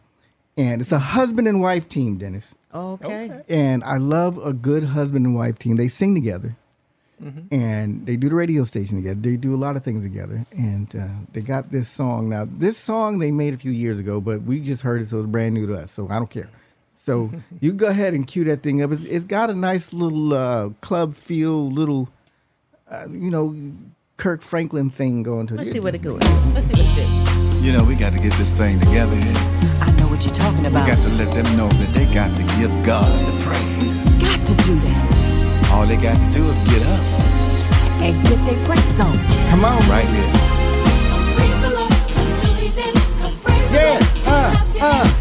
And 0.57 0.81
it's 0.81 0.93
a 0.93 0.99
husband 0.99 1.47
and 1.49 1.61
wife 1.61 1.89
team, 1.89 2.19
Dennis. 2.19 2.55
Okay. 2.75 3.41
And 3.49 3.83
I 3.85 3.97
love 3.97 4.37
a 4.45 4.53
good 4.53 4.85
husband 4.85 5.25
and 5.25 5.35
wife 5.35 5.59
team. 5.59 5.77
They 5.77 5.89
sing 5.89 6.15
together, 6.15 6.57
and 7.51 8.07
they 8.07 8.17
do 8.17 8.29
the 8.29 8.35
radio 8.35 8.65
station 8.65 8.97
together. 8.97 9.21
They 9.21 9.37
do 9.37 9.55
a 9.55 9.59
lot 9.59 9.77
of 9.77 9.85
things 9.85 10.03
together, 10.05 10.47
and 10.53 10.95
uh, 10.97 11.07
they 11.33 11.41
got 11.43 11.71
this 11.71 11.89
song. 11.89 12.29
Now, 12.31 12.47
this 12.51 12.79
song 12.79 13.19
they 13.19 13.31
made 13.31 13.53
a 13.55 13.57
few 13.57 13.71
years 13.73 13.99
ago, 13.99 14.21
but 14.21 14.43
we 14.43 14.61
just 14.61 14.83
heard 14.83 15.03
it, 15.03 15.09
so 15.09 15.19
it's 15.19 15.27
brand 15.27 15.55
new 15.55 15.67
to 15.67 15.77
us. 15.77 15.91
So 15.91 16.09
I 16.09 16.15
don't 16.15 16.31
care. 16.31 16.49
So 16.95 17.31
you 17.61 17.73
go 17.73 17.89
ahead 17.89 18.15
and 18.15 18.27
cue 18.27 18.45
that 18.45 18.63
thing 18.63 18.83
up. 18.83 18.93
It's, 18.93 19.05
it's 19.05 19.25
got 19.25 19.51
a 19.51 19.55
nice 19.55 19.93
little 19.93 20.33
uh, 20.33 20.71
club 20.81 21.15
feel, 21.15 21.71
little, 21.71 22.09
uh, 22.91 23.07
you 23.11 23.31
know, 23.31 23.55
Kirk 24.17 24.43
Franklin 24.43 24.91
thing 24.91 25.23
going 25.23 25.47
to 25.49 25.55
it. 25.55 25.59
Let's 25.59 25.69
it. 25.71 25.73
see 25.75 25.81
what 25.81 25.95
it 25.95 26.03
goes. 26.03 26.21
Let's 26.55 26.67
see 26.67 26.73
what 26.73 26.81
it 26.81 27.61
do. 27.61 27.67
You 27.67 27.73
know, 27.73 27.85
we 27.85 27.95
got 27.95 28.13
to 28.15 28.19
get 28.19 28.33
this 28.35 28.55
thing 28.55 28.79
together 28.81 29.15
here. 29.17 29.35
I 29.83 29.95
know 29.99 30.09
what 30.09 30.25
you're 30.25 30.35
talking 30.35 30.63
We 30.63 30.69
about. 30.69 30.87
got 30.89 30.97
to 30.97 31.09
let 31.23 31.35
them 31.35 31.57
know 31.57 31.69
that 31.69 31.95
they 31.95 32.07
got 32.13 32.35
to 32.37 32.43
give 32.59 32.71
God 32.85 33.27
the 33.27 33.43
praise. 33.43 34.21
Got 34.23 34.47
to 34.47 34.55
do 34.65 34.75
that 34.77 35.20
All 35.73 35.87
they 35.87 35.97
got 35.97 36.17
to 36.17 36.31
do 36.33 36.49
is 36.49 36.59
get 36.61 36.83
up 36.83 37.01
and 38.03 38.15
get 38.25 38.45
their 38.45 38.65
praise 38.67 39.01
on. 39.01 39.17
Come 39.51 39.65
on, 39.65 39.79
right 39.89 40.07
here. 40.07 40.33
Praise 41.37 41.61
the 41.63 41.71
Lord, 41.77 41.93
come 42.15 42.31
this, 42.75 43.21
come 43.21 43.35
praise 43.37 43.69
the 43.71 43.77
Yeah, 43.77 43.99
Lord, 44.27 44.83
uh, 44.83 44.87
uh. 44.87 45.20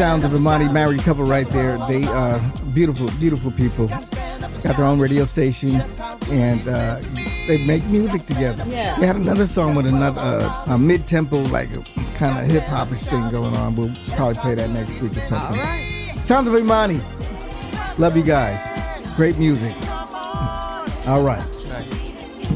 The 0.00 0.06
sounds 0.06 0.24
of 0.24 0.34
Imani 0.34 0.72
married 0.72 1.00
couple 1.00 1.24
right 1.24 1.48
there. 1.50 1.76
They 1.86 2.02
are 2.04 2.40
beautiful, 2.72 3.06
beautiful 3.18 3.50
people. 3.50 3.86
Got 3.86 4.76
their 4.78 4.86
own 4.86 4.98
radio 4.98 5.26
station, 5.26 5.78
and 6.30 6.66
uh, 6.66 7.00
they 7.46 7.62
make 7.66 7.84
music 7.84 8.22
together. 8.22 8.64
Yeah. 8.66 8.98
They 8.98 9.06
had 9.06 9.16
another 9.16 9.46
song 9.46 9.74
with 9.74 9.84
another 9.84 10.22
uh, 10.22 10.64
a 10.68 10.78
mid-tempo, 10.78 11.42
like 11.48 11.68
kind 12.14 12.38
of 12.38 12.50
hip 12.50 12.62
hopish 12.62 13.10
thing 13.10 13.28
going 13.30 13.54
on. 13.56 13.76
We'll 13.76 13.94
probably 14.16 14.36
play 14.36 14.54
that 14.54 14.70
next 14.70 15.02
week 15.02 15.14
or 15.18 15.20
something. 15.20 15.58
right. 15.58 16.16
Sounds 16.24 16.48
of 16.48 16.54
Imani. 16.56 17.00
Love 17.98 18.16
you 18.16 18.22
guys. 18.24 18.58
Great 19.16 19.38
music. 19.38 19.74
All 21.06 21.22
right. 21.22 21.44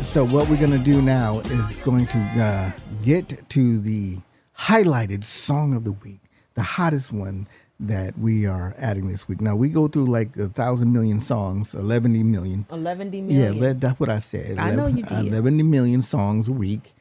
So 0.03 0.25
what 0.25 0.49
we're 0.49 0.61
gonna 0.61 0.79
do 0.79 1.03
now 1.03 1.41
is 1.41 1.77
going 1.85 2.07
to 2.07 2.19
uh, 2.19 2.71
get 3.05 3.51
to 3.51 3.79
the 3.81 4.17
highlighted 4.59 5.25
song 5.25 5.75
of 5.75 5.85
the 5.85 5.93
week, 5.93 6.21
the 6.55 6.63
hottest 6.63 7.13
one 7.13 7.47
that 7.81 8.17
we 8.19 8.47
are 8.47 8.75
adding 8.79 9.09
this 9.09 9.27
week. 9.29 9.41
Now 9.41 9.57
we 9.57 9.69
go 9.69 9.89
through 9.89 10.07
like 10.07 10.37
a 10.37 10.49
thousand 10.49 10.93
million 10.93 11.21
songs, 11.21 11.75
eleven 11.75 12.13
million. 12.31 12.67
11 12.71 13.13
Yeah, 13.13 13.21
million. 13.51 13.61
le- 13.61 13.75
that's 13.75 13.99
what 13.99 14.09
I 14.09 14.21
said. 14.21 14.59
I 14.59 14.75
know 14.75 14.87
you 14.87 15.03
did. 15.03 15.13
11 15.27 15.71
million 15.71 16.01
songs 16.03 16.47
a 16.49 16.53
week, 16.53 16.95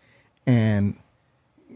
and 0.47 0.95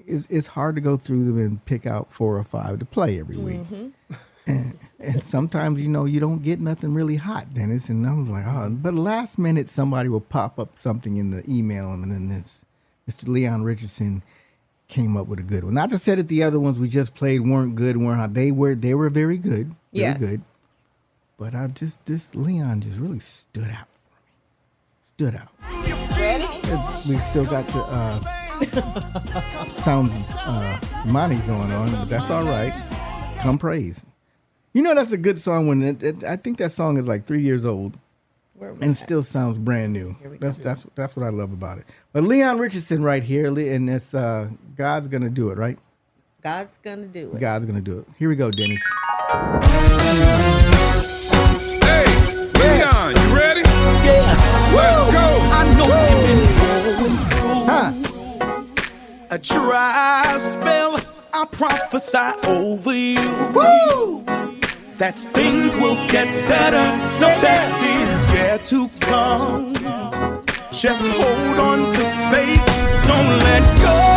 it's, 0.05 0.25
it's 0.29 0.47
hard 0.47 0.75
to 0.75 0.81
go 0.81 0.97
through 0.97 1.25
them 1.25 1.37
and 1.37 1.65
pick 1.65 1.85
out 1.85 2.11
four 2.11 2.37
or 2.37 2.43
five 2.43 2.79
to 2.79 2.85
play 2.85 3.19
every 3.19 3.37
week. 3.37 3.59
Mm-hmm. 3.61 4.13
And, 4.49 4.77
and 5.01 5.21
sometimes 5.21 5.81
you 5.81 5.89
know 5.89 6.05
you 6.05 6.21
don't 6.21 6.41
get 6.41 6.61
nothing 6.61 6.93
really 6.93 7.17
hot, 7.17 7.53
Dennis. 7.53 7.89
And 7.89 8.07
I'm 8.07 8.31
like, 8.31 8.45
oh, 8.47 8.69
but 8.69 8.93
last 8.93 9.37
minute 9.37 9.67
somebody 9.67 10.07
will 10.07 10.21
pop 10.21 10.57
up 10.57 10.79
something 10.79 11.17
in 11.17 11.31
the 11.31 11.43
email, 11.51 11.91
and 11.91 12.09
then 12.09 12.31
it's 12.31 12.63
Mr. 13.11 13.27
Leon 13.27 13.63
Richardson 13.63 14.23
came 14.87 15.17
up 15.17 15.27
with 15.27 15.39
a 15.39 15.43
good 15.43 15.63
one. 15.63 15.73
Not 15.73 15.89
to 15.91 15.97
say 15.99 16.15
that 16.15 16.27
the 16.27 16.43
other 16.43 16.59
ones 16.59 16.79
we 16.79 16.87
just 16.89 17.13
played 17.13 17.41
weren't 17.45 17.75
good, 17.75 17.97
weren't 17.97 18.19
hot. 18.19 18.33
They 18.33 18.51
were. 18.51 18.75
They 18.75 18.93
were 18.93 19.09
very 19.09 19.37
good. 19.37 19.67
Very 19.67 19.75
Yes. 19.91 20.19
good. 20.19 20.41
But 21.37 21.53
I 21.53 21.67
just 21.67 22.03
this 22.05 22.33
Leon 22.33 22.81
just 22.81 22.97
really 22.99 23.19
stood 23.19 23.69
out 23.69 23.87
for 23.87 24.21
me. 24.21 24.23
Stood 25.15 25.35
out. 25.35 25.49
We 27.07 27.17
still 27.19 27.45
got 27.45 27.67
the 27.67 27.79
uh, 27.79 29.73
sounds 29.81 30.13
uh, 30.35 30.79
money 31.05 31.37
going 31.47 31.71
on, 31.71 31.91
but 31.91 32.05
that's 32.09 32.29
all 32.29 32.43
right. 32.43 32.73
Come 33.39 33.57
praise. 33.57 34.03
You 34.73 34.81
know 34.81 34.93
that's 34.95 35.11
a 35.11 35.17
good 35.17 35.39
song 35.39 35.67
when 35.67 35.81
it, 35.83 36.03
it, 36.03 36.23
I 36.23 36.35
think 36.35 36.57
that 36.57 36.71
song 36.71 36.97
is 36.97 37.07
like 37.07 37.23
three 37.25 37.41
years 37.41 37.65
old 37.65 37.97
and 38.59 38.83
at? 38.91 38.97
still 38.97 39.23
sounds 39.23 39.57
brand 39.57 39.93
new. 39.93 40.15
we 40.29 40.37
That's 40.37 40.57
that's 40.57 40.85
that's 40.95 41.15
what 41.15 41.25
I 41.25 41.29
love 41.29 41.51
about 41.53 41.77
it. 41.79 41.85
But 42.13 42.23
Leon 42.23 42.57
Richardson 42.59 43.03
right 43.03 43.23
here, 43.23 43.51
Le- 43.51 43.61
and 43.61 43.89
it's 43.89 44.13
uh, 44.13 44.49
God's 44.75 45.07
gonna 45.07 45.29
do 45.29 45.49
it, 45.49 45.57
right? 45.57 45.77
God's 46.41 46.77
gonna 46.83 47.07
do 47.07 47.33
it. 47.33 47.39
God's 47.39 47.65
gonna 47.65 47.81
do 47.81 47.99
it. 47.99 48.07
Here 48.17 48.29
we 48.29 48.35
go, 48.35 48.49
Dennis. 48.51 48.81
Hey, 51.83 52.05
Leon, 52.59 53.15
you 53.15 53.35
ready? 53.35 53.61
Yeah. 54.05 54.71
Let's 54.75 55.03
go. 55.13 55.25
I 55.51 55.61
know 55.77 55.89
you've 56.27 56.53
been 57.01 57.13
Huh? 57.67 59.27
a 59.31 59.37
dry 59.39 60.37
spell. 60.39 60.99
I 61.33 61.45
prophesy 61.51 62.47
over 62.47 62.95
you. 62.95 63.19
Woo! 63.53 64.23
That 64.97 65.19
things 65.19 65.77
will 65.77 65.95
get 66.07 66.33
better. 66.47 66.85
The 67.19 67.27
best 67.41 67.83
is 67.83 68.16
yet 68.47 68.63
to 68.63 68.87
come. 69.01 69.73
Just 70.71 71.03
hold 71.19 71.59
on 71.69 71.79
to 71.95 72.03
faith. 72.31 72.65
Don't 73.07 73.31
let 73.47 73.63
go. 73.81 74.16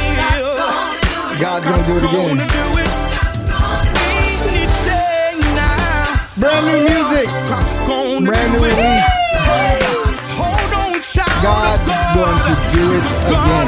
God's 1.39 1.65
gonna 1.65 1.83
do 1.85 1.93
it 1.97 2.03
again. 2.03 2.37
Gonna 2.37 2.47
do 2.47 2.79
it. 2.79 2.89
Brand 6.37 6.65
new 6.67 6.81
music. 6.85 7.27
Brand 8.25 8.49
new 8.53 8.61
release. 8.63 9.09
Hold 10.37 10.71
on, 10.73 11.01
child. 11.01 11.43
God's 11.43 11.87
going 12.15 12.39
to 12.47 12.53
do 12.73 12.83
it 12.93 13.03
again. 13.27 13.67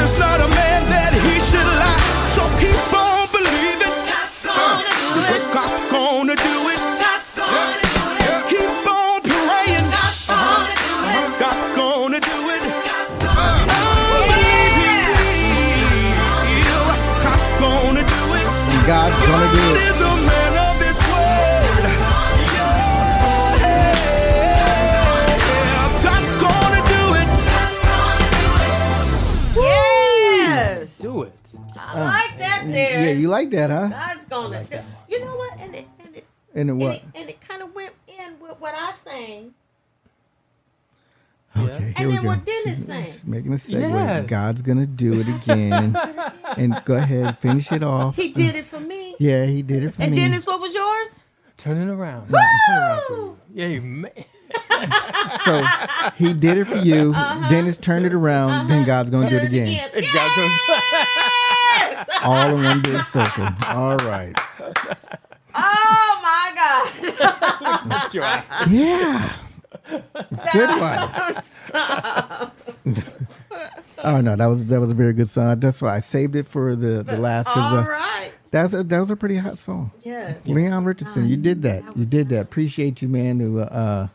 God's 18.90 19.14
gonna 19.28 19.54
do 19.54 19.76
it. 19.76 20.90
Yes. 29.56 30.98
Do 30.98 31.24
it. 31.24 31.34
I 31.78 32.00
like 32.04 32.38
that 32.40 32.64
there. 32.68 33.06
Yeah, 33.06 33.12
you 33.12 33.28
like 33.28 33.50
that, 33.52 33.70
huh? 33.70 33.88
God's 33.88 34.26
gonna. 34.26 34.64
do- 34.64 34.78
You 35.08 35.20
know 35.26 35.36
what? 35.36 35.60
And 35.60 35.76
it 35.76 35.86
and 36.04 36.16
it 36.16 36.26
And 36.56 36.70
then 36.70 36.76
and 36.76 36.80
what? 36.82 37.04
and 37.16 37.30
it 37.30 37.42
kind 37.42 37.62
of 37.62 37.74
went 37.76 37.94
in 38.08 38.40
with 38.40 38.60
what 38.60 38.74
I 38.76 38.92
sang. 38.92 39.54
Okay, 41.58 41.74
here 41.84 41.94
And 41.98 42.08
we 42.10 42.14
then 42.16 42.24
go. 42.24 42.30
what 42.30 42.46
Dennis 42.46 42.64
She's- 42.64 42.86
sang. 42.86 43.06
she's 43.06 43.19
making 43.30 43.54
a 43.54 43.56
segue. 43.56 43.92
Yes. 43.92 44.28
God's 44.28 44.62
gonna 44.62 44.88
do 44.88 45.20
it 45.20 45.28
again. 45.28 45.96
and 46.58 46.82
go 46.86 46.96
ahead, 46.96 47.38
finish 47.40 47.72
it 47.72 47.84
off. 47.84 48.16
He 48.16 48.32
did 48.34 48.56
it 48.56 48.66
for 48.66 48.80
me. 48.80 49.16
Yeah, 49.20 49.46
he 49.46 49.62
did 49.62 49.84
it 49.84 49.94
for 49.94 50.02
And 50.02 50.12
me. 50.12 50.22
And 50.22 50.32
Dennis, 50.32 50.46
what 50.46 50.60
was 50.60 50.74
yours? 50.74 51.20
Turn 51.58 51.78
it 51.78 51.92
around. 51.92 52.30
Turn 52.30 52.40
it 52.40 52.72
around 52.72 53.02
Woo! 53.10 53.16
you. 53.16 53.40
Yeah, 53.54 53.80
man. 53.80 54.12
so 55.44 55.64
he 56.16 56.34
did 56.34 56.58
it 56.58 56.66
for 56.66 56.78
you. 56.78 57.12
Uh-huh. 57.16 57.50
Dennis 57.50 57.78
turned 57.78 58.06
it 58.06 58.14
around. 58.14 58.68
Then 58.68 58.80
uh-huh. 58.80 58.88
God's 58.88 59.10
gonna 59.10 59.30
do 59.30 59.38
it 59.38 59.44
again. 59.44 59.90
It 59.94 60.06
got 60.14 60.36
to- 62.08 62.26
All 62.26 62.56
in 62.56 62.64
one 62.64 62.82
big 62.82 63.04
circle. 63.04 63.48
All 63.68 63.98
right. 63.98 64.34
Oh 65.56 66.20
my 66.24 66.52
gosh. 66.56 66.94
That's 68.12 69.49
Good 69.90 70.70
one. 70.70 72.52
oh 74.04 74.22
no, 74.22 74.36
that 74.36 74.46
was 74.48 74.66
that 74.68 74.80
was 74.80 74.92
a 74.92 74.94
very 74.94 75.14
good 75.14 75.30
song. 75.30 75.60
That's 75.60 75.82
why 75.82 75.96
I 75.96 76.00
saved 76.00 76.36
it 76.36 76.48
for 76.48 76.76
the 76.76 77.04
the 77.04 77.18
last 77.18 77.48
because 77.48 77.74
All 77.74 77.80
uh, 77.80 77.86
right. 77.88 78.32
that's 78.52 78.74
a 78.74 78.84
that 78.84 79.00
was 79.00 79.10
a 79.10 79.16
pretty 79.16 79.38
hot 79.38 79.58
song. 79.60 79.92
Yes. 80.04 80.46
Leon 80.46 80.86
Richardson, 80.86 81.28
you 81.28 81.38
did 81.38 81.62
that. 81.64 81.84
You 81.98 82.06
did 82.06 82.30
that. 82.30 82.42
Appreciate 82.42 83.02
you, 83.02 83.08
man. 83.08 83.40
To 83.40 83.62
uh, 83.62 84.08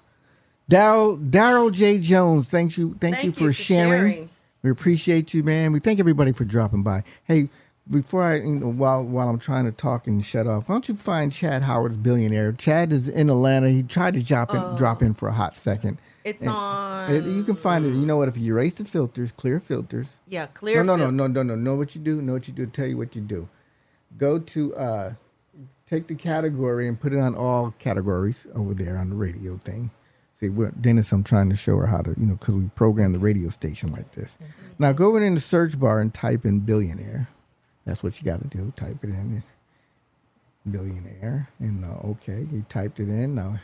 Daryl 0.70 1.30
Daryl 1.30 1.72
J 1.72 1.98
Jones, 1.98 2.46
thank 2.46 2.76
you, 2.78 2.96
thank, 3.00 3.16
Thank 3.16 3.24
you 3.24 3.30
you 3.30 3.34
for, 3.34 3.44
for 3.46 3.52
sharing. 3.52 4.12
sharing. 4.12 4.30
We 4.62 4.70
appreciate 4.70 5.34
you, 5.34 5.42
man. 5.42 5.72
We 5.72 5.80
thank 5.80 6.00
everybody 6.00 6.32
for 6.32 6.44
dropping 6.46 6.82
by. 6.82 7.04
Hey, 7.24 7.50
before 7.90 8.22
I 8.22 8.36
you 8.36 8.56
know, 8.56 8.68
while 8.70 9.04
while 9.04 9.28
I'm 9.28 9.38
trying 9.38 9.64
to 9.66 9.72
talk 9.72 10.06
and 10.06 10.24
shut 10.24 10.46
off, 10.46 10.68
why 10.68 10.74
don't 10.76 10.88
you 10.88 10.94
find 10.96 11.32
Chad 11.32 11.62
Howard's 11.62 11.96
billionaire? 11.96 12.52
Chad 12.52 12.92
is 12.92 13.08
in 13.08 13.28
Atlanta. 13.30 13.68
He 13.70 13.82
tried 13.82 14.14
to 14.14 14.22
drop 14.22 14.54
in, 14.54 14.76
drop 14.76 15.02
in 15.02 15.14
for 15.14 15.28
a 15.28 15.32
hot 15.32 15.54
second. 15.56 15.98
It's 16.24 16.40
And 16.40 16.50
on. 16.50 17.10
it- 17.12 17.24
you 17.24 17.44
can 17.44 17.54
find 17.54 17.84
it. 17.84 17.90
You 17.90 18.06
know 18.06 18.16
what? 18.16 18.28
If 18.28 18.38
you 18.38 18.52
erase 18.54 18.74
the 18.74 18.84
filters, 18.86 19.30
clear 19.32 19.60
filters. 19.60 20.18
yeah, 20.26 20.46
clear. 20.46 20.82
No, 20.82 20.96
no, 20.96 21.10
no, 21.10 21.26
no, 21.26 21.42
no, 21.42 21.42
no. 21.42 21.54
Know 21.54 21.74
what 21.76 21.94
you 21.94 22.00
do? 22.00 22.22
Know 22.22 22.32
what 22.32 22.48
you 22.48 22.54
do? 22.54 22.64
Tell 22.66 22.86
you 22.86 22.96
what 22.96 23.14
you 23.14 23.20
do. 23.20 23.48
Go 24.16 24.38
to 24.38 24.74
uh, 24.76 25.12
take 25.86 26.06
the 26.06 26.14
category 26.14 26.88
and 26.88 26.98
put 26.98 27.12
it 27.12 27.18
on 27.18 27.34
all 27.34 27.74
categories 27.78 28.46
over 28.54 28.72
there 28.72 28.96
on 28.96 29.10
the 29.10 29.16
radio 29.16 29.58
thing. 29.58 29.90
See, 30.40 30.48
we're, 30.48 30.70
Dennis, 30.70 31.12
I'm 31.12 31.22
trying 31.24 31.50
to 31.50 31.56
show 31.56 31.76
her 31.76 31.86
how 31.86 32.00
to, 32.00 32.10
you 32.18 32.26
know, 32.26 32.34
because 32.36 32.54
we 32.54 32.64
program 32.74 33.12
the 33.12 33.18
radio 33.18 33.50
station 33.50 33.92
like 33.92 34.12
this. 34.12 34.38
Now 34.78 34.92
go 34.92 35.14
in 35.16 35.34
the 35.34 35.40
search 35.40 35.78
bar 35.78 36.00
and 36.00 36.12
type 36.12 36.44
in 36.46 36.60
billionaire. 36.60 37.28
That's 37.84 38.02
what 38.02 38.20
you 38.20 38.24
got 38.24 38.40
to 38.40 38.56
do. 38.56 38.72
Type 38.76 39.02
it 39.02 39.10
in. 39.10 39.42
Billionaire. 40.70 41.48
And 41.58 41.84
uh, 41.84 42.08
okay, 42.08 42.46
you 42.50 42.64
typed 42.68 43.00
it 43.00 43.08
in. 43.08 43.34
Now 43.34 43.58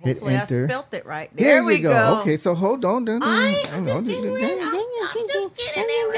hit 0.00 0.16
Hopefully 0.18 0.34
enter. 0.34 0.64
I 0.64 0.68
spelt 0.68 0.94
it 0.94 1.04
right. 1.06 1.30
There, 1.36 1.56
There, 1.56 1.64
we 1.64 1.80
go. 1.80 1.90
go. 1.90 2.20
Okay, 2.20 2.36
so 2.36 2.54
hold 2.54 2.84
on. 2.84 3.04
Dun, 3.04 3.20
dun, 3.20 3.28
I, 3.28 3.62
I'm, 3.72 3.84
just 3.84 4.06
getting 4.06 4.32
ready. 4.34 4.60
I'm- 4.60 4.84
I'm 5.10 5.26
just 5.26 5.56
getting 5.56 5.84
it 5.86 6.08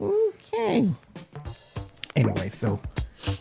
Okay. 0.00 0.90
Anyway, 2.16 2.48
so 2.48 2.80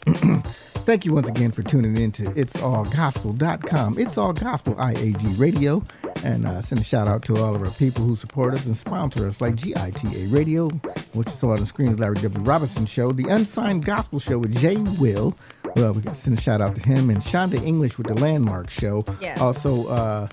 thank 0.90 1.06
you 1.06 1.14
once 1.14 1.30
again 1.30 1.52
for 1.52 1.62
tuning 1.62 1.96
in 1.98 2.12
to 2.12 2.24
itsallgospel.com. 2.24 4.00
It's 4.00 4.18
All 4.18 4.34
Gospel 4.34 4.74
IAG 4.74 5.38
Radio. 5.38 5.84
And 6.24 6.48
uh, 6.48 6.64
send 6.64 6.82
a 6.82 6.84
shout 6.84 7.08
out 7.08 7.22
to 7.26 7.38
all 7.38 7.54
of 7.54 7.62
our 7.62 7.70
people 7.70 8.04
who 8.04 8.16
support 8.16 8.56
us 8.56 8.66
and 8.66 8.76
sponsor 8.76 9.28
us, 9.28 9.40
like 9.40 9.56
GITA 9.56 10.28
Radio, 10.34 10.70
which 11.14 11.28
is 11.28 11.38
saw 11.38 11.52
on 11.52 11.60
the 11.60 11.68
screen, 11.68 11.92
is 11.92 12.00
Larry 12.00 12.16
W. 12.16 12.44
Robinson 12.44 12.88
Show, 12.88 13.12
the 13.12 13.30
Unsigned 13.30 13.86
Gospel 13.86 14.18
Show 14.18 14.40
with 14.40 14.58
Jay 14.60 14.78
Will. 14.78 15.38
Well, 15.76 15.94
we 15.94 16.02
got 16.02 16.16
to 16.16 16.20
send 16.20 16.40
a 16.40 16.42
shout 16.42 16.60
out 16.60 16.76
to 16.76 16.82
him, 16.82 17.12
and 17.12 17.22
Shonda 17.22 17.64
English 17.64 18.00
with 18.00 18.08
the 18.08 18.16
Landmark 18.16 18.72
Show. 18.72 19.06
Yes. 19.22 19.40
Also, 19.40 19.88
uh, 19.90 20.28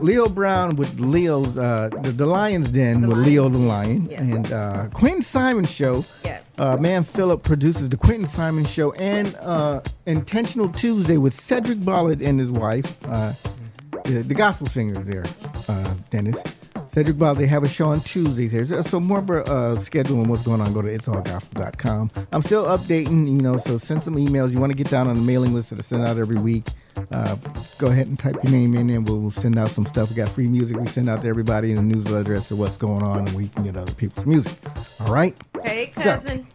Leo 0.00 0.28
Brown 0.28 0.76
with 0.76 0.98
Leo's 1.00 1.56
uh, 1.56 1.88
the, 2.02 2.12
the 2.12 2.26
Lion's 2.26 2.70
Den 2.70 3.02
with 3.06 3.18
Leo 3.18 3.48
the 3.48 3.58
Lion, 3.58 4.06
Yeah. 4.10 4.22
and 4.22 4.52
uh, 4.52 4.86
Quinten 4.92 5.22
Simon 5.22 5.64
Show. 5.64 6.04
Yes. 6.24 6.52
Uh, 6.58 6.76
Man 6.78 7.04
Phillip 7.04 7.42
produces 7.42 7.88
the 7.88 7.96
Quinten 7.96 8.26
Simon 8.28 8.64
Show 8.64 8.92
and 8.92 9.34
uh, 9.36 9.80
Intentional 10.06 10.68
Tuesday 10.70 11.16
with 11.18 11.34
Cedric 11.34 11.78
Bollett 11.78 12.22
and 12.26 12.40
his 12.40 12.50
wife, 12.50 12.96
uh, 13.04 13.32
the, 14.04 14.22
the 14.22 14.34
gospel 14.34 14.66
singer 14.66 15.02
there, 15.02 15.24
uh, 15.68 15.94
Dennis. 16.10 16.42
Cedric 16.96 17.16
Bollett, 17.18 17.36
they 17.36 17.46
have 17.46 17.62
a 17.62 17.68
show 17.68 17.88
on 17.88 18.00
Tuesdays 18.00 18.52
here. 18.52 18.64
So, 18.64 18.80
so 18.80 18.98
more 18.98 19.18
of 19.18 19.28
a 19.28 19.42
uh, 19.44 19.78
schedule 19.78 20.18
and 20.18 20.30
what's 20.30 20.42
going 20.42 20.62
on, 20.62 20.72
go 20.72 20.80
to 20.80 20.88
itsallgospel.com. 20.88 22.10
I'm 22.32 22.40
still 22.40 22.64
updating, 22.64 23.26
you 23.26 23.42
know, 23.42 23.58
so 23.58 23.76
send 23.76 24.02
some 24.02 24.16
emails. 24.16 24.50
You 24.52 24.58
want 24.60 24.72
to 24.72 24.78
get 24.78 24.88
down 24.88 25.06
on 25.06 25.16
the 25.16 25.20
mailing 25.20 25.52
list 25.52 25.68
that 25.68 25.78
I 25.78 25.82
send 25.82 26.06
out 26.06 26.16
every 26.16 26.38
week. 26.38 26.64
Uh, 27.12 27.36
go 27.76 27.88
ahead 27.88 28.06
and 28.06 28.18
type 28.18 28.36
your 28.42 28.50
name 28.50 28.74
in 28.74 28.88
and 28.88 29.06
we'll 29.06 29.30
send 29.30 29.58
out 29.58 29.72
some 29.72 29.84
stuff. 29.84 30.08
We 30.08 30.16
got 30.16 30.30
free 30.30 30.48
music 30.48 30.78
we 30.78 30.86
send 30.86 31.10
out 31.10 31.20
to 31.20 31.28
everybody 31.28 31.70
in 31.72 31.76
the 31.76 31.82
newsletter 31.82 32.34
as 32.34 32.48
to 32.48 32.56
what's 32.56 32.78
going 32.78 33.02
on 33.02 33.28
and 33.28 33.36
we 33.36 33.48
can 33.48 33.64
get 33.64 33.76
other 33.76 33.92
people's 33.92 34.24
music. 34.24 34.54
All 35.00 35.12
right? 35.12 35.36
Hey, 35.62 35.90
So- 35.92 36.00
cousin. 36.00 36.46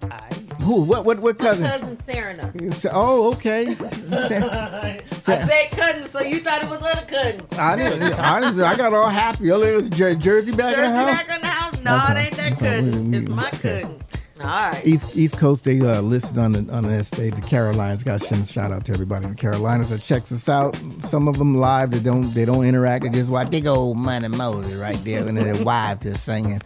Who? 0.61 0.81
What? 0.81 1.05
What? 1.05 1.19
What 1.19 1.39
My 1.39 1.45
cousin? 1.45 1.65
cousin 1.65 1.97
Serena. 2.01 2.53
Oh, 2.91 3.33
okay. 3.33 3.73
Say- 3.75 4.37
I 5.27 5.37
said 5.45 5.71
cousin, 5.71 6.03
so 6.03 6.21
you 6.21 6.39
thought 6.39 6.63
it 6.63 6.69
was 6.69 6.79
other 6.81 7.05
cousin. 7.07 7.41
I 7.53 7.75
didn't. 7.75 8.13
Honestly, 8.19 8.63
I 8.63 8.75
got 8.75 8.93
all 8.93 9.09
happy. 9.09 9.51
Oh, 9.51 9.61
it 9.61 9.75
was 9.75 9.89
Jer- 9.89 10.15
Jersey 10.15 10.51
back 10.51 10.75
Jersey 10.75 10.87
in 10.87 10.93
the 10.93 10.99
house. 10.99 11.11
Jersey 11.11 11.27
back 11.27 11.35
in 11.35 11.41
the 11.41 11.47
house? 11.47 11.73
No, 11.81 11.83
That's 11.83 12.09
it 12.09 12.11
all- 12.11 12.17
ain't 12.23 12.37
that 12.37 12.51
all. 12.53 12.59
cousin. 12.59 13.13
It's 13.13 13.27
we- 13.29 13.35
my 13.35 13.49
cousin. 13.51 14.03
All 14.39 14.47
right. 14.47 14.81
East 14.83 15.05
East 15.15 15.37
Coast, 15.37 15.63
they 15.65 15.79
uh, 15.81 16.01
listed 16.01 16.35
on 16.39 16.53
the 16.53 16.73
on 16.73 16.83
the 16.87 17.03
state. 17.03 17.35
The 17.35 17.41
Carolinas 17.41 18.01
got 18.03 18.21
send 18.21 18.43
a 18.43 18.47
shout 18.47 18.71
out 18.71 18.85
to 18.85 18.91
everybody 18.93 19.25
in 19.25 19.29
the 19.31 19.35
Carolinas 19.37 19.89
that 19.89 20.01
checks 20.01 20.31
us 20.31 20.49
out. 20.49 20.75
Some 21.09 21.27
of 21.27 21.37
them 21.37 21.55
live. 21.57 21.91
They 21.91 21.99
don't 21.99 22.33
they 22.33 22.45
don't 22.45 22.65
interact. 22.65 23.03
They 23.03 23.09
just 23.09 23.29
watch. 23.29 23.51
Big 23.51 23.67
old 23.67 23.97
money 23.97 24.27
Moses 24.29 24.73
right 24.73 24.97
there, 25.05 25.27
and 25.27 25.37
then 25.37 25.45
their 25.45 25.63
wife 25.63 26.03
is 26.07 26.19
singing. 26.23 26.59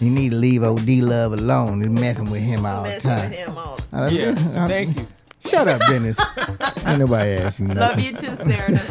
You 0.00 0.10
need 0.10 0.30
to 0.30 0.36
leave 0.36 0.62
old 0.62 0.84
D 0.86 1.00
Love 1.02 1.32
alone. 1.32 1.80
You're 1.80 1.90
messing 1.90 2.30
with 2.30 2.42
him 2.42 2.66
all 2.66 2.82
the 2.82 2.88
Messing 2.90 3.10
time. 3.10 3.30
with 3.30 3.38
him 3.38 3.58
all. 3.58 3.78
Uh, 3.92 4.08
Yeah. 4.12 4.30
uh, 4.54 4.68
Thank 4.68 4.98
you. 4.98 5.06
Shut 5.46 5.68
up, 5.68 5.80
Dennis. 5.82 6.16
Ain't 6.86 6.98
nobody 7.00 7.32
asked 7.32 7.60
you 7.60 7.66
nothing. 7.68 7.80
Love 7.80 8.00
you 8.00 8.12
too, 8.12 8.34
Serena. 8.34 8.82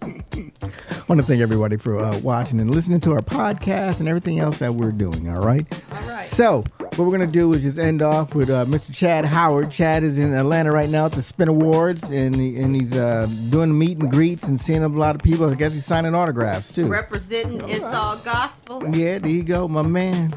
I 0.00 1.02
want 1.08 1.20
to 1.20 1.26
thank 1.26 1.40
everybody 1.40 1.76
for 1.76 1.98
uh, 1.98 2.18
watching 2.18 2.60
and 2.60 2.70
listening 2.70 3.00
to 3.00 3.12
our 3.12 3.20
podcast 3.20 3.98
and 4.00 4.08
everything 4.08 4.38
else 4.38 4.58
that 4.58 4.74
we're 4.74 4.92
doing. 4.92 5.28
All 5.28 5.42
right. 5.42 5.66
All 5.92 6.02
right. 6.08 6.26
So 6.26 6.64
what 6.98 7.06
we're 7.06 7.12
gonna 7.12 7.30
do 7.30 7.52
is 7.52 7.62
just 7.62 7.78
end 7.78 8.02
off 8.02 8.34
with 8.34 8.50
uh, 8.50 8.64
Mr. 8.64 8.92
Chad 8.94 9.24
Howard. 9.24 9.70
Chad 9.70 10.02
is 10.02 10.18
in 10.18 10.32
Atlanta 10.34 10.72
right 10.72 10.88
now 10.90 11.06
at 11.06 11.12
the 11.12 11.22
Spin 11.22 11.48
Awards, 11.48 12.10
and 12.10 12.34
he, 12.34 12.58
and 12.58 12.74
he's 12.74 12.92
uh, 12.92 13.26
doing 13.50 13.78
meet 13.78 13.98
and 13.98 14.10
greets 14.10 14.42
and 14.48 14.60
seeing 14.60 14.82
a 14.82 14.88
lot 14.88 15.14
of 15.14 15.22
people. 15.22 15.48
I 15.48 15.54
guess 15.54 15.72
he's 15.72 15.86
signing 15.86 16.14
autographs 16.14 16.72
too. 16.72 16.86
Representing 16.88 17.66
It's 17.68 17.84
All 17.84 18.16
Gospel. 18.16 18.82
yeah, 18.96 19.18
there 19.18 19.30
you 19.30 19.44
go, 19.44 19.68
my 19.68 19.82
man. 19.82 20.36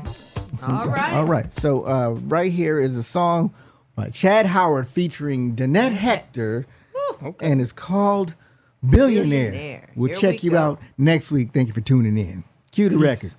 All 0.62 0.86
right. 0.88 1.14
All 1.14 1.26
right. 1.26 1.51
So 1.51 1.88
uh, 1.88 2.09
right 2.28 2.51
here 2.51 2.80
is 2.80 2.95
a 2.95 3.03
song 3.03 3.51
by 3.95 4.09
Chad 4.09 4.45
Howard 4.45 4.88
featuring 4.88 5.55
Danette 5.55 5.93
Hector, 5.93 6.68
and 7.39 7.59
it's 7.59 7.72
called 7.72 8.36
Billionaire. 8.88 9.51
Billionaire. 9.51 9.89
We'll 9.95 10.09
Here 10.09 10.18
check 10.18 10.32
we 10.43 10.45
you 10.45 10.51
go. 10.51 10.57
out 10.59 10.82
next 10.97 11.32
week. 11.32 11.51
Thank 11.53 11.70
you 11.70 11.74
for 11.74 11.82
tuning 11.82 12.18
in. 12.18 12.43
Cue 12.72 12.89
the 12.89 12.97
record. 12.99 13.34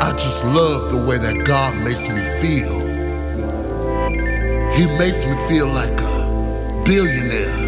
I 0.00 0.12
just 0.12 0.44
love 0.44 0.90
the 0.90 1.04
way 1.06 1.18
that 1.18 1.44
God 1.44 1.76
makes 1.76 2.08
me 2.08 2.22
feel. 2.40 2.80
He 4.74 4.86
makes 4.98 5.24
me 5.24 5.36
feel 5.48 5.68
like 5.68 6.00
a 6.00 6.82
billionaire. 6.84 7.64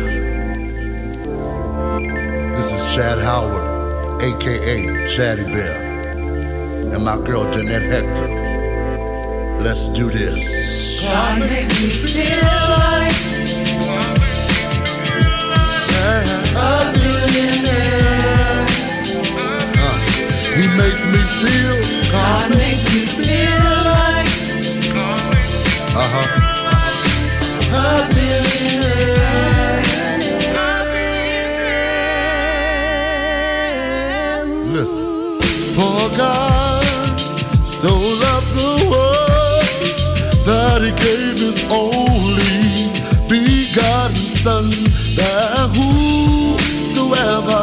This 2.56 2.66
is 2.72 2.94
Chad 2.94 3.18
Howard, 3.18 4.22
aka 4.22 5.06
Chaddy 5.06 5.50
Bear, 5.52 6.92
and 6.92 7.04
my 7.04 7.16
girl 7.16 7.50
Jeanette 7.52 7.82
Hector. 7.82 8.28
Let's 9.60 9.88
do 9.88 10.10
this. 10.10 11.00
God 11.00 11.38
makes 11.40 11.80
me 11.80 11.90
feel 11.90 12.50
like 12.82 13.14
a 16.56 16.92
billionaire. 16.92 18.66
He 20.56 20.66
makes 20.76 21.04
me 21.04 21.20
feel. 21.40 21.85
God 22.12 22.50
makes 22.56 22.84
me 22.94 23.00
feel 23.06 23.74
like 23.96 24.30
Uh 25.94 26.08
huh. 26.14 26.28
a 27.72 28.08
billionaire. 28.14 29.26
Listen. 34.72 35.04
For 35.76 36.08
God 36.16 37.18
so 37.64 37.90
loved 38.24 38.50
the 38.60 38.74
world 38.90 39.66
that 40.46 40.78
he 40.84 40.90
gave 41.04 41.38
his 41.38 41.58
only 41.70 42.90
begotten 43.28 44.16
Son, 44.44 44.70
that 45.18 45.68
whosoever 45.74 47.62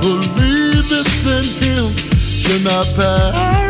believeth 0.00 1.26
in 1.26 1.44
him 1.62 1.86
shall 2.14 2.60
not 2.60 2.86
perish 2.94 3.63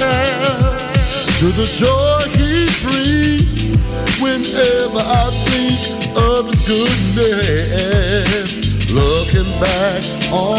Compares 0.00 1.26
to 1.40 1.46
the 1.52 1.68
joy 1.76 2.24
he 2.40 2.72
brings 2.80 3.76
whenever 4.18 5.02
I 5.04 5.28
think 5.44 5.76
of 6.16 6.48
his 6.48 6.60
goodness. 6.64 8.48
Looking 8.90 9.50
back 9.60 10.00
on 10.32 10.49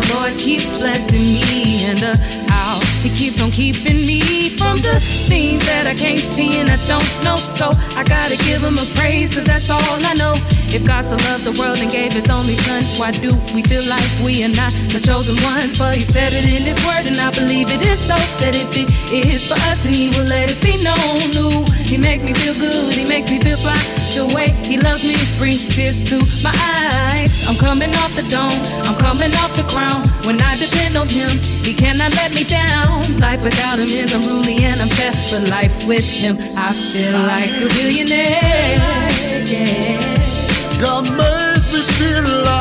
the 0.00 0.14
Lord 0.14 0.38
keeps 0.38 0.78
blessing 0.78 1.20
me 1.20 1.84
and 1.84 2.02
uh, 2.02 2.14
how 2.48 2.80
He 3.02 3.10
keeps 3.10 3.40
on 3.40 3.50
keeping 3.50 4.06
me 4.06 4.50
from 4.56 4.76
the 4.78 5.00
things 5.28 5.64
that 5.66 5.86
I 5.86 5.94
can't 5.94 6.20
see 6.20 6.58
and 6.60 6.70
I 6.70 6.78
don't 6.86 7.10
know. 7.24 7.36
So 7.36 7.70
I 7.96 8.04
gotta 8.04 8.36
give 8.44 8.62
Him 8.62 8.78
a 8.78 8.86
praise, 8.96 9.34
cause 9.34 9.44
that's 9.44 9.68
all 9.68 9.98
I 10.04 10.14
know. 10.14 10.34
If 10.72 10.86
God 10.86 11.04
so 11.04 11.16
loved 11.28 11.44
the 11.44 11.54
world 11.60 11.78
and 11.80 11.90
gave 11.90 12.12
His 12.12 12.30
only 12.30 12.54
Son, 12.54 12.82
why 12.98 13.10
do 13.10 13.30
we 13.54 13.62
feel 13.62 13.84
like 13.84 14.08
we 14.24 14.44
are 14.44 14.54
not 14.54 14.72
the 14.92 15.00
chosen 15.00 15.36
ones? 15.44 15.78
But 15.78 15.96
He 15.96 16.04
said 16.04 16.32
it 16.32 16.44
in 16.46 16.62
His 16.62 16.78
Word, 16.86 17.06
and 17.06 17.18
I 17.18 17.30
believe 17.34 17.70
it 17.70 17.82
is 17.82 18.00
so. 18.00 18.16
That 18.40 18.54
if 18.54 18.70
it 18.76 18.88
is 19.12 19.46
for 19.46 19.58
us, 19.68 19.82
then 19.82 19.92
He 19.92 20.08
will 20.10 20.28
let 20.28 20.50
it 20.50 20.60
be 20.62 20.78
known. 20.82 21.28
Ooh, 21.36 21.64
He 21.84 21.96
makes 21.96 22.22
me 22.22 22.32
feel 22.34 22.54
good, 22.54 22.94
He 22.94 23.04
makes 23.04 23.30
me 23.30 23.38
feel 23.40 23.58
fly. 23.58 23.80
The 24.14 24.26
way 24.34 24.48
He 24.64 24.78
loves 24.78 25.02
me 25.04 25.16
brings 25.38 25.66
tears 25.74 25.98
to 26.10 26.18
my 26.42 26.54
eyes. 26.54 26.89
I'm 27.50 27.56
coming 27.56 27.90
off 27.96 28.14
the 28.14 28.22
dome, 28.30 28.62
I'm 28.86 28.94
coming 28.94 29.34
off 29.42 29.50
the 29.56 29.66
ground. 29.74 30.06
When 30.24 30.40
I 30.40 30.54
depend 30.56 30.94
on 30.94 31.08
Him, 31.08 31.30
He 31.66 31.74
cannot 31.74 32.14
let 32.14 32.32
me 32.32 32.44
down. 32.44 33.18
Life 33.18 33.42
without 33.42 33.80
Him 33.80 33.88
is 33.88 34.14
unruly 34.14 34.62
and 34.62 34.80
unfair, 34.80 35.10
but 35.32 35.50
life 35.50 35.74
with 35.84 36.06
Him, 36.06 36.36
I 36.56 36.72
feel 36.92 37.18
like 37.26 37.50
a 37.50 37.66
billionaire. 37.74 38.78
Yeah. 39.50 40.80
God 40.80 41.10
makes 41.10 41.72
me 41.72 41.80
feel 41.98 42.22
like. 42.44 42.60